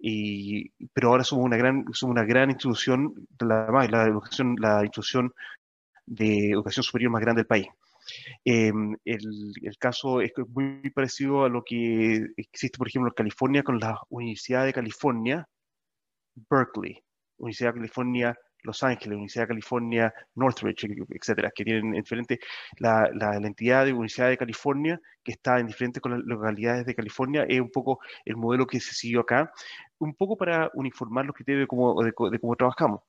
[0.00, 5.32] Y, pero ahora somos una gran, somos una gran institución, la, la, educación, la institución
[6.04, 7.68] de educación superior más grande del país.
[8.44, 13.62] Em, el, el, caso es muy parecido a lo que existe, por ejemplo, en California
[13.62, 15.48] con la Universidad de California,
[16.50, 17.03] Berkeley,
[17.38, 22.38] Universidad de California Los Ángeles, Universidad de California Northridge, etcétera, que tienen diferentes,
[22.78, 27.60] la, la, entidad de Universidad de California, que está en diferentes localidades de California, es
[27.60, 29.52] un poco el modelo que se siguió acá,
[29.98, 33.00] un poco para uniformar los criterios de cómo, de, cómo trabajamos.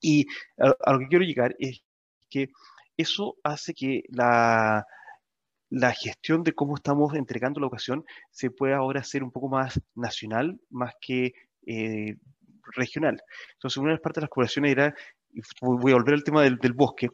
[0.00, 0.26] Y
[0.58, 1.82] a, lo que quiero llegar es
[2.30, 2.50] que
[2.96, 4.86] eso hace que la,
[5.70, 9.80] la gestión de cómo estamos entregando la educación se pueda ahora hacer un poco más
[9.94, 11.32] nacional, más que
[11.66, 12.16] eh,
[12.74, 13.22] regional.
[13.52, 14.94] Entonces, una de las partes de las colaboraciones era,
[15.60, 17.08] voy a volver al tema del, bosque,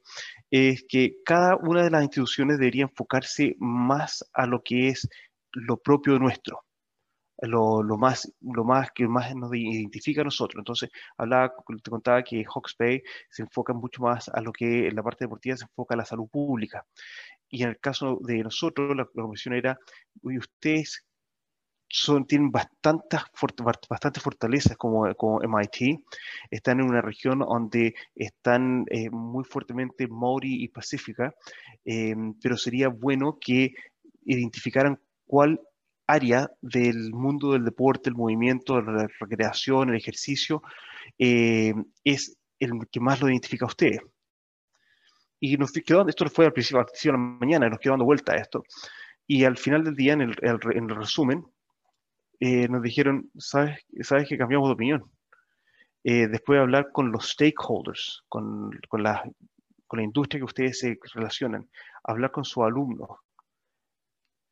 [0.50, 5.08] es que cada una de las instituciones debería enfocarse más a lo que es
[5.52, 6.66] lo propio nuestro
[7.42, 10.60] lo, más, lo más que más nos identifica a nosotros.
[10.60, 11.52] Entonces, hablaba,
[11.82, 15.24] te contaba que Hawks Bay se enfoca mucho más a lo que en la parte
[15.24, 16.86] deportiva se enfoca a la salud pública.
[17.48, 19.78] Y en el caso de nosotros, la, comisión era,
[20.22, 21.05] ustedes
[21.88, 23.20] son, tienen bastantes,
[23.88, 26.00] bastantes fortalezas como, como MIT,
[26.50, 31.34] están en una región donde están eh, muy fuertemente Maori y Pacífica,
[31.84, 33.74] eh, pero sería bueno que
[34.24, 35.60] identificaran cuál
[36.06, 40.62] área del mundo del deporte, el movimiento, la recreación, el ejercicio,
[41.18, 43.98] eh, es el que más lo identifica a usted.
[45.38, 48.36] Y nos quedó, esto fue al principio, de la mañana, nos quedó dando vuelta a
[48.36, 48.64] esto.
[49.26, 51.44] Y al final del día, en el, en el resumen,
[52.40, 55.10] eh, nos dijeron, ¿sabes, ¿sabes que cambiamos de opinión?
[56.04, 59.22] Eh, después de hablar con los stakeholders, con, con, la,
[59.86, 61.68] con la industria que ustedes se relacionan,
[62.04, 63.08] hablar con sus alumnos,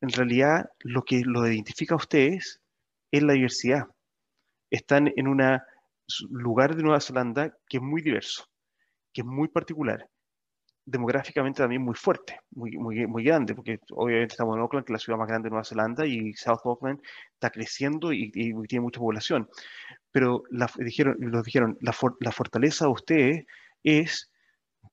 [0.01, 2.61] en realidad lo que lo identifica a ustedes
[3.11, 3.87] es la diversidad.
[4.69, 5.41] Están en un
[6.29, 8.49] lugar de Nueva Zelanda que es muy diverso,
[9.13, 10.09] que es muy particular,
[10.85, 14.95] demográficamente también muy fuerte, muy, muy, muy grande, porque obviamente estamos en Auckland, que es
[14.95, 17.01] la ciudad más grande de Nueva Zelanda, y South Auckland
[17.33, 19.49] está creciendo y, tiene mucha población.
[20.11, 23.45] Pero la, dijeron, los dijeron, la, fortaleza de ustedes
[23.83, 24.31] es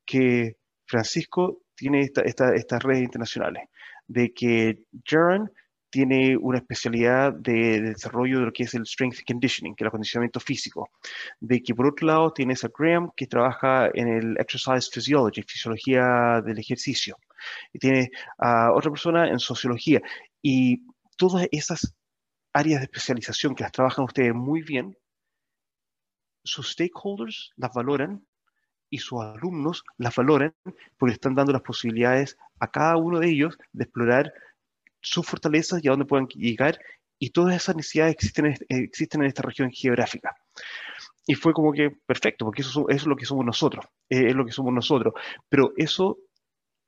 [0.06, 0.56] que
[0.86, 3.68] Francisco tiene estas redes internacionales
[4.06, 5.50] de que Jaron
[5.92, 9.88] tiene una especialidad de, desarrollo de lo que es el strength conditioning, que es el
[9.88, 10.90] acondicionamiento físico.
[11.38, 16.40] De que por otro lado tienes a Graham, que trabaja en el exercise physiology, fisiología
[16.44, 17.18] del ejercicio.
[17.74, 20.00] Y tiene a otra persona en sociología.
[20.40, 20.82] Y
[21.18, 21.94] todas esas
[22.54, 24.96] áreas de especialización que las trabajan ustedes muy bien,
[26.42, 28.26] sus stakeholders las valoran
[28.88, 30.54] y sus alumnos las valoran
[30.96, 34.32] porque están dando las posibilidades a cada uno de ellos de explorar
[35.02, 36.78] sus fortalezas y a dónde puedan llegar,
[37.18, 40.34] y todas esas necesidades existen, existen en esta región geográfica.
[41.26, 44.44] Y fue como que perfecto, porque eso, es lo que somos nosotros, eh, es lo
[44.44, 45.14] que somos nosotros.
[45.48, 46.18] Pero eso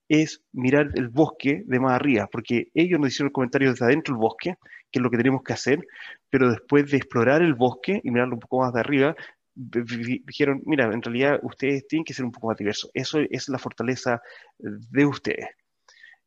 [0.08, 4.14] es mirar el bosque de más arriba, porque ellos nos hicieron el comentario desde adentro
[4.14, 4.56] del bosque,
[4.90, 5.86] que es lo que tenemos que hacer,
[6.30, 9.14] pero después de explorar el bosque y mirarlo un poco más de arriba,
[9.54, 13.58] dijeron, mira, en realidad ustedes tienen que ser un poco más diversos, eso es la
[13.58, 14.20] fortaleza
[14.58, 15.46] de ustedes.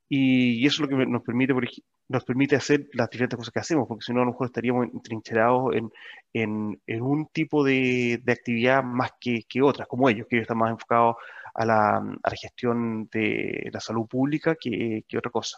[0.10, 1.54] Y, eso es lo que nos permite,
[2.08, 4.88] nos permite hacer las diferentes cosas que hacemos, porque si no, a lo mejor estaríamos
[4.94, 5.92] entrincherados en,
[6.34, 10.60] en, un tipo de, de, actividad más que, que, otras, como ellos, que ellos están
[10.60, 11.16] más enfocados
[11.54, 15.58] a la, a la gestión de la salud pública que, que, otra cosa.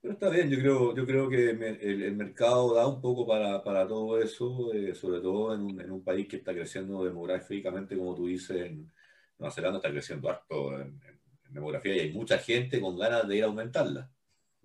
[0.00, 3.62] Pero está bien, yo creo, yo creo que el, el mercado da un poco para,
[3.62, 7.96] para todo eso, eh, sobre todo en un, en un, país que está creciendo demográficamente,
[7.96, 8.90] como tú dices, en
[9.38, 11.00] Nueva Zelanda está creciendo harto en,
[11.48, 14.10] en demografía y hay mucha gente con ganas de ir a aumentarla.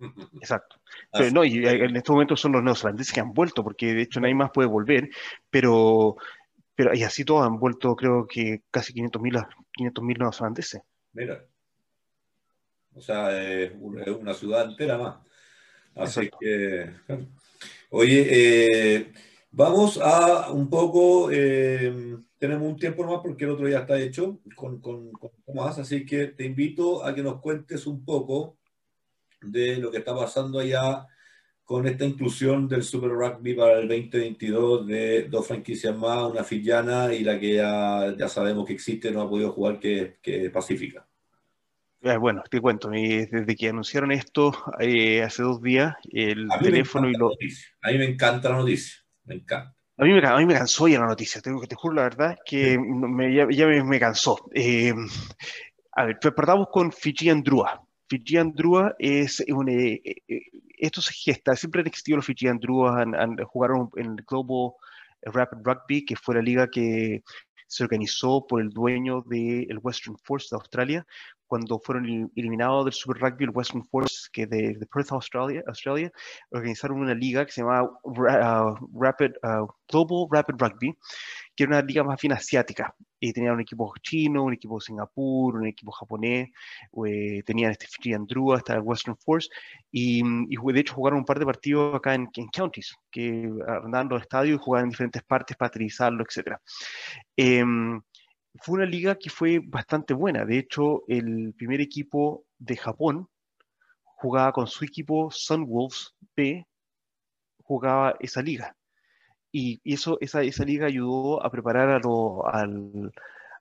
[0.40, 0.76] Exacto.
[1.12, 4.20] Pero, no, y en estos momentos son los neozelandeses que han vuelto, porque de hecho
[4.20, 5.08] nadie más puede volver,
[5.50, 6.16] pero,
[6.74, 10.82] pero y así todos han vuelto, creo que casi 500.000 500 neozelandeses.
[11.12, 11.44] Mira.
[12.94, 15.16] O sea, es una ciudad entera más.
[15.96, 16.38] Así Exacto.
[16.40, 16.90] que.
[17.90, 19.12] Oye, eh,
[19.50, 21.30] vamos a un poco.
[21.32, 22.16] Eh,
[22.46, 26.04] tenemos un tiempo más porque el otro ya está hecho con, con, con Tomás, así
[26.04, 28.58] que te invito a que nos cuentes un poco
[29.40, 31.06] de lo que está pasando allá
[31.64, 37.14] con esta inclusión del Super Rugby para el 2022 de dos franquicias más, una fillana
[37.14, 41.08] y la que ya, ya sabemos que existe, no ha podido jugar, que, que Pacífica.
[42.02, 47.14] Eh, bueno, te cuento, desde que anunciaron esto eh, hace dos días, el teléfono y
[47.14, 47.30] lo...
[47.80, 49.73] A mí me encanta la noticia, me encanta.
[49.96, 52.02] A mí, me, a mí me cansó ya la noticia, tengo que te juro la
[52.02, 54.50] verdad que me, ya, ya me, me, cansó.
[54.52, 54.92] Eh,
[55.92, 57.80] a ver, partamos con Fiji Andrua.
[58.08, 60.40] Fiji Andrua es un, eh, eh,
[60.78, 64.72] esto se gesta, siempre han existido los Fiji Andrua, han, han, jugaron en el Global
[65.22, 67.22] Rapid Rugby, que fue la liga que
[67.68, 71.06] se organizó por el dueño del de Western Force de Australia,
[71.46, 76.10] cuando fueron eliminados del Super Rugby, el Western Force, que de, de Perth, Australia, Australia,
[76.50, 80.98] organizaron una liga que se llamaba uh, Rapid, uh, Global Rapid Rugby,
[81.54, 82.94] que era una liga más bien asiática.
[83.20, 86.50] Y tenían un equipo chino, un equipo de Singapur, un equipo japonés,
[87.06, 89.48] eh, tenían este Fiji Andrua, hasta el Western Force,
[89.90, 93.50] y, y, de hecho jugaron un par de partidos acá en, en counties, que
[93.82, 96.58] andaban los estadios y jugaban en diferentes partes para aterrizarlo, etc.
[97.36, 97.64] Eh,
[98.60, 100.44] fue una liga que fue bastante buena.
[100.44, 103.28] De hecho, el primer equipo de Japón
[104.02, 106.66] jugaba con su equipo Sunwolves B,
[107.62, 108.76] jugaba esa liga.
[109.52, 113.12] Y, eso, esa, esa, liga ayudó a preparar a al,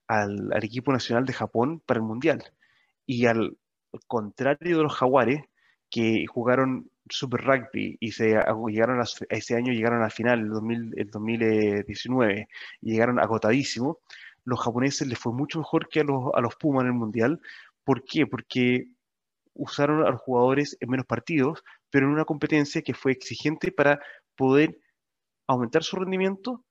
[0.08, 2.44] al, al, equipo nacional de Japón para el Mundial.
[3.06, 3.58] Y al
[4.08, 5.44] contrario de los jaguares,
[5.94, 8.36] que jugaron Super Rugby y se
[8.68, 12.48] llegaron a, ese año llegaron al final, el, 2000, el 2019,
[12.82, 13.98] y llegaron agotadísimos,
[14.46, 17.42] los japoneses les fue mucho mejor que a los, a los Pumas en el Mundial.
[17.84, 18.28] ¿Por qué?
[18.28, 18.88] Porque
[19.54, 24.00] usaron a los jugadores en menos partidos, pero en una competencia que fue exigente para
[24.36, 24.80] poder
[25.48, 26.66] aumentar su rendimiento,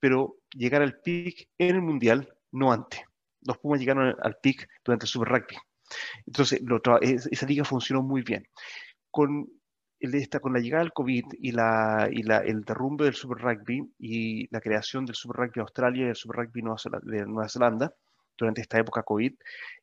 [0.00, 3.00] pero llegar al pick en el Mundial, no antes.
[3.42, 5.56] Los Pumas llegaron al pick durante el Super Rugby.
[6.26, 8.46] Entonces, lo, esa liga funcionó muy bien.
[9.10, 9.48] Con
[10.00, 13.92] esta, con la llegada del COVID y, la, y la, el derrumbe del Super Rugby
[13.98, 17.92] y la creación del Super Rugby Australia y el Super Rugby Nueva de Nueva Zelanda
[18.36, 19.34] durante esta época COVID,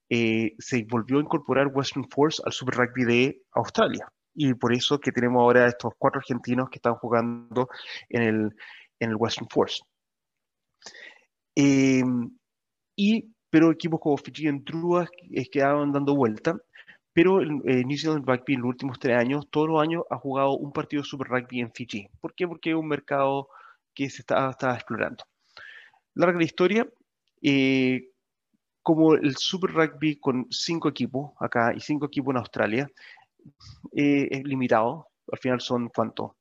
[0.10, 4.08] eh, se volvió a incorporar Western Force al Super Rugby de Australia.
[4.34, 7.68] Y por eso que tenemos ahora estos cuatro argentinos que están jugando
[8.10, 8.56] en el,
[9.00, 9.82] en el Western Force.
[11.56, 12.04] Eh,
[12.96, 16.58] y, pero equipos como Fiji y Trua es que estaban dando vuelta
[17.16, 20.58] pero eh, New Zealand Rugby en los últimos tres años, todos los años ha jugado
[20.58, 22.10] un partido de Super Rugby en Fiji.
[22.20, 22.46] ¿Por qué?
[22.46, 23.48] Porque es un mercado
[23.94, 25.24] que se está, está explorando.
[26.14, 26.86] Larga la historia,
[27.42, 28.10] eh,
[28.82, 32.92] como el Super Rugby con cinco equipos acá y cinco equipos en Australia,
[33.96, 35.08] eh, es limitado.
[35.32, 36.36] Al final son, ¿cuánto?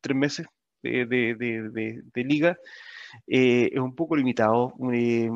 [0.00, 0.46] Tres meses
[0.84, 2.56] de, de, de, de liga
[3.26, 5.30] eh, es un poco limitado, eh,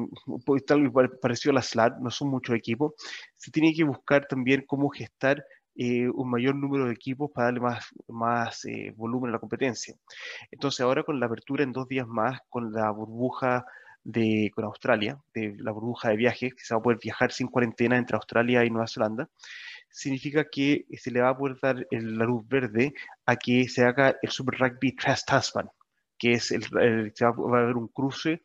[0.66, 2.94] tal parecido a la SLAT, no son muchos equipos.
[3.36, 5.44] Se tiene que buscar también cómo gestar
[5.82, 9.94] eh, un mayor número de equipos para darle más, más eh, volumen a la competencia.
[10.50, 13.64] Entonces ahora con la apertura en dos días más, con la burbuja
[14.04, 17.48] de, con Australia, de la burbuja de viajes, que se va a poder viajar sin
[17.48, 19.30] cuarentena entre Australia y Nueva Zelanda,
[19.88, 22.92] significa que se le va a poder dar la luz verde
[23.26, 25.70] a que se haga el Super Rugby Trans Tasman,
[26.20, 28.42] que es el, va, a haber un cruce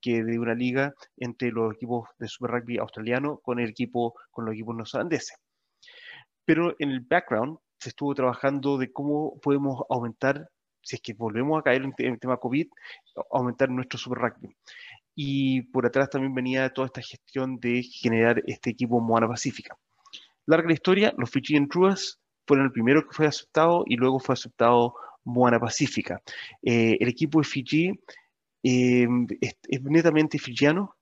[0.00, 4.44] que de una liga entre los equipos de Super Rugby australiano con el equipo con
[4.44, 5.38] los equipos neozelandeses.
[6.44, 10.48] Pero en el background se estuvo trabajando de cómo podemos aumentar,
[10.82, 12.66] si es que volvemos a caer en el tema COVID,
[13.30, 14.54] aumentar nuestro Super Rugby.
[15.14, 19.76] Y por atrás también venía toda esta gestión de generar este equipo Moana Pacífica.
[20.46, 24.32] Larga la historia, los Fijian Truas fueron el primero que fue aceptado y luego fue
[24.32, 24.94] aceptado
[25.24, 26.22] Moana Pacífica.
[26.62, 27.92] Eh, el equipo de Fiji
[28.62, 29.06] eh,
[29.40, 30.96] es, netamente fijiano,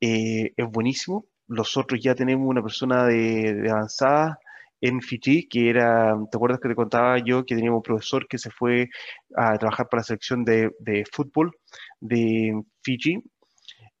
[0.00, 1.26] eh, es buenísimo.
[1.48, 4.38] Nosotros ya tenemos una persona de, avanzada
[4.80, 8.38] en Fiji, que era, ¿te acuerdas que te contaba yo que teníamos un profesor que
[8.38, 8.88] se fue
[9.36, 11.52] a trabajar para la selección de, de fútbol
[12.00, 13.22] de Fiji?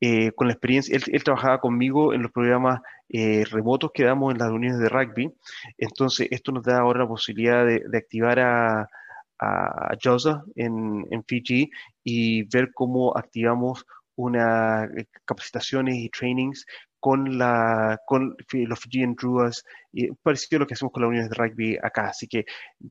[0.02, 2.80] Eh, con la experiencia, él, trabajaba conmigo en los programas
[3.50, 5.34] remotos que damos en las reuniones de rugby,
[5.76, 8.88] entonces esto nos da ahora la posibilidad de, activar a,
[9.40, 11.70] a Josa en, en Fiji
[12.04, 13.84] y ver cómo activamos
[14.16, 16.66] unas eh, capacitaciones y trainings
[17.00, 21.28] con, la, con los Fijian Druas, y parecido a lo que hacemos con la Unión
[21.28, 22.08] de Rugby acá.
[22.08, 22.44] Así que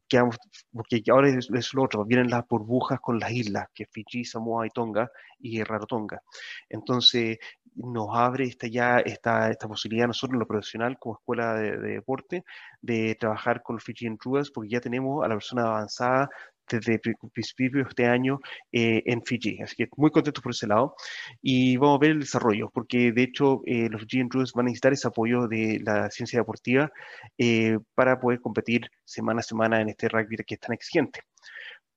[0.08, 0.36] quedamos,
[0.72, 4.66] porque ahora es, lo otro, vienen las burbujas con las islas, que es Fiji, Samoa
[4.66, 5.10] y Tonga,
[5.40, 6.22] y Rarotonga.
[6.68, 7.38] Entonces,
[7.76, 12.44] nos abre esta, ya esta, esta posibilidad nosotros en lo profesional como escuela de, deporte
[12.82, 16.30] de trabajar con los Fijian Druas porque ya tenemos a la persona avanzada
[16.70, 17.00] desde
[17.34, 18.40] principios de este año
[18.72, 19.62] eh, en Fiji.
[19.62, 20.96] Así que muy contentos por ese lado.
[21.42, 24.68] Y vamos a ver el desarrollo, porque de hecho eh, los Fijian Druids van a
[24.68, 26.92] necesitar ese apoyo de la ciencia deportiva
[27.38, 31.22] eh, para poder competir semana a semana en este rugby que es tan exigente.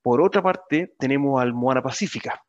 [0.02, 2.42] Por otra parte, tenemos al Moana Pacífica,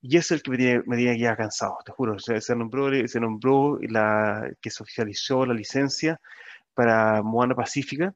[0.00, 2.18] y es el que me tiene, me tiene ya cansado, te juro.
[2.18, 6.20] Se, nombró, se nombró la que se oficializó la licencia
[6.74, 8.14] para Moana Pacífica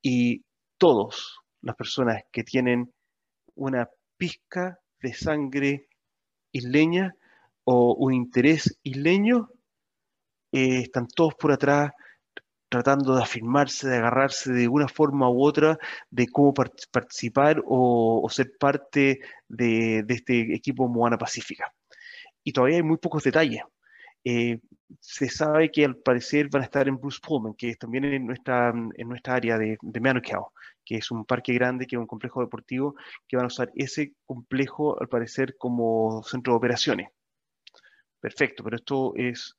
[0.00, 0.44] y
[0.78, 2.92] todos, las personas que tienen
[3.54, 5.88] una pizca de sangre
[6.50, 7.14] isleña
[7.64, 9.50] o un interés isleño,
[10.50, 11.92] eh, están todos por atrás
[12.72, 15.78] tratando de afirmarse, de agarrarse de una forma u otra
[16.10, 21.72] de cómo participar o, ser parte de, este equipo Moana Pacífica.
[22.42, 23.62] Y todavía hay muy pocos detalles.
[24.24, 24.58] Eh,
[25.00, 28.26] se sabe que al parecer van a estar en Bruce Pullman, que es también en
[28.26, 30.50] nuestra, en nuestra área de, de Manukau
[30.84, 32.96] que es un parque grande, que es un complejo deportivo,
[33.28, 37.08] que van a usar ese complejo, al parecer, como centro de operaciones.
[38.20, 39.56] Perfecto, pero esto es,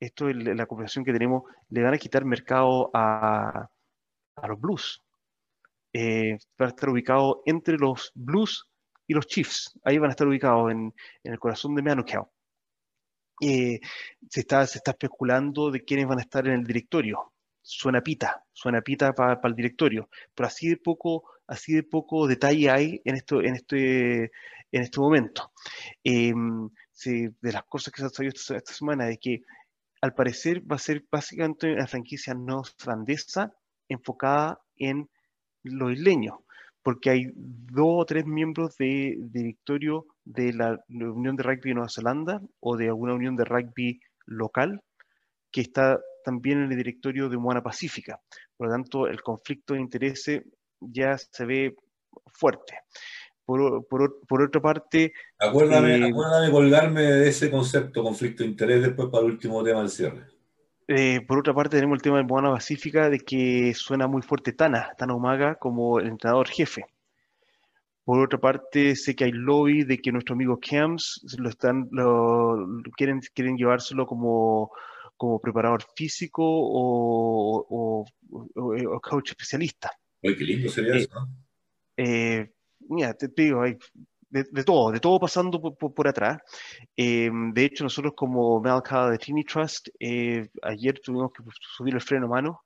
[0.00, 3.68] esto es la cooperación que tenemos, le van a quitar mercado a,
[4.36, 5.02] a los Blues.
[5.92, 8.68] Eh, van a estar ubicados entre los Blues
[9.06, 9.78] y los Chiefs.
[9.84, 12.30] Ahí van a estar ubicados en, en el corazón de Manukau.
[13.40, 13.80] Eh,
[14.28, 17.32] se, está, se está especulando de quiénes van a estar en el directorio
[17.66, 22.70] suena pita, suena pita para el directorio, pero así de poco, así de poco detalle
[22.70, 24.24] hay en esto, en este,
[24.70, 25.52] en este momento.
[26.04, 26.70] Em,
[27.04, 29.42] de las cosas que se han salido esta, semana, de que
[30.00, 33.52] al parecer va a ser básicamente una franquicia no francesa
[33.88, 35.08] enfocada en
[35.62, 36.44] lo isleño,
[36.82, 41.88] porque hay dos o tres miembros de, directorio de la Unión de Rugby de Nueva
[41.88, 44.82] Zelanda o de alguna unión de rugby local
[45.50, 48.20] que está también en el directorio de Moana Pacífica.
[48.56, 50.42] Por lo tanto, el conflicto de intereses
[50.80, 51.76] ya se ve
[52.26, 52.80] fuerte.
[53.46, 55.12] Por, por, por otra parte...
[55.38, 59.80] Acuérdame, eh, acuérdame colgarme de ese concepto, conflicto de interés, después para el último tema
[59.80, 60.24] del cierre.
[60.88, 64.52] Eh, por otra parte, tenemos el tema de Moana Pacífica, de que suena muy fuerte
[64.52, 66.84] Tana, Tana Umaga, como el entrenador jefe.
[68.04, 72.82] Por otra parte, sé que hay lobby de que nuestro amigo Camps lo están, lo,
[72.96, 74.70] quieren, quieren llevárselo como
[75.16, 79.90] como preparador físico o, o, coach especialista.
[80.22, 81.28] Uy, qué lindo sería eh, eso.
[81.96, 82.52] Eh,
[82.88, 83.76] mira, te, digo, hay
[84.30, 86.38] de, todo, de todo pasando por, por, atrás.
[86.96, 89.88] Eh, de hecho, nosotros como Malcada de Trini Trust,
[90.62, 91.42] ayer tuvimos que
[91.76, 92.62] subir el freno a mano.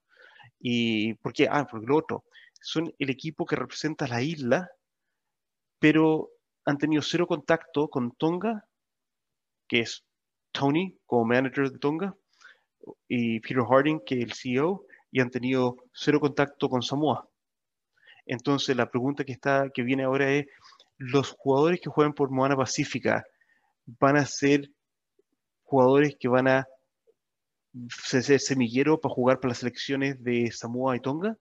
[0.58, 1.48] ¿Y por qué?
[1.50, 2.24] Ah, porque lo otro,
[2.60, 4.70] son el equipo que representa la isla,
[5.78, 6.30] pero
[6.64, 8.66] han tenido cero contacto con Tonga,
[9.66, 10.04] que es
[10.52, 12.14] Tony como manager de Tonga,
[13.08, 17.29] y Peter Harding, que es el CEO, y han tenido cero contacto con Samoa.
[18.26, 20.46] Entonces la pregunta que, está, que viene ahora es,
[20.98, 23.24] ¿los jugadores que juegan por Moana Pacífica
[23.86, 24.70] van a ser
[25.62, 26.66] jugadores que van a
[27.88, 31.36] ser semilleros para jugar para las selecciones de Samoa y Tonga?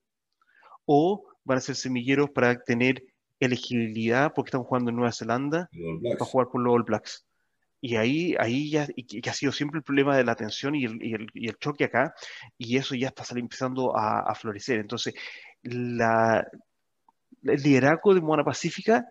[0.91, 3.03] o van a ser semilleros para tener
[3.39, 5.69] elegibilidad porque están jugando en Nueva Zelanda
[6.01, 7.27] para jugar por los All Blacks.
[7.79, 10.85] Y ahí, ahí ya y que ha sido siempre el problema de la tensión y
[10.85, 12.15] el, y el, y el choque acá,
[12.57, 14.79] y eso ya está empezando a, a florecer.
[14.79, 15.13] Entonces,
[15.61, 16.45] la,
[17.43, 19.07] el liderazgo de Moana Pacífica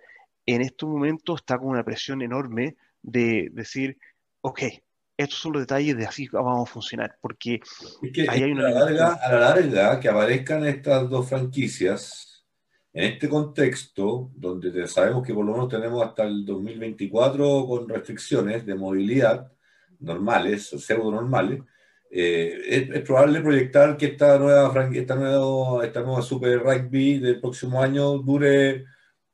[0.47, 3.99] en estos momentos está con una presión enorme de decir,
[4.41, 4.63] ok,
[5.17, 7.61] estos son los detalles de así vamos a funcionar, porque
[8.29, 8.69] ahí hay una...
[8.69, 12.45] A la, larga, a la larga, que aparezcan estas dos franquicias,
[12.93, 18.65] en este contexto, donde sabemos que por lo menos tenemos hasta el 2024 con restricciones
[18.65, 19.53] de movilidad
[20.01, 21.61] normales pseudo normales,
[22.11, 27.83] eh, es, probable proyectar que esta nueva, esta, nueva, esta nueva Super Rugby del próximo
[27.83, 28.87] año dure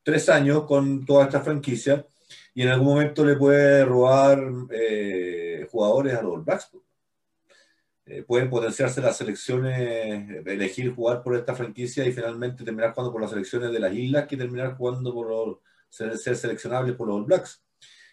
[0.03, 2.05] tres años con toda esta franquicia
[2.53, 4.39] y en algún momento le puede robar
[4.71, 6.71] eh, jugadores a los Blacks.
[8.07, 13.21] Eh, pueden potenciarse las selecciones, elegir jugar por esta franquicia y finalmente terminar jugando por
[13.21, 15.57] las selecciones de las islas que terminar jugando por los,
[15.89, 17.63] ser, seleccionables por los Blacks.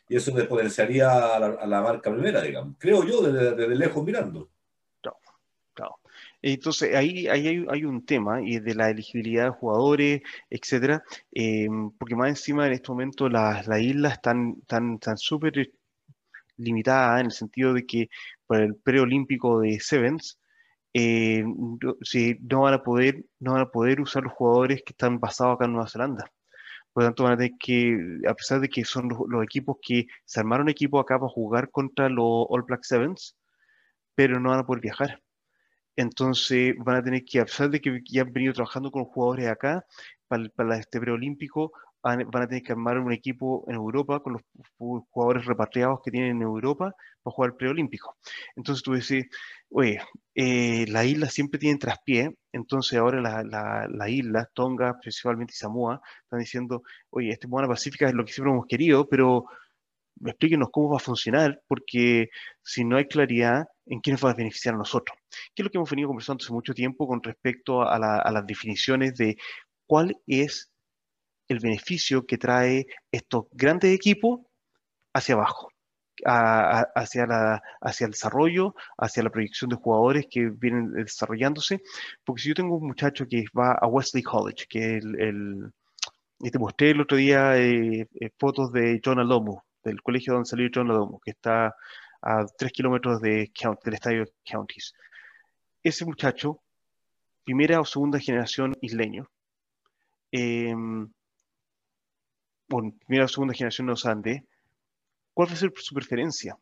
[0.08, 2.76] Y eso despotenciaría a la, a la marca primera, digamos.
[2.78, 4.51] Creo yo, desde, desde lejos mirando.
[6.42, 11.02] Entonces, ahí, hay, un tema y de la elegibilidad de jugadores, etcétera,
[11.32, 15.70] eh, porque más encima en este momento las, las islas están tan súper
[16.56, 18.08] limitadas en el sentido de que
[18.46, 20.38] para el preolímpico de Sevens,
[20.94, 25.54] eh, no, van a poder no van a poder usar los jugadores que están basados
[25.56, 26.30] acá en Nueva Zelanda.
[26.92, 27.96] Por lo tanto, van a tener que,
[28.28, 31.70] a pesar de que son los, los equipos que se armaron equipo acá para jugar
[31.70, 33.36] contra los All Black Sevens,
[34.14, 35.21] pero no van a poder viajar.
[35.96, 39.48] Entonces van a tener que, a pesar de que ya han venido trabajando con jugadores
[39.48, 39.84] acá,
[40.28, 44.42] para, para este preolímpico, van, a tener que armar un equipo en Europa con los
[45.10, 48.16] jugadores repatriados que tienen en Europa para jugar preolímpico.
[48.56, 49.26] Entonces tú decís,
[49.70, 50.00] oye,
[50.34, 56.00] eh, la isla siempre tiene traspié, entonces ahora las la, la islas, Tonga principalmente Samoa,
[56.24, 59.46] están diciendo, oye, este Moana Pacífica es lo que siempre hemos querido, pero
[60.30, 62.28] explíquenos cómo va a funcionar, porque
[62.62, 65.16] si no hay claridad, ¿en qué nos va a beneficiar a nosotros?
[65.54, 68.30] ¿Qué es lo que hemos venido conversando hace mucho tiempo con respecto a, la, a
[68.32, 69.36] las definiciones de
[69.86, 70.70] cuál es
[71.48, 74.40] el beneficio que trae estos grandes equipos
[75.14, 75.68] hacia abajo?
[76.24, 77.24] Hacia,
[78.04, 81.82] el desarrollo, hacia la proyección de jugadores que vienen desarrollándose.
[82.24, 85.72] Porque si yo tengo un muchacho que va a Wesley College, que el, el
[86.50, 90.68] te mostré el otro día eh, eh, fotos de John Alomo, del colegio donde salió
[90.72, 91.74] John Alomo, que está
[92.22, 93.52] a tres kilómetros de,
[93.84, 94.94] del estadio Counties.
[95.82, 96.60] Ese muchacho,
[97.44, 99.28] primera o segunda generación isleño,
[100.30, 100.74] eh,
[102.68, 104.46] bueno, primera o segunda generación no Ande,
[105.34, 106.56] ¿cuál va a ser su preferencia?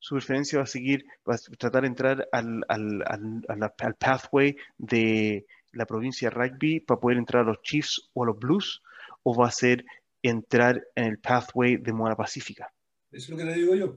[0.00, 4.56] Su preferencia va a seguir, va a tratar de entrar al, al, al, al pathway
[4.76, 8.82] de la provincia de rugby para poder entrar a los Chiefs o a los Blues,
[9.22, 9.84] o va a ser
[10.22, 12.72] entrar en el pathway de Moana Pacífica.
[13.10, 13.96] Eso es lo que le digo yo.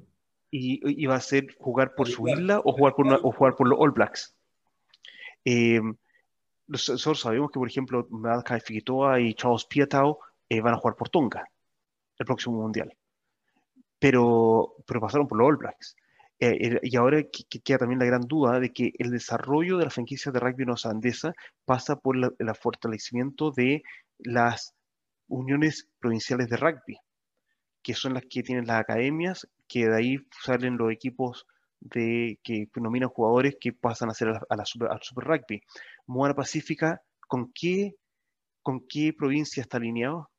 [0.51, 3.55] Y, y va a ser jugar por su isla o jugar por, una, o jugar
[3.55, 4.35] por los All Blacks.
[5.45, 5.81] Eh,
[6.67, 10.19] nosotros sabemos que, por ejemplo, Malakai Figuitoa y Charles Piatau
[10.49, 11.45] eh, van a jugar por Tonga
[12.17, 12.93] el próximo mundial.
[13.99, 15.95] Pero, pero pasaron por los All Blacks.
[16.39, 19.91] Eh, y ahora que, queda también la gran duda de que el desarrollo de la
[19.91, 21.33] franquicia de rugby neozelandesa
[21.65, 23.83] pasa por la, el fortalecimiento de
[24.17, 24.73] las
[25.31, 26.97] uniones provinciales de rugby,
[27.81, 31.47] que son las que tienen las academias, que de ahí salen los equipos
[31.79, 35.25] de, que nominan jugadores que pasan a ser a, la, a la super, al Super
[35.25, 35.63] Rugby.
[36.05, 37.95] Moana Pacífica, ¿con qué,
[38.61, 40.29] ¿con qué provincia está alineado?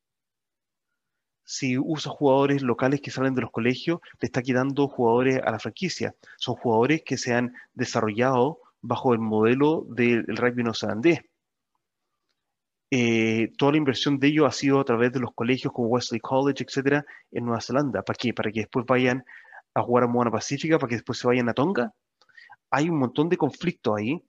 [1.43, 5.59] Si usa jugadores locales que salen de los colegios, le está quitando jugadores a la
[5.59, 6.15] franquicia.
[6.37, 11.21] Son jugadores que se han desarrollado bajo el modelo del rugby neozelandés
[12.95, 16.19] eh, toda la inversión de ellos ha sido a través de los colegios como Wesley
[16.19, 18.03] College, etcétera, en Nueva Zelanda.
[18.03, 18.35] ¿Para qué?
[18.35, 19.25] Para que después vayan
[19.73, 21.91] a jugar a Moana Pacífica, para que después se vayan a Tonga.
[22.69, 24.21] Hay un montón de conflictos ahí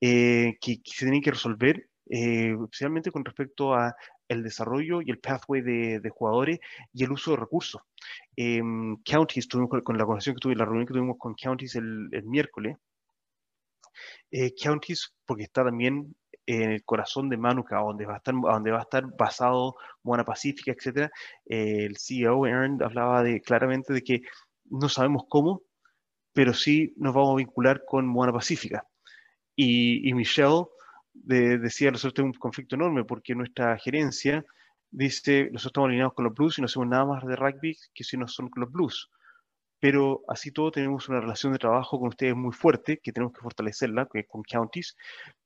[0.00, 3.94] eh, que, se tienen que resolver, eh, especialmente con respecto a
[4.26, 6.58] el desarrollo y el pathway de, de jugadores
[6.92, 7.82] y el uso de recursos.
[8.36, 8.60] Eh,
[9.04, 12.24] counties, tuvimos con, la conversación que tuve, la reunión que tuvimos con Counties el, el
[12.24, 12.78] miércoles,
[14.60, 16.16] Counties, porque está también
[16.48, 20.24] en el corazón de Manuka, donde va a estar, donde va a estar basado Moana
[20.24, 21.10] Pacífica, etc.
[21.44, 24.22] Eh, el CEO, Aaron, hablaba claramente de que
[24.70, 25.62] no sabemos cómo,
[26.32, 28.86] pero sí nos vamos a vincular con Moana Pacífica.
[29.54, 30.64] Y, y Michelle
[31.12, 34.42] de, decía, nosotros tenemos un conflicto enorme porque nuestra gerencia
[34.90, 38.04] dice, nosotros estamos alineados con los Blues y no hacemos nada más de rugby que
[38.04, 39.10] si no son los Blues.
[39.80, 43.40] Pero así todo tenemos una relación de trabajo con ustedes muy fuerte, que tenemos que
[43.40, 44.96] fortalecerla, que con Counties,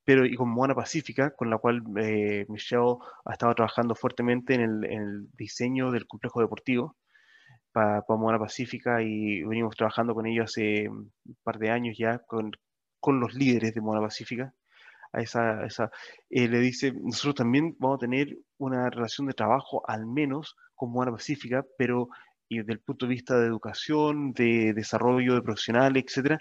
[0.03, 4.61] pero y con Moana Pacífica, con la cual eh, Michelle ha estado trabajando fuertemente en
[4.61, 6.95] el, diseño del complejo deportivo
[7.71, 11.11] para Moana Pacífica y venimos trabajando con ellos hace un
[11.43, 12.51] par de años ya, con,
[12.99, 14.53] con los líderes de Moana Pacífica.
[15.11, 15.91] A esa, esa
[16.31, 20.91] eh, le dice, nosotros también vamos a tener una relación de trabajo al menos con
[20.91, 22.09] Moana Pacífica, pero
[22.53, 26.39] y desde el punto de vista de educación, de desarrollo de profesionales, etcétera,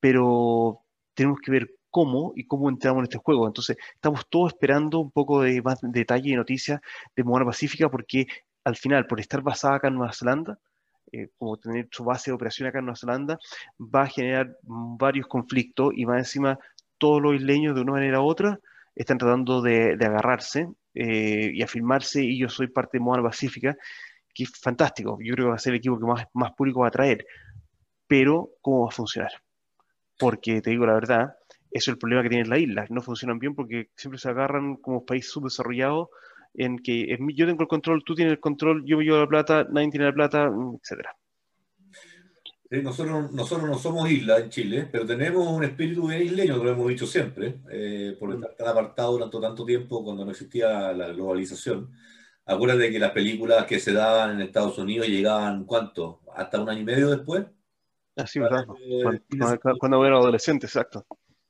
[0.00, 0.80] pero
[1.14, 3.46] tenemos que ver cómo y cómo entramos en este juego.
[3.46, 6.80] Entonces, estamos todos esperando un poco de más detalle y noticias
[7.14, 8.26] de Moana Pacífica, porque
[8.64, 10.58] al final, por estar basada acá en Nueva Zelanda,
[11.12, 13.38] eh, como tener su base de operación acá en Nueva Zelanda,
[13.78, 16.58] va a generar varios conflictos y más encima
[16.98, 18.60] todos los isleños de una manera u otra
[18.94, 23.76] están tratando de, agarrarse eh, y afirmarse y yo soy parte de Moana Pacífica
[24.34, 25.18] que es fantástico.
[25.20, 27.26] Yo creo que va a ser el equipo que más, más público va a traer.
[28.06, 29.30] Pero, ¿cómo va a funcionar?
[30.18, 31.36] Porque, te digo la verdad,
[31.70, 32.86] eso es el problema que tiene la isla.
[32.90, 36.10] No funcionan bien porque siempre se agarran como país subdesarrollado
[36.54, 39.66] en que yo tengo el control, tú tienes el control, yo me llevo la plata,
[39.70, 40.50] nadie tiene la plata,
[40.82, 41.06] etc.
[42.82, 46.88] nosotros, nosotros no somos isla en Chile, pero tenemos un espíritu bien isleño, lo hemos
[46.88, 51.90] dicho siempre, eh, por estar tan apartado durante tanto tiempo cuando no existía la globalización.
[52.50, 56.20] Acuérdate que las películas que se daban en Estados Unidos llegaban, ¿cuánto?
[56.34, 57.46] ¿Hasta un año y medio después?
[58.16, 58.66] Así, ¿verdad?
[59.78, 61.06] cuando, era adolescente, exacto.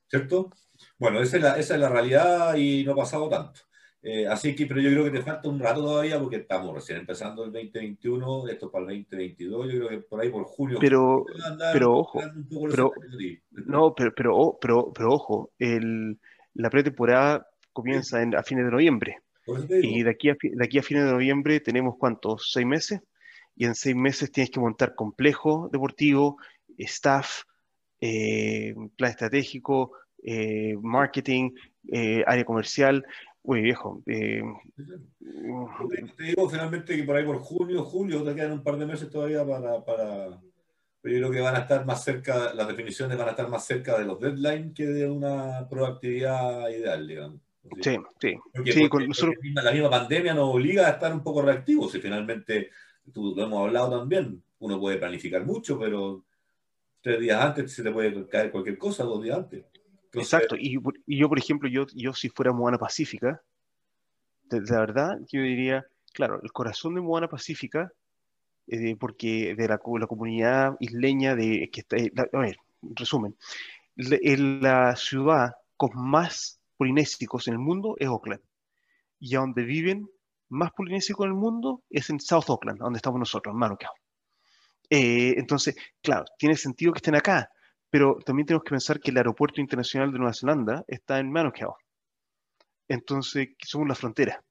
[0.08, 0.50] ¿Cierto?
[0.98, 3.60] Bueno, esa es la, esa es la realidad y no ha pasado tanto.
[4.02, 6.98] Eh, así que, pero yo creo que te falta un rato todavía porque estamos recién
[6.98, 10.78] empezando el 2021, esto para el 2022, yo creo que por ahí por julio.
[10.80, 11.24] Pero,
[11.72, 12.20] pero ojo,
[12.70, 12.92] pero,
[13.52, 16.18] no, pero, pero, pero, pero, ojo, el,
[16.52, 19.16] la pretemporada comienza a fines de noviembre.
[19.82, 23.00] Y de aquí, a, de aquí a fines de noviembre tenemos cuántos, seis meses,
[23.56, 26.38] y en seis meses tienes que montar complejo deportivo,
[26.78, 27.42] staff,
[28.00, 31.50] eh, plan estratégico, eh, marketing,
[31.92, 33.04] eh, área comercial.
[33.42, 34.02] Uy, viejo.
[34.04, 34.42] te
[36.18, 39.46] digo finalmente que por ahí por junio, julio, te quedan un par de meses todavía
[39.46, 40.40] para, para...
[41.02, 43.98] Yo creo que van a estar más cerca, las definiciones van a estar más cerca
[43.98, 47.40] de los deadlines que de una proactividad ideal, digamos.
[47.80, 48.34] Sí, sí.
[49.54, 52.70] la misma pandemia nos obliga a estar un poco reactivos y finalmente,
[53.12, 56.24] tú, lo hemos hablado también, uno puede planificar mucho, pero
[57.02, 59.64] tres días antes se te puede caer cualquier cosa, dos días antes.
[60.12, 63.42] Exacto, y, yo, por ejemplo, yo, yo si fuera Moana Pacífica,
[64.48, 67.92] de, verdad, yo diría, claro, el corazón de Moana Pacífica,
[68.66, 73.36] eh, porque de la, la, comunidad isleña, de, que está, eh, a ver, resumen,
[73.96, 78.40] la ciudad con más polinésicos en el mundo es Auckland.
[79.18, 80.08] Y a donde viven
[80.48, 83.92] más polinésicos en el mundo es en South Auckland, donde estamos nosotros, en Manukau.
[84.88, 87.50] Eh, entonces, claro, tiene sentido que estén acá,
[87.90, 91.74] pero también tenemos que pensar que el aeropuerto internacional de Nueva Zelanda está en Manukau.
[92.88, 94.42] Entonces, somos la frontera.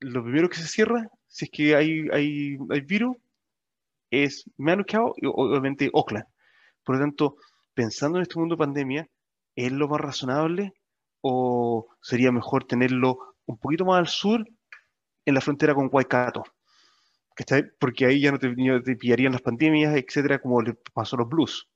[0.00, 3.16] Lo primero que se cierra, si es que hay, hay, hay virus,
[4.10, 6.26] es Manukau y obviamente Auckland.
[6.82, 7.36] Por lo tanto,
[7.74, 9.08] pensando en este mundo de pandemia,
[9.54, 10.72] es lo más razonable
[11.20, 14.44] o sería mejor tenerlo un poquito más al sur,
[15.24, 16.44] en la frontera con Waikato?
[17.78, 21.28] Porque ahí ya no te, te pillarían las pandemias, etcétera, como le pasó a los
[21.28, 21.68] blues.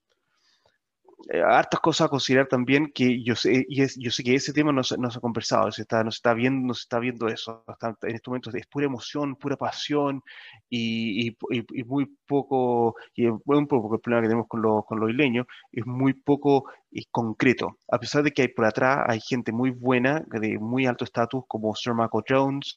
[1.31, 4.53] Eh, hartas cosas a considerar también que yo sé, y es, yo sé que ese
[4.53, 6.82] tema no se, no se ha conversado, se está, no, se está viendo, no se
[6.82, 7.65] está viendo eso.
[8.03, 10.23] en estos momentos es pura emoción, pura pasión
[10.69, 15.11] y, y, muy poco, y un poco el problema que tenemos con, los con los
[15.11, 17.78] isleños, es muy poco y concreto.
[17.89, 21.44] A pesar de que hay por atrás hay gente muy buena, de muy alto estatus,
[21.47, 22.77] como Sir Michael Jones,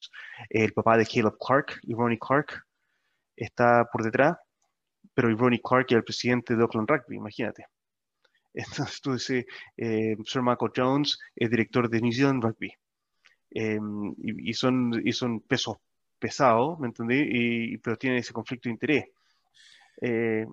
[0.49, 2.63] el papá de Caleb Clark, y Ronnie Clark,
[3.35, 4.37] está por detrás,
[5.13, 7.65] pero Ronnie Clark es el presidente de Auckland Rugby, imagínate.
[8.55, 9.45] Entonces tú dices,
[9.77, 12.71] eh, Sir Michael Jones es director de New Zealand Rugby.
[13.51, 15.77] Em, y, son, y son pesos
[16.19, 17.21] pesados, ¿me entendí?
[17.29, 19.05] Y, pero tienen ese conflicto de interés.
[20.01, 20.45] Eh,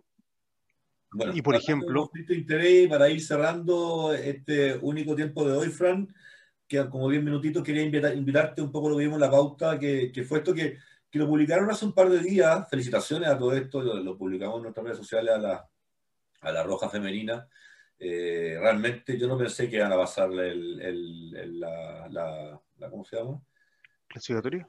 [1.35, 2.03] y por ejemplo...
[2.03, 6.12] Conflicto de interés, para ir cerrando este único tiempo de hoy, Fran,
[6.66, 10.24] que como 10 minutitos quería invitarte un poco, lo vimos en la pauta, que, que
[10.24, 10.79] fue esto que,
[11.11, 12.69] que, lo publicaron hace un par de días.
[12.70, 15.69] Felicitaciones a todo esto, lo, publicamos en nuestras redes sociales a la,
[16.41, 17.47] a la Roja Femenina.
[18.05, 23.41] Eh, realmente yo no pensé que iban a pasarle el, la, la, ¿cómo se llama?
[24.09, 24.69] ¿Clasificatorio?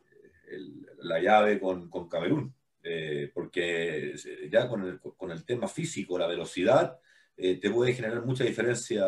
[0.99, 2.53] la llave con, con Camerún,
[2.83, 4.13] eh, porque
[4.51, 6.99] ya con el, con el, tema físico, la velocidad,
[7.35, 9.03] eh, te puede generar mucha diferencia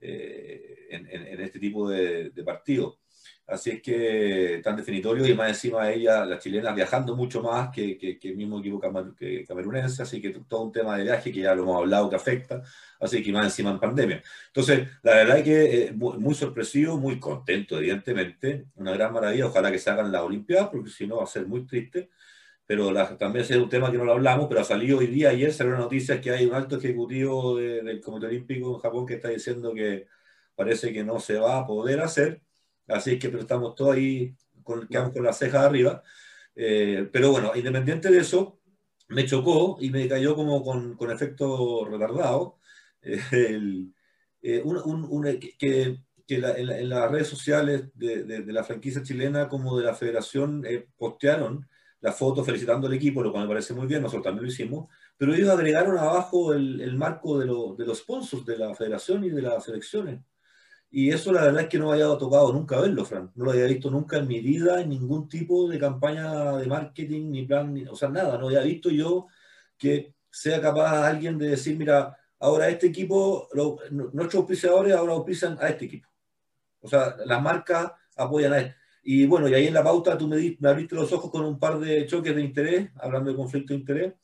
[0.00, 2.98] en, en, este tipo de, de partidos.
[3.46, 7.98] Así es que tan definitorio y más encima ella, la chilena, viajando mucho más que,
[7.98, 11.62] que, el mismo equipo camerunense, así que todo un tema de viaje que ya lo
[11.64, 12.62] hemos hablado que afecta,
[13.00, 14.22] así que más encima en pandemia.
[14.46, 19.72] Entonces, la verdad es que eh, muy, sorpresivo, muy contento, evidentemente, una gran maravilla, ojalá
[19.72, 22.08] que se hagan las Olimpiadas, porque si no va a ser muy triste,
[22.66, 25.52] pero también es un tema que no lo hablamos, pero ha salido hoy día, ayer
[25.52, 29.28] salió una noticia que hay un alto ejecutivo del Comité Olímpico en Japón que está
[29.28, 30.06] diciendo que
[30.54, 32.42] parece que no se va a poder hacer
[32.90, 36.02] Así que pero estamos todos ahí, con, quedamos con las cejas arriba.
[36.54, 38.60] Eh, pero bueno, independiente de eso,
[39.08, 42.58] me chocó y me cayó como con, efecto retardado
[43.02, 43.20] eh,
[44.42, 44.62] eh,
[45.58, 50.64] que, que en, las redes sociales de, la franquicia chilena como de la federación
[50.96, 51.66] postearon
[52.00, 54.88] la foto felicitando al equipo, lo cual me parece muy bien, nosotros también lo hicimos,
[55.18, 59.30] pero ellos agregaron abajo el, el marco de, de los sponsors de la federación y
[59.30, 60.20] de las selecciones.
[60.92, 63.30] Y eso la verdad es que no me había tocado nunca verlo, Fran.
[63.36, 67.30] No lo había visto nunca en mi vida, en ningún tipo de campaña de marketing,
[67.30, 68.36] ni plan, o sea, nada.
[68.38, 69.28] No había visto yo
[69.78, 73.48] que sea capaz alguien de decir, mira, ahora este equipo,
[73.90, 76.08] nuestros auspiciadores ahora auspician a este equipo.
[76.80, 78.74] O sea, las marcas apoyan a él.
[79.02, 81.58] Y bueno, y ahí en la pauta tú me, me abriste los ojos con un
[81.58, 84.14] par de choques de interés, hablando de conflicto de interés,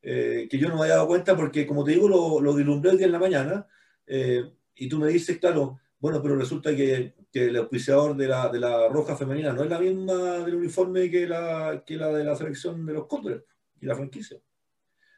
[0.00, 2.92] eh, que yo no me había dado cuenta porque, como te digo, lo, lo dilumbré
[2.92, 3.66] el día en la mañana.
[4.06, 4.44] Eh,
[4.76, 8.88] y tú me dices, claro, bueno, pero resulta que, el auspiciador de la, de la
[8.88, 12.84] roja femenina no es la misma del uniforme que la, que la de la selección
[12.86, 13.42] de los Cóndores
[13.80, 14.38] y la franquicia.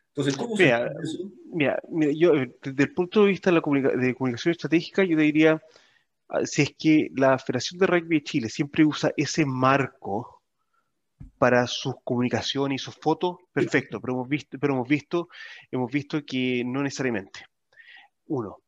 [0.09, 1.31] Entonces, ¿cómo mira, se eso?
[1.53, 2.33] Mira, mira, yo,
[2.63, 5.61] desde el punto de vista de la comunicación estratégica, yo diría,
[6.29, 10.43] ah, si es que la Federación de Rugby de Chile siempre usa ese marco
[11.37, 15.29] para sus comunicaciones y sus fotos, perfecto, pero hemos visto, pero hemos visto,
[15.71, 17.41] hemos visto que no necesariamente.
[18.29, 18.63] Uno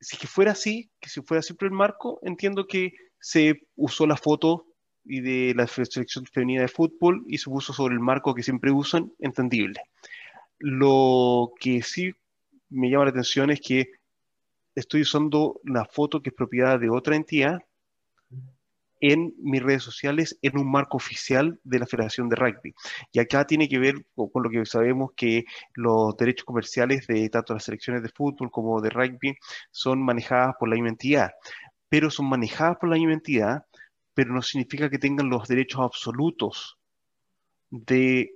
[0.00, 4.16] si que fuera así, que si fuera siempre el marco, entiendo que se usó la
[4.16, 4.66] foto
[5.04, 8.70] y de la selección femenina de fútbol y se puso sobre el marco que siempre
[8.70, 9.80] usan, entendible.
[10.58, 12.12] Lo que sí
[12.68, 13.90] me llama la atención es que
[14.74, 17.60] estoy usando la foto que es propiedad de otra entidad
[19.00, 22.74] en mis redes sociales en un marco oficial de la Federación de Rugby.
[23.12, 25.44] Y acá tiene que ver con, lo que sabemos que
[25.74, 29.36] los derechos comerciales de tanto las selecciones de fútbol como de rugby
[29.70, 31.30] son manejadas por la misma entidad,
[31.88, 33.64] pero son manejadas por la misma entidad,
[34.14, 36.78] pero no significa que tengan los derechos absolutos
[37.70, 38.32] de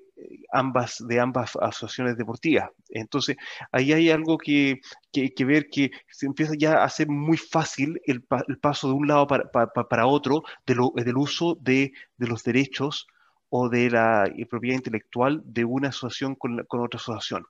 [0.52, 2.70] ambas, de ambas asociaciones deportivas.
[2.90, 3.36] Entonces,
[3.70, 4.80] ahí hay algo que,
[5.12, 9.08] que, ver que se empieza ya a ser muy fácil el, el paso de un
[9.08, 13.06] lado para, para, otro de lo, del uso de, de, los derechos
[13.48, 17.44] o de la propiedad intelectual de una asociación con, con otra asociación.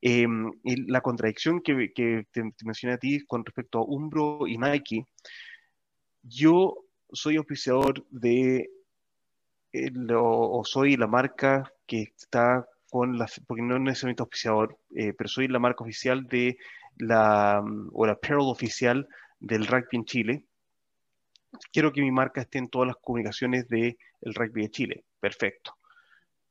[0.00, 0.50] Em,
[0.86, 5.06] la contradicción que, que te, mencioné a ti con respecto a Umbro y Nike,
[6.22, 6.76] yo
[7.12, 8.70] soy oficiador de
[10.16, 15.48] o soy la marca que está con la, porque no necesariamente auspiciador, eh, pero soy
[15.48, 16.56] la marca oficial de
[16.96, 19.08] la, mm, o la apparel oficial
[19.40, 20.44] del rugby en Chile.
[21.72, 25.04] Quiero que mi marca esté en todas las comunicaciones del rugby de Chile.
[25.20, 25.76] Perfecto.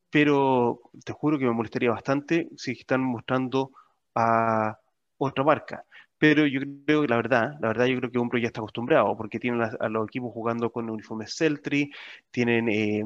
[0.09, 3.71] Pero te juro que me molestaría bastante si están mostrando
[4.15, 4.77] a
[5.17, 5.85] otra marca.
[6.23, 9.17] Pero yo creo que la verdad, la verdad yo creo que Umbro ya está acostumbrado,
[9.17, 11.91] porque tienen a, los equipos jugando con uniformes Celtri,
[12.31, 13.03] tienen eh,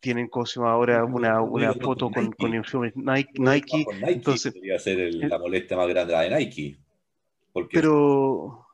[0.00, 5.38] tienen como ahora una, una foto con, con uniformes Nike, Nike, entonces podría ser la
[5.38, 6.76] molestia más grande la de Nike.
[7.70, 8.66] Pero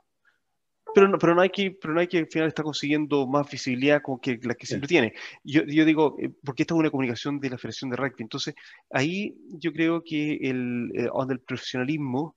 [0.94, 4.64] pero, pero, Nike, pero Nike al final está consiguiendo más visibilidad como que la que
[4.64, 5.12] siempre tiene.
[5.44, 8.22] Yo, yo digo, eh, porque esta es una comunicación de la Federación de Rugby.
[8.22, 8.54] Entonces,
[8.90, 12.35] ahí yo creo que el, eh, donde el profesionalismo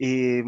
[0.00, 0.42] eh,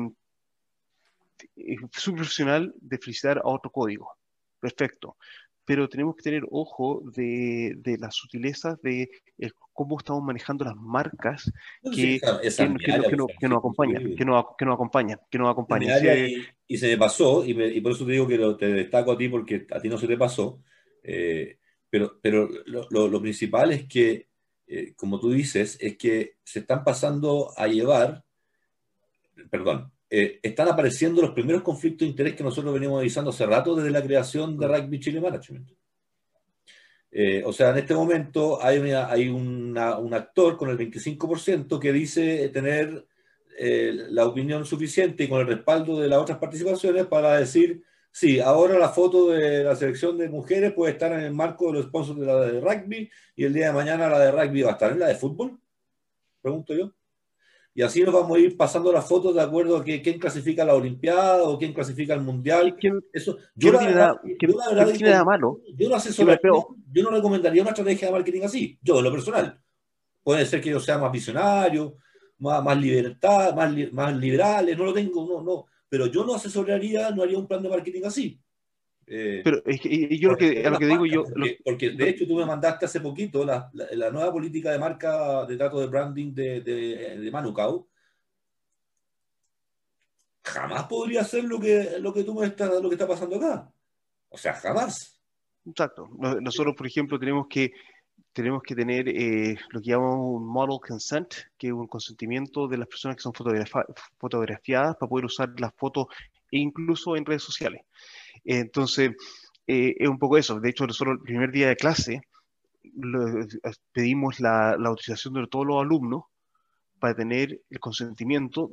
[1.57, 4.11] es profesional de felicitar a otro código.
[4.59, 5.17] Perfecto.
[5.65, 9.09] Pero tenemos que tener ojo de, de las sutilezas de
[9.73, 11.51] cómo estamos manejando las marcas
[11.95, 16.29] que, nos acompañan, que nos, que acompañan, que nos acompañan.
[16.67, 19.19] Y, se me pasó, y, y, por eso te digo que lo, te destaco a
[19.19, 20.61] ti, porque a ti no se te pasó,
[21.03, 21.59] eh,
[21.89, 24.29] pero, pero lo, lo, principal es que,
[24.67, 28.25] eh, como tú dices, es que se están pasando a llevar
[29.51, 33.75] perdón, eh, están apareciendo los primeros conflictos de interés que nosotros venimos avisando hace rato
[33.75, 35.71] desde la creación de Rugby Chile Management.
[37.11, 39.77] Eh, o sea, en este momento hay, hay un
[40.13, 43.07] actor con el 25% que dice tener
[43.59, 48.41] eh, la opinión suficiente y con el respaldo de las otras participaciones para decir, sí,
[48.41, 51.87] ahora la foto de la selección de mujeres puede estar en el marco de los
[51.87, 54.73] sponsors de la de rugby y el día de mañana la de rugby va a
[54.73, 55.61] estar en la de fútbol,
[56.41, 56.93] pregunto yo.
[57.75, 60.65] Y así nos vamos a ir pasando las fotos de acuerdo a que, quién clasifica
[60.65, 62.77] la Olimpiada o quién clasifica el Mundial.
[63.13, 64.17] Eso, yo, la verdad,
[65.25, 65.61] malo.
[65.75, 69.59] Yo no, yo no recomendaría una estrategia de marketing así, yo en lo personal.
[70.23, 71.97] Puede ser que yo sea más visionario,
[72.39, 75.67] más, más libertad, más, más liberales, no lo tengo, no, no.
[75.89, 78.39] Pero yo no asesoraría, no haría un plan de marketing así.
[79.07, 81.25] Eh, pero es que, yo lo que, lo que digo yo...
[81.65, 85.57] Porque, de hecho tú me mandaste hace poquito la, la, nueva política de marca de
[85.57, 87.31] datos de branding de, de.
[90.45, 93.71] Jamás podría ser lo que, lo que tú me estás, lo que está pasando acá.
[94.29, 95.21] O sea, jamás.
[95.65, 96.09] Exacto.
[96.41, 97.73] Nosotros, por ejemplo, tenemos que
[98.33, 102.79] tenemos que tener eh, lo que llamamos un model consent, que es un consentimiento de
[102.79, 106.07] las personas que son fotografiadas para poder usar las fotos
[106.51, 107.83] e incluso en redes sociales.
[108.45, 109.13] Entonces,
[109.67, 110.61] eh, es un poco eso.
[110.61, 112.23] De hecho, nosotros el primer día de clase
[113.93, 116.25] pedimos la, autorización de todos los alumnos
[116.99, 118.71] para tener el consentimiento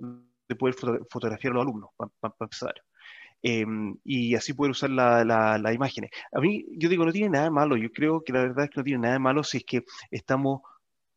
[0.48, 0.76] de poder
[1.10, 2.74] fotografiar a los alumnos, para, empezar.
[3.42, 6.12] Em, y así poder usar las la, imágenes.
[6.34, 7.78] A mí, yo digo, no tiene nada de malo.
[7.78, 9.84] Yo creo que la verdad es que no tiene nada de malo si es que
[10.12, 10.62] estamos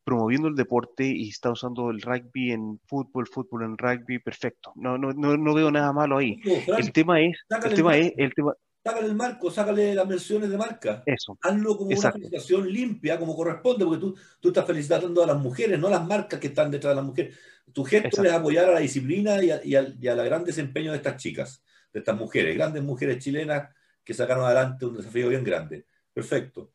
[0.03, 4.73] promoviendo el deporte y está usando el rugby en fútbol, fútbol en rugby, perfecto.
[4.75, 6.39] No, no, no, no veo nada malo ahí.
[6.77, 8.53] el tema es, el tema es, el tema...
[8.83, 11.03] Sácale el marco, sácale las menciones de marca.
[11.05, 11.37] Eso.
[11.41, 15.79] Hazlo como una felicitación limpia, como corresponde, porque tú, tú estás felicitando a las mujeres,
[15.79, 17.37] no a las marcas que están detrás de las mujeres.
[17.71, 20.97] Tu gesto es apoyar a la disciplina y, y, al, y al gran desempeño de
[20.97, 21.63] estas chicas,
[21.93, 23.69] de estas mujeres, grandes mujeres chilenas
[24.03, 25.85] que sacaron adelante un desafío bien grande.
[26.13, 26.72] Perfecto.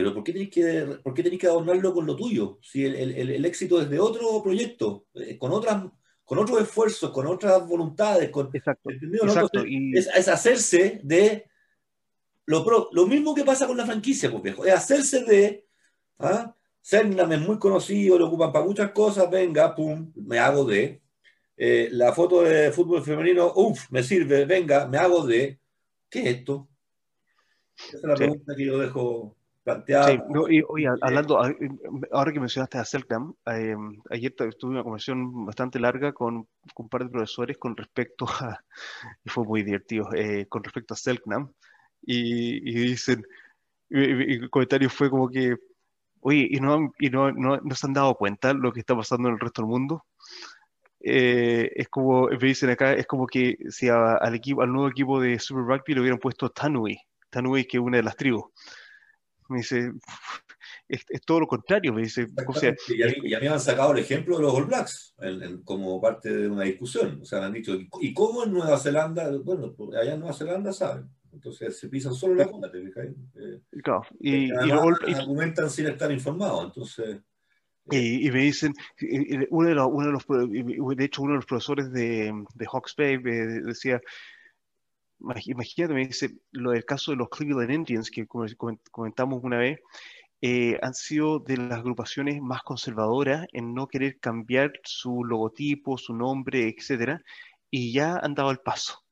[0.00, 2.58] Pero ¿por qué tenéis que, por qué que adornarlo con lo tuyo?
[2.62, 5.84] Si el, el, el éxito es de otro proyecto, eh, con otras
[6.24, 9.64] con otros esfuerzos, con otras voluntades, con, exacto, exacto.
[9.66, 11.44] es, es, hacerse de
[12.46, 15.66] lo, pro, lo, mismo que pasa con la franquicia, pues viejo, es hacerse de
[16.20, 16.54] ¿ah?
[16.80, 21.02] Cernam es muy conocido, lo ocupan para muchas cosas, venga, pum, me hago de.
[21.56, 25.60] Eh, la foto de fútbol femenino, uff, me sirve, venga, me hago de.
[26.08, 26.68] ¿Qué es esto?
[27.76, 29.36] Esa es la pregunta que yo dejo
[29.86, 30.18] Sí,
[30.50, 31.56] y, oye, hablando, eh,
[32.12, 33.76] ahora que mencionaste a Selknam, eh,
[34.10, 38.58] ayer tuve una conversación bastante larga con, un par de profesores con respecto a,
[39.24, 41.52] y fue muy divertido, eh, con respecto a Selknam,
[42.02, 43.24] y, y dicen,
[43.88, 45.56] y, el comentario fue como que,
[46.20, 49.34] oye, ¿y no, y no, no, se han dado cuenta lo que está pasando en
[49.34, 50.04] el resto del mundo?
[51.02, 55.38] es como, me dicen acá, es como que si al, equipo, al nuevo equipo de
[55.38, 58.52] Super Rugby le hubieran puesto Tanui, Tanui que es una de las tribus
[59.50, 59.92] me dice,
[60.88, 62.26] es, todo lo contrario, me dice.
[62.46, 64.54] O sea, y, a mí, y, a mí, me han sacado el ejemplo de los
[64.54, 65.14] All Blacks
[65.64, 67.20] como parte de una discusión.
[67.22, 69.30] O sea, me han dicho, ¿y cómo en Nueva Zelanda?
[69.44, 71.08] Bueno, pues, allá en Nueva Zelanda saben.
[71.32, 73.06] Entonces se pisan solo la cola, ¿te fijas?
[73.36, 74.02] Eh, claro.
[74.18, 76.64] Y, y, y argumentan sin estar informados.
[76.64, 77.20] Entonces.
[77.92, 78.74] Y, y, me dicen,
[79.50, 82.94] uno de, los, uno de los, de hecho, uno de los profesores de, de Hawks
[82.96, 84.00] Bay decía,
[85.46, 89.80] imagínate, me dice, lo del caso de los Cleveland Indians, que comentamos una vez,
[90.42, 96.14] eh, han sido de las agrupaciones más conservadoras en no querer cambiar su logotipo, su
[96.14, 97.22] nombre, etcétera,
[97.70, 99.04] y ya han dado el paso.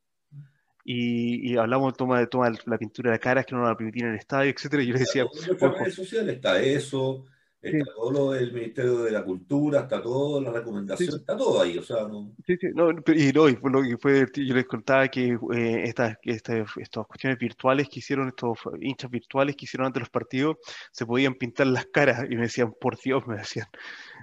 [0.85, 4.15] Y, hablamos de toma de toma la pintura de caras que no la permitían en
[4.15, 5.27] el estadio, etcétera, y yo les decía...
[5.61, 7.27] En redes sociales está eso,
[7.61, 11.77] Está todo lo del Ministerio de la Cultura, está todo, la recomendación, está todo ahí,
[11.77, 12.31] o sea, no...
[12.47, 17.07] Sí, sí, no, y no, y fue yo les contaba que eh, estas, estas, estas
[17.07, 20.57] cuestiones virtuales que hicieron, estos hinchas virtuales que hicieron ante los partidos,
[20.93, 23.67] se podían pintar las caras, y me decían, por Dios, me decían,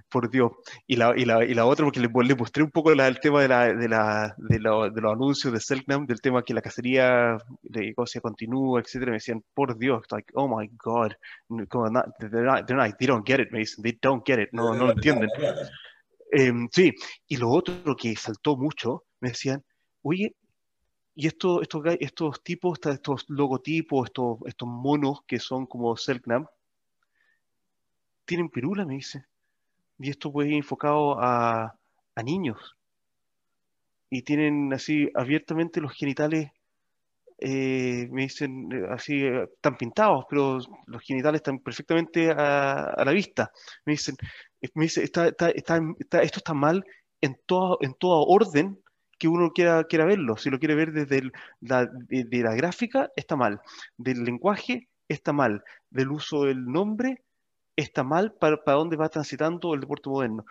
[0.10, 0.54] por Dios.
[0.88, 3.20] Y la, y la, y la otra, porque les, les mostré un poco la, el
[3.20, 6.54] tema de, la, de, la, de, lo, de los anuncios de Selknam, del tema que
[6.54, 11.12] la cacería de negocio continúa, etcétera, me decían, por Dios, like, oh my God,
[11.50, 14.74] they're not, they're not, they don't get it, me dicen, they don't get it, no,
[14.74, 15.30] no lo entienden.
[16.32, 16.94] Eh, sí,
[17.28, 19.64] y lo otro que saltó mucho, me decían,
[20.02, 20.36] oye,
[21.16, 26.46] y esto, estos, estos tipos, estos logotipos, estos, estos monos que son como Selknam,
[28.26, 29.26] tienen pirula, me dice.
[29.98, 31.78] Y esto ir enfocado a,
[32.16, 32.76] a niños.
[34.10, 36.52] Y tienen así abiertamente los genitales
[37.38, 43.12] eh, me dicen eh, así, eh, están pintados, pero los genitales están perfectamente a, la
[43.12, 43.52] vista.
[43.86, 44.16] Me dicen,
[44.74, 46.86] me dice, está, está, está, esto está mal
[47.22, 48.80] en toda, en toda orden
[49.18, 50.38] que uno quiera, quiera verlo.
[50.38, 51.32] Si lo quiere ver desde
[51.62, 51.86] la,
[52.56, 53.62] gráfica, está mal.
[53.98, 55.64] Del lenguaje, está mal.
[55.90, 57.24] Del uso del nombre,
[57.76, 60.46] está mal para dónde va transitando el deporte moderno.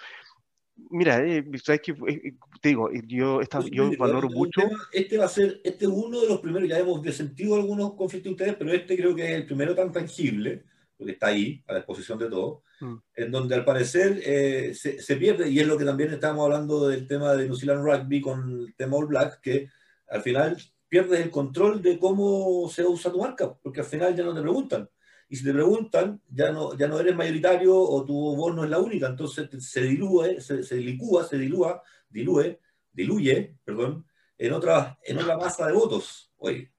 [0.77, 4.61] Mira, eh, sabes que eh, te digo, yo, esta, yo valoro mucho.
[4.93, 8.33] este va a ser, este es uno de los primeros, ya hemos sentido algunos conflictos
[8.33, 10.65] ustedes, pero este creo que es el primero tan tangible,
[10.97, 12.95] porque está ahí, a la disposición de todos, mm.
[13.17, 17.07] en donde al parecer eh, se, pierde, y es lo que también estábamos hablando del
[17.07, 19.69] tema de New Zealand Rugby con el tema All Black, que
[20.09, 20.57] al final
[20.89, 24.43] pierdes el control de cómo se usa tu marca, porque al final ya no te
[24.43, 24.89] preguntan.
[25.29, 28.71] Y si te preguntan, ya no, ya no eres mayoritario o tu voz no es
[28.71, 32.59] la única, entonces se diluye, se, se licúa, se dilúa, dilúe,
[32.93, 34.07] diluye, perdón,
[34.39, 36.33] en otra, en otra masa de votos.
[36.39, 36.71] Oye,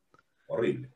[0.47, 0.89] horrible.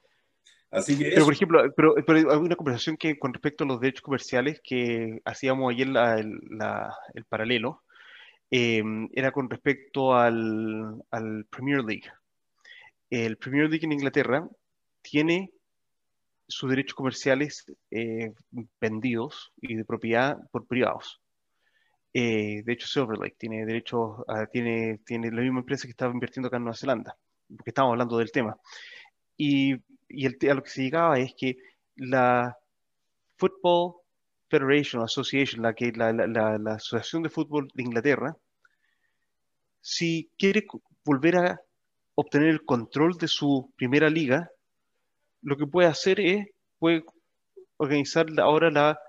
[0.71, 3.79] Así que pero, por ejemplo, pero, pero, hay una conversación que con respecto a los
[3.79, 7.81] derechos comerciales que hacíamos ayer la, el paralelo,
[8.51, 12.11] eh, era con respecto al, al, Premier League.
[13.09, 14.47] El Premier League en Inglaterra
[15.01, 15.51] tiene
[16.49, 18.33] sus derechos comerciales eh,
[18.81, 21.21] vendidos y de propiedad por privados.
[22.11, 24.17] Eh, de hecho, Silver Lake tiene derechos,
[24.51, 27.15] tiene, tiene la misma empresa que estaba invirtiendo acá en Nueva Zelanda,
[27.55, 28.57] porque estábamos hablando del tema.
[29.37, 29.75] Y,
[30.09, 31.55] y el, a lo que se llegaba es que
[31.95, 32.57] la
[33.37, 33.93] Football
[34.49, 38.35] Federation Association, la, que, la, la, la Asociación de Fútbol de Inglaterra,
[39.81, 40.65] si quiere
[41.05, 41.61] volver a
[42.15, 44.49] obtener el control de su primera liga,
[45.41, 46.47] lo que puede hacer es,
[46.77, 47.03] puede
[47.77, 48.99] organizar ahora la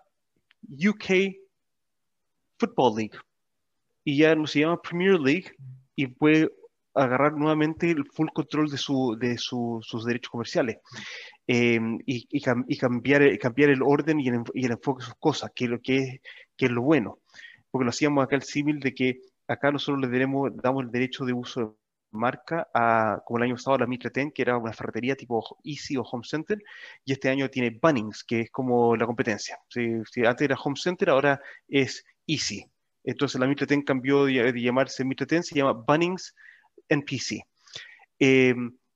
[0.63, 1.35] UK
[2.59, 3.19] Football League.
[4.05, 5.53] Y ya no se llama Premier League
[5.95, 6.51] y puede
[6.95, 10.79] agarrar nuevamente el full control de, su, de sus derechos comerciales
[11.47, 12.41] em, y, y,
[12.79, 15.99] cambiar, cambiar el orden y el, y el, enfoque de sus cosas, que lo, que
[15.99, 16.21] es,
[16.57, 17.19] que es lo bueno.
[17.71, 21.33] Porque lo hacíamos acá el símil de que acá nosotros le damos el derecho de
[21.33, 21.80] uso
[22.13, 25.97] marca a, como el año pasado, la Mitre Ten, que era una ferretería tipo Easy
[25.97, 26.63] o Home Center,
[27.05, 29.59] y este año tiene Bunnings, que es como la competencia.
[29.69, 32.67] Si, antes era Home Center, ahora es Easy.
[33.05, 36.35] Entonces la Mitre Ten cambió de, llamarse Mitre Ten, se llama Bunnings
[36.89, 37.43] NPC.
[38.19, 38.55] Eh,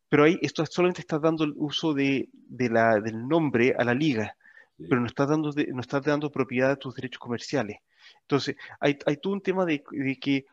[0.09, 3.95] pero ahí esto solamente está dando el uso de, de la, del nombre a la
[3.95, 4.37] liga,
[4.77, 7.79] pero no está dando, no está dando propiedad a tus derechos comerciales.
[8.21, 10.47] Entonces, hay, hay todo un tema de, de que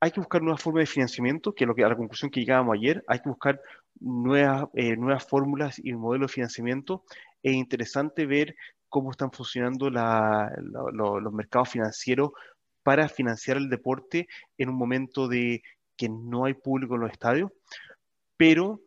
[0.00, 2.40] hay que buscar nuevas formas de financiamiento, que es lo que, a la conclusión que
[2.40, 3.60] llegábamos ayer, hay que buscar
[4.00, 4.96] nuevas, eh,
[5.28, 7.04] fórmulas y modelos de financiamiento.
[7.42, 8.54] Es interesante ver
[8.88, 12.30] cómo están funcionando los mercados financieros
[12.82, 15.62] para financiar el deporte en un momento de
[15.96, 17.50] que no hay público en los estadios,
[18.36, 18.80] pero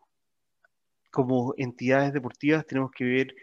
[1.12, 3.36] como entidades deportivas tenemos que ver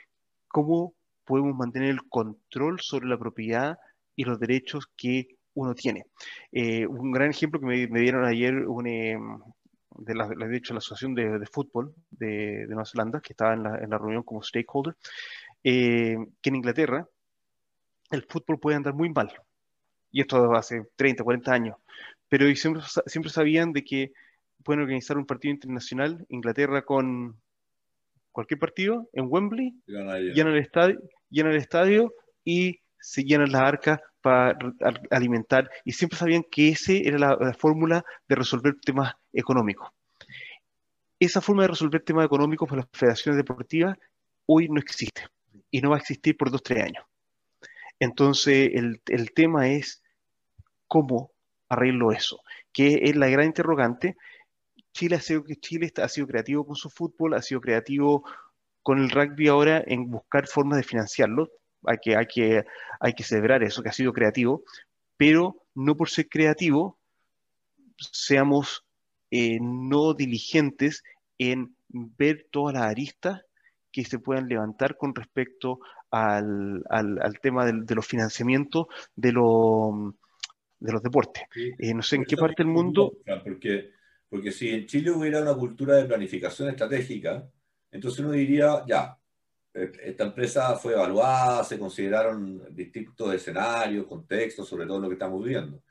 [0.48, 3.78] cómo podemos mantener el control sobre la propiedad
[4.16, 6.06] y los derechos que uno tiene.
[6.52, 8.54] Eh, un gran ejemplo que me, dieron ayer
[8.86, 9.18] eh,
[9.96, 13.98] de, la, de hecho, la Asociación de, Fútbol de, Nueva Zelanda, que estaba en la,
[13.98, 14.96] reunión como stakeholder,
[15.64, 17.06] eh, que en Inglaterra
[18.10, 19.32] el fútbol puede andar muy mal.
[20.10, 21.76] Y esto hace 30, 40 años.
[22.28, 24.12] Pero siempre, siempre sabían de que
[24.62, 27.36] pueden organizar un partido internacional, Inglaterra con
[28.30, 32.14] cualquier partido, en Wembley, llenan el estadio, llenan el estadio
[32.44, 34.58] y se llenan las arcas para
[35.10, 39.88] alimentar y siempre sabían que esa era la, fórmula de resolver temas económicos.
[41.20, 43.96] Esa forma de resolver temas económicos para las federaciones deportivas
[44.46, 45.26] hoy no existe
[45.70, 47.04] y no va a existir por dos, tres años.
[48.00, 50.02] Entonces, el, el tema es
[50.86, 51.32] cómo
[51.68, 52.40] arreglo eso,
[52.72, 54.16] que es la gran interrogante.
[54.92, 58.24] Chile ha, sido, Chile ha sido creativo con su fútbol, ha sido creativo
[58.82, 61.50] con el rugby ahora en buscar formas de financiarlo
[61.88, 62.64] hay que, hay que,
[63.00, 64.62] hay que celebrar eso, que ha sido creativo,
[65.16, 66.98] pero no por ser creativo
[67.96, 68.84] seamos
[69.30, 71.02] eh, no diligentes
[71.38, 73.42] en ver todas las aristas
[73.90, 78.86] que se puedan levantar con respecto al, al, tema de los financiamientos
[79.16, 80.14] de, lo,
[80.78, 81.44] de los deportes.
[81.56, 83.12] Eh, no sé en qué parte del mundo...
[83.44, 83.90] Porque,
[84.28, 87.48] porque si en Chile hubiera una cultura de planificación estratégica,
[87.90, 89.17] entonces uno diría, ya,
[89.82, 95.82] esta empresa fue evaluada, se consideraron distintos escenarios, contextos, sobre todo lo que estamos viviendo.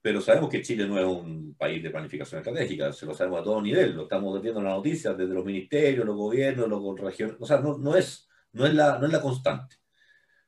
[0.00, 3.44] Pero sabemos que Chile no es un país de planificación estratégica, se lo sabemos a
[3.44, 7.36] todo nivel, lo estamos viendo en las noticias, desde los ministerios, los gobiernos, los regiones,
[7.40, 9.76] o sea, no, no, es, no, es la, no es la constante.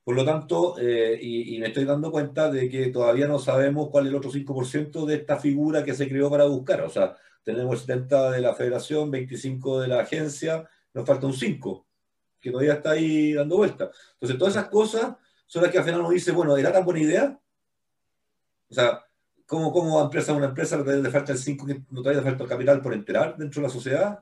[0.05, 3.91] Por lo tanto, eh, y, y, me estoy dando cuenta de que todavía no sabemos
[3.91, 6.81] cuál es el otro 5% de esta figura que se creó para buscar.
[6.83, 11.35] O sea, tenemos el 70 de la federación, 25 de la agencia, nos falta un
[11.35, 11.88] 5
[12.40, 13.90] que todavía está ahí dando vueltas.
[14.15, 15.16] Entonces, todas esas cosas
[15.47, 17.40] son las que al final uno dice, bueno, ¿era tan buena idea?
[18.70, 19.05] O sea,
[19.47, 22.82] ¿cómo, cómo empresa una empresa le falta el 5, no todavía le falta el capital
[22.82, 24.20] por enterar dentro de la sociedad?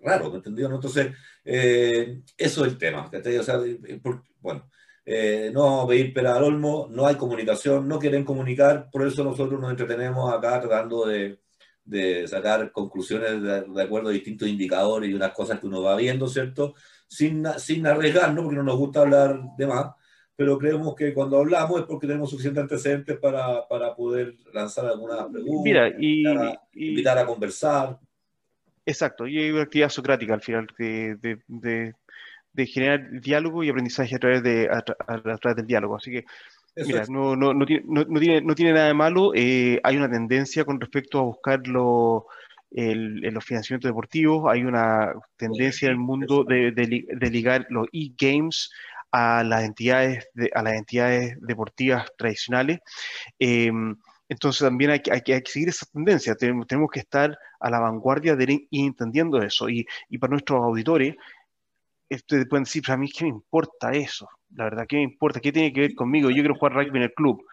[0.00, 0.68] Raro, ¿me entendió?
[0.68, 0.76] ¿no?
[0.76, 1.12] Entonces,
[1.44, 3.08] eh, eso es el tema.
[3.08, 3.60] O sea,
[4.40, 4.68] bueno,
[5.04, 9.06] eh, no vamos a pedir pera al olmo, no hay comunicación, no quieren comunicar, por
[9.06, 11.40] eso nosotros nos entretenemos acá tratando de,
[11.84, 15.96] de sacar conclusiones de, de, acuerdo a distintos indicadores y unas cosas que uno va
[15.96, 16.74] viendo, ¿cierto?
[17.12, 19.92] Sin, sin arriesgarnos, porque no nos gusta hablar de más,
[20.34, 25.26] pero creemos que cuando hablamos es porque tenemos suficientes antecedentes para, para poder lanzar algunas
[25.26, 26.24] preguntas, Mira, y,
[26.72, 27.98] invitar, a, conversar.
[28.86, 31.94] Exacto, y hay una actividad socrática al final de, de,
[32.54, 35.96] de, generar diálogo y aprendizaje a través, de, a, través del diálogo.
[35.96, 36.24] Así que,
[36.76, 39.32] mira, no, no, no, tiene, no, tiene, no tiene nada de malo.
[39.34, 42.26] Eh, hay una tendencia con respecto a buscar lo,
[42.74, 48.70] el, los financiamientos deportivos, hay una tendencia en el mundo de, de, ligar los e-games
[49.10, 52.80] a las entidades, a las entidades deportivas tradicionales.
[53.38, 53.96] Em,
[54.28, 58.66] entonces también hay, que seguir esa tendencia, tenemos, tenemos, que estar a la vanguardia de
[58.70, 59.68] ir entendiendo eso.
[59.68, 61.16] Y, y para nuestros auditores,
[62.10, 65.52] ustedes pueden decir, a mí qué me importa eso, la verdad, qué me importa, qué
[65.52, 67.44] tiene que ver conmigo, yo quiero jugar rugby en el club.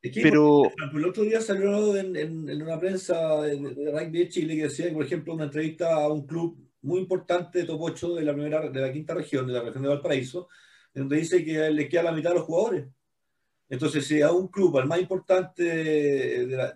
[0.00, 0.62] Pero
[0.94, 5.04] el otro día salió en, en, una prensa de, rugby de Chile que decía, por
[5.04, 8.80] ejemplo, una entrevista a un club muy importante de top 8 de la primera de
[8.80, 10.48] la quinta región, de la región de Valparaíso,
[10.94, 12.86] donde dice que le queda la mitad de los jugadores.
[13.68, 16.72] Entonces, si a un club, al más importante, de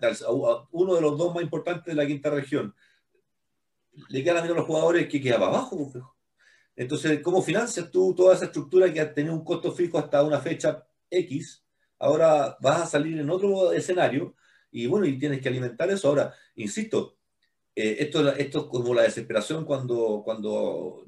[0.71, 2.73] uno de los dos más importantes de la quinta región,
[4.09, 5.91] le queda la mitad de los jugadores, que queda para abajo?
[5.91, 6.03] Pues,
[6.75, 10.39] Entonces, ¿cómo financias tú toda esa estructura que ha tenido un costo fijo hasta una
[10.39, 11.64] fecha X?
[11.99, 14.35] Ahora vas a salir en otro escenario
[14.71, 16.09] y bueno, y tienes que alimentar eso.
[16.09, 17.17] Ahora, insisto,
[17.75, 21.05] eh, esto, esto es como la desesperación cuando, cuando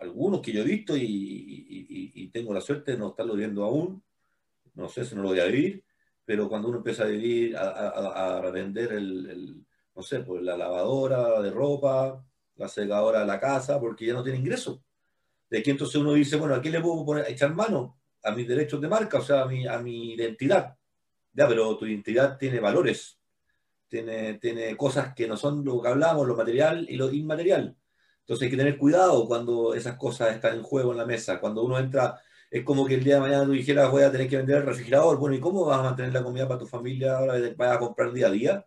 [0.00, 4.02] algunos que yo he visto y, tengo la suerte de no estarlo viendo aún,
[4.74, 5.84] no sé si no lo voy a vivir,
[6.26, 9.64] pero cuando uno empieza a vivir, a, vender el,
[9.94, 12.22] no sé, pues la lavadora de ropa,
[12.56, 14.82] la secadora de la casa, porque ya no tiene ingreso.
[15.48, 17.95] De aquí entonces uno dice, bueno, ¿a quién le puedo poner, echar mano?
[18.26, 20.76] A mis derechos de marca, o sea, a mi, a mi identidad.
[21.32, 23.18] Ya, pero tu identidad tiene valores,
[23.88, 27.76] tiene, tiene cosas que no son lo que hablamos, lo material y lo inmaterial.
[28.20, 31.38] Entonces hay que tener cuidado cuando esas cosas están en juego en la mesa.
[31.38, 32.20] Cuando uno entra,
[32.50, 34.66] es como que el día de mañana tú dijeras, voy a tener que vender el
[34.66, 35.18] refrigerador.
[35.18, 38.12] Bueno, ¿y cómo vas a mantener la comida para tu familia ahora vas a comprar
[38.12, 38.66] día a día?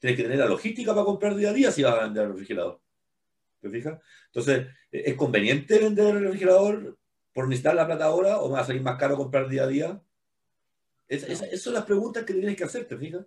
[0.00, 2.32] Tienes que tener la logística para comprar día a día si vas a vender el
[2.32, 2.80] refrigerador.
[3.60, 4.00] ¿Te fijas?
[4.26, 6.98] Entonces, ¿es conveniente vender el refrigerador
[7.32, 10.02] por necesitar la plata ahora o va a salir más caro comprar día a día?
[11.08, 13.26] esas son las preguntas que tienes que hacer, ¿te fijas?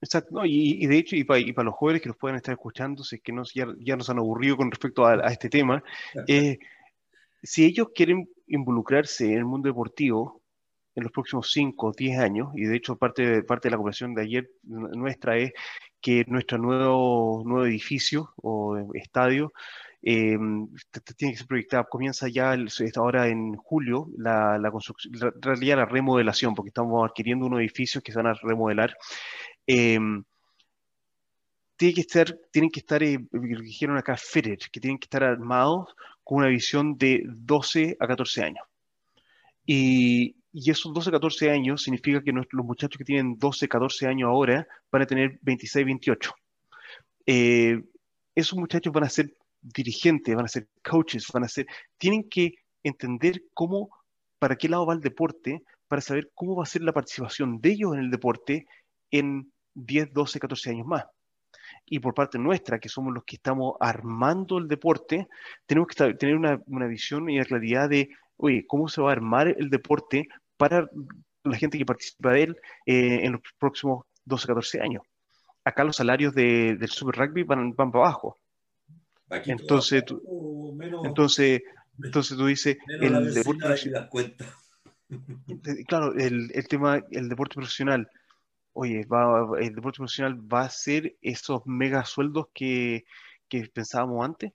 [0.00, 3.04] Exacto, y, de hecho, y para, y para, los jóvenes que nos pueden estar escuchando,
[3.04, 5.84] si es que nos, ya, ya, nos han aburrido con respecto a, este tema,
[6.26, 6.58] eh,
[7.40, 10.42] si ellos quieren involucrarse en el mundo deportivo
[10.96, 14.14] en los próximos 5 o 10 años, y de hecho parte, parte de la conversación
[14.14, 15.52] de ayer nuestra es
[16.00, 19.52] que nuestro nuevo, nuevo edificio o estadio
[20.02, 20.36] eh,
[21.16, 22.56] tiene que ser proyectado, comienza ya
[22.96, 28.02] ahora en julio la, la construcción, la, realidad la remodelación, porque estamos adquiriendo unos edificios
[28.02, 28.96] que se van a remodelar
[29.66, 30.24] Em,
[31.76, 35.94] tiene que estar, tienen que estar, eh, dijeron acá, fitted, que tienen que estar armados
[36.22, 38.64] con una visión de 12 a 14 años.
[39.66, 44.06] Y, y esos 12 a 14 años significa que los muchachos que tienen 12, 14
[44.06, 46.34] años ahora van a tener 26, 28.
[47.26, 47.82] Eh,
[48.34, 51.66] esos muchachos van a ser dirigentes, van a ser coaches, van a ser,
[51.96, 53.90] tienen que entender cómo,
[54.38, 57.70] para qué lado va el deporte, para saber cómo va a ser la participación de
[57.70, 58.66] ellos en el deporte
[59.10, 61.04] en 10, 12, 14 años más.
[61.86, 65.28] Y por parte nuestra, que somos los que estamos armando el deporte,
[65.66, 69.12] tenemos que tener una, una visión y una claridad de, oye, ¿cómo se va a
[69.12, 70.88] armar el deporte para
[71.44, 72.56] la gente que participa de él
[72.86, 75.02] eh, en los próximos 12, 14 años?
[75.64, 78.38] Acá los salarios de, del Super Rugby van, van para abajo.
[79.46, 80.22] Entonces, tú,
[81.04, 81.62] entonces,
[82.02, 83.66] entonces tú dices, el deporte
[85.86, 88.08] Claro, el, el tema, el deporte profesional
[88.72, 93.04] oye, va, el deporte profesional va a ser esos mega sueldos que,
[93.48, 94.52] que pensábamos antes.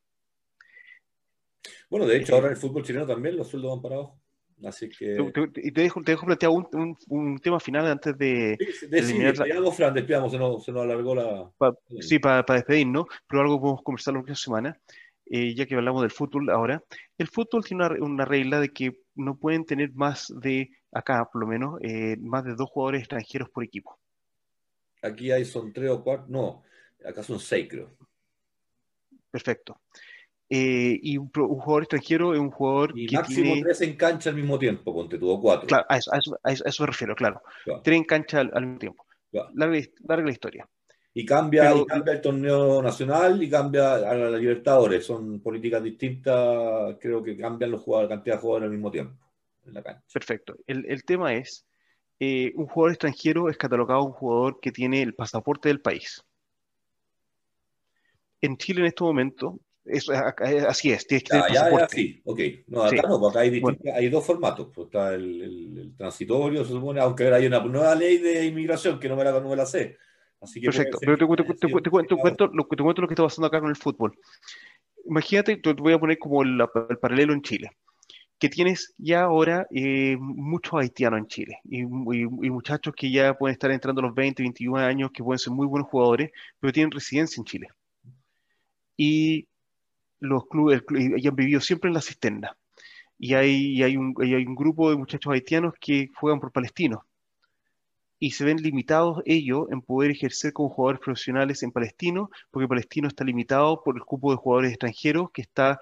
[1.90, 4.20] Bueno, de hecho, ahora en el fútbol chileno también los sueldos van para abajo.
[4.65, 5.17] Así que.
[5.55, 8.57] Y te, dejo, te dejo plantear un, un, tema final antes de.
[8.59, 11.51] Sí, de, sí, Fran, despidamos, se nos, se nos alargó la.
[11.99, 14.79] sí, para despedirnos, pero algo podemos conversar la próxima semana,
[15.25, 16.84] eh, ya que hablamos del fútbol ahora.
[17.17, 21.41] El fútbol tiene una, una, regla de que no pueden tener más de, acá por
[21.41, 23.99] lo menos, eh, más de dos jugadores extranjeros por equipo.
[25.03, 26.63] Aquí hay son tres o cuatro, no,
[27.05, 27.95] acá son seis creo.
[29.29, 29.79] Perfecto.
[30.49, 34.57] Eh, y un, jugador extranjero es un jugador y máximo tres en cancha al mismo
[34.57, 35.68] tiempo, ponte tuvo cuatro.
[35.68, 36.11] Claro, a eso,
[36.41, 37.41] a eso, me refiero, claro.
[37.84, 39.06] Tres en cancha al, mismo tiempo.
[39.53, 40.68] Larga, la historia.
[41.14, 45.06] Y cambia, y cambia el torneo nacional y cambia a la Libertadores.
[45.06, 49.18] Son políticas distintas, creo que cambian los jugadores, la cantidad de jugadores al mismo tiempo
[49.65, 50.03] en la cancha.
[50.14, 50.56] Perfecto.
[50.65, 51.65] El, el tema es
[52.19, 56.24] eh, un jugador extranjero es catalogado un jugador que tiene el pasaporte del país.
[58.41, 59.60] En Chile en este momento,
[60.68, 62.39] así es, tienes que tener ya, ya, sí, ok.
[62.68, 63.61] No, acá no, porque hay,
[63.93, 64.68] hay dos formatos.
[64.73, 69.07] Pues está el, transitorio, se supone, aunque ahora hay una nueva ley de inmigración que
[69.07, 69.97] no me la, no me la sé.
[70.41, 74.18] Así que Perfecto, pero te, cuento, lo, que te está pasando acá con el fútbol.
[75.05, 76.59] Imagínate, te voy a poner como el,
[77.01, 77.72] paralelo en Chile,
[78.38, 83.72] que tienes ya ahora eh, muchos haitianos en Chile y, muchachos que ya pueden estar
[83.72, 87.41] entrando a los 20, 21 años, que pueden ser muy buenos jugadores, pero tienen residencia
[87.41, 87.68] en Chile.
[88.95, 89.47] Y
[90.19, 92.57] los clubes y han vivido siempre en la cisterna.
[93.18, 97.02] Y hay, hay, un, hay un grupo de muchachos haitianos que juegan por palestinos
[98.19, 103.07] y se ven limitados ellos en poder ejercer como jugadores profesionales en Palestino, porque Palestino
[103.07, 105.80] está limitado por el cupo de jugadores extranjeros que está,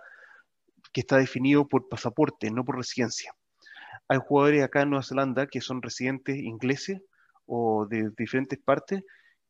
[0.91, 3.33] que está definido por pasaporte, no por residencia.
[4.07, 7.01] Hay jugadores acá en Nueva Zelanda que son residentes ingleses
[7.45, 9.03] o de diferentes partes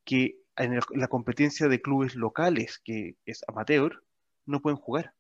[0.03, 4.03] que en, la competencia de clubes locales, que es amateur,
[4.45, 5.13] no pueden jugar.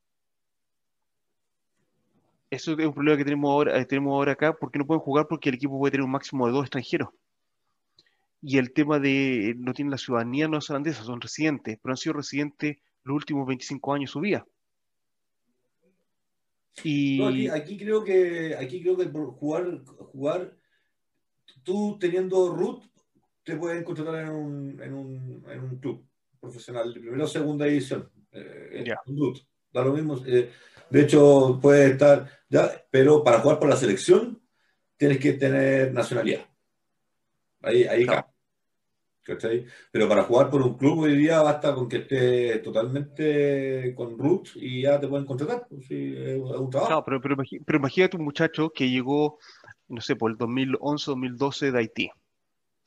[2.49, 5.27] Eso es un problema que tenemos ahora, eh, tenemos ahora acá, porque no pueden jugar
[5.27, 7.09] porque el equipo puede tener un máximo de dos extranjeros
[8.47, 12.77] y el tema de no tienen la ciudadanía neozelandesa, son residentes, pero han sido residentes
[13.03, 14.45] los últimos 25 años de su vida.
[16.83, 17.47] Y...
[17.47, 20.55] aquí, creo que aquí creo que jugar, jugar
[21.63, 22.83] tú teniendo root
[23.43, 26.05] te pueden contratar en un, en un, en un club
[26.39, 28.11] profesional de primera o segunda división.
[28.35, 28.85] Eh.
[29.71, 30.21] Da lo mismo.
[30.25, 30.51] Eh,
[30.89, 34.41] de hecho, puede estar, ya, pero para jugar por la selección
[34.97, 36.45] tienes que tener nacionalidad.
[37.61, 38.05] Ahí, ahí
[39.91, 44.49] pero para jugar por un club hoy día basta con que esté totalmente con root
[44.55, 45.65] y ya te pueden contratar.
[45.67, 47.03] Pues, es un trabajo.
[47.03, 49.39] pero, pero, imagínate un muchacho que llegó,
[49.87, 52.11] no sé, por el 2011-2012 de Haití,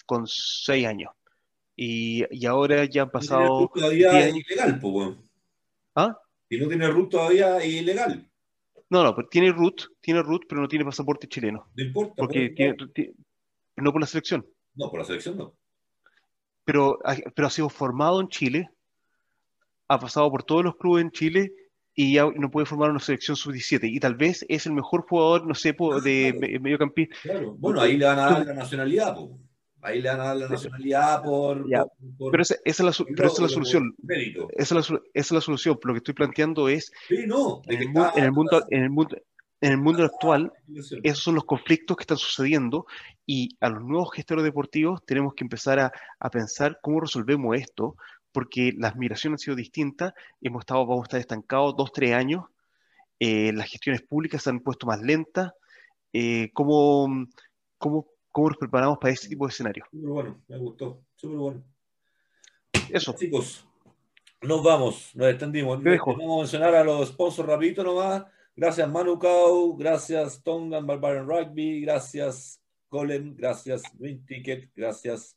[0.07, 1.11] con 6 años.
[1.75, 3.71] Y, y, ahora ya han pasado.
[3.73, 5.17] todavía es ilegal, pues,
[5.99, 6.19] ¿Ah?
[6.49, 8.31] Si no tiene root todavía ilegal.
[8.91, 11.71] No, no, pero tiene root, tiene root, pero no tiene pasaporte chileno.
[11.77, 12.15] No importa.
[12.17, 12.77] Porque tiene,
[13.77, 14.47] no por la selección.
[14.75, 15.55] No, por la selección no
[16.69, 16.99] pero,
[17.35, 18.69] pero ha sido formado en Chile,
[19.89, 21.53] ha pasado por todos los clubes en Chile
[21.95, 23.91] y ya no puede formar una selección sub-17.
[23.91, 27.17] Y tal vez es el mejor jugador, no sé, ah, de mediocampista.
[27.23, 27.57] Claro.
[27.59, 29.17] Bueno, ahí le van a dar la nacionalidad,
[29.83, 31.67] ahí le van a dar la nacionalidad por.
[32.31, 33.95] pero, esa, es la, pero esa es la solución.
[34.57, 35.79] Esa es la, esa es la solución.
[35.83, 36.93] Lo que estoy planteando es.
[37.09, 37.83] Sí, no, en, el,
[38.17, 39.17] en, el, mundo, en, el mundo,
[39.61, 40.53] en el mundo actual,
[41.03, 42.87] esos son los conflictos que están sucediendo
[43.27, 47.97] y a los nuevos gestores deportivos tenemos que empezar a, pensar cómo resolvemos esto,
[48.31, 52.45] porque las migraciones han sido distintas, hemos estado, vamos a estar estancados dos, tres años,
[53.19, 55.53] eh, las gestiones públicas se han puesto más lentas,
[56.13, 57.27] eh, ¿cómo,
[57.79, 58.07] cómo,
[58.39, 59.85] cómo, nos preparamos para este tipo de escenario?
[59.91, 61.65] Súper bueno, me gustó, súper bueno.
[62.91, 63.13] Eso.
[63.15, 63.67] Chicos,
[64.43, 65.83] nos vamos, nos extendimos.
[65.83, 68.25] Vamos a mencionar a los sponsors rapidito nomás.
[68.55, 72.61] Gracias Manu Kau, gracias Tongan Barbarian Rugby, gracias
[72.91, 75.37] Golem, gracias Green Ticket, gracias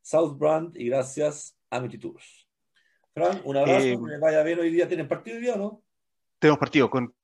[0.00, 2.48] Southbrand y gracias Amity Tours.
[3.14, 4.88] Fran, un abrazo, eh, que vaya bien hoy día.
[4.88, 5.82] ¿Tienen partido hoy día o no?
[6.38, 7.14] Tenemos partido, con,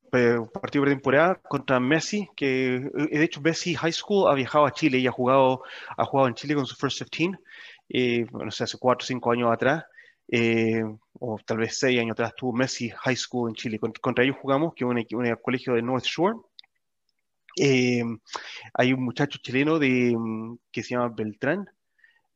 [0.53, 4.73] partido de temporada contra Messi, que eh, de hecho Messi High School ha viajado a
[4.73, 5.63] Chile y ha jugado,
[5.97, 7.39] ha jugado en Chile con su First 15,
[7.91, 9.85] eh, no sé, hace 4 o 5 años atrás.
[10.31, 10.83] Eh,
[11.21, 13.79] o tal vez seis años atrás, tuvo Messi High School en Chile.
[13.79, 16.37] Contra ellos jugamos, que es un, colegio de North Shore.
[17.57, 18.05] Eh,
[18.75, 20.15] hay un muchacho chileno de,
[20.71, 21.69] que se llama Beltrán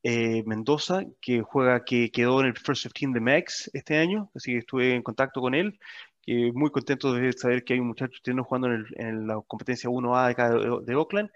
[0.02, 4.52] eh, Mendoza, que juega, que quedó en el First 15 de Max este año, así
[4.52, 5.78] que estuve en contacto con él.
[6.26, 10.30] Muy contento de saber que hay un muchacho chileno jugando en, la competencia 1A de,
[10.30, 11.30] acá de, Oakland.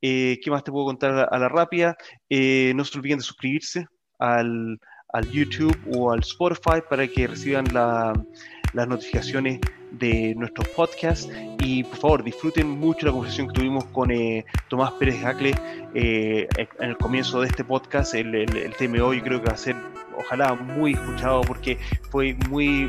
[0.00, 1.96] ¿Qué más te puedo contar a la rápida?
[2.28, 3.86] no se olviden de suscribirse
[4.18, 4.78] al,
[5.14, 7.66] al YouTube o al Spotify para que reciban
[8.74, 9.60] las notificaciones
[9.92, 11.28] de nuestros podcasts
[11.60, 15.54] y por favor disfruten mucho la conversación que tuvimos con eh, Tomás Pérez Jacle
[15.94, 19.56] eh, en el comienzo de este podcast, el, el, TMO yo creo que va a
[19.56, 19.76] ser
[20.16, 21.78] ojalá muy escuchado porque
[22.10, 22.88] fue muy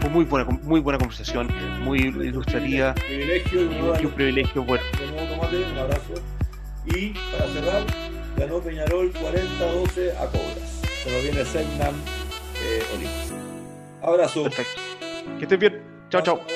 [0.00, 1.48] fue muy buena muy buena conversación,
[1.82, 4.84] muy ilustrativa y, un privilegio bueno.
[5.72, 6.14] Un abrazo
[6.86, 7.82] y para cerrar
[8.36, 11.94] ganó Peñarol 40-12 a Cobras se nos viene Segnam
[12.62, 12.82] eh,
[14.02, 14.44] Abrazo.
[14.44, 14.95] Perfecto.
[15.38, 15.82] Que estén bien.
[16.10, 16.55] Chao, chao.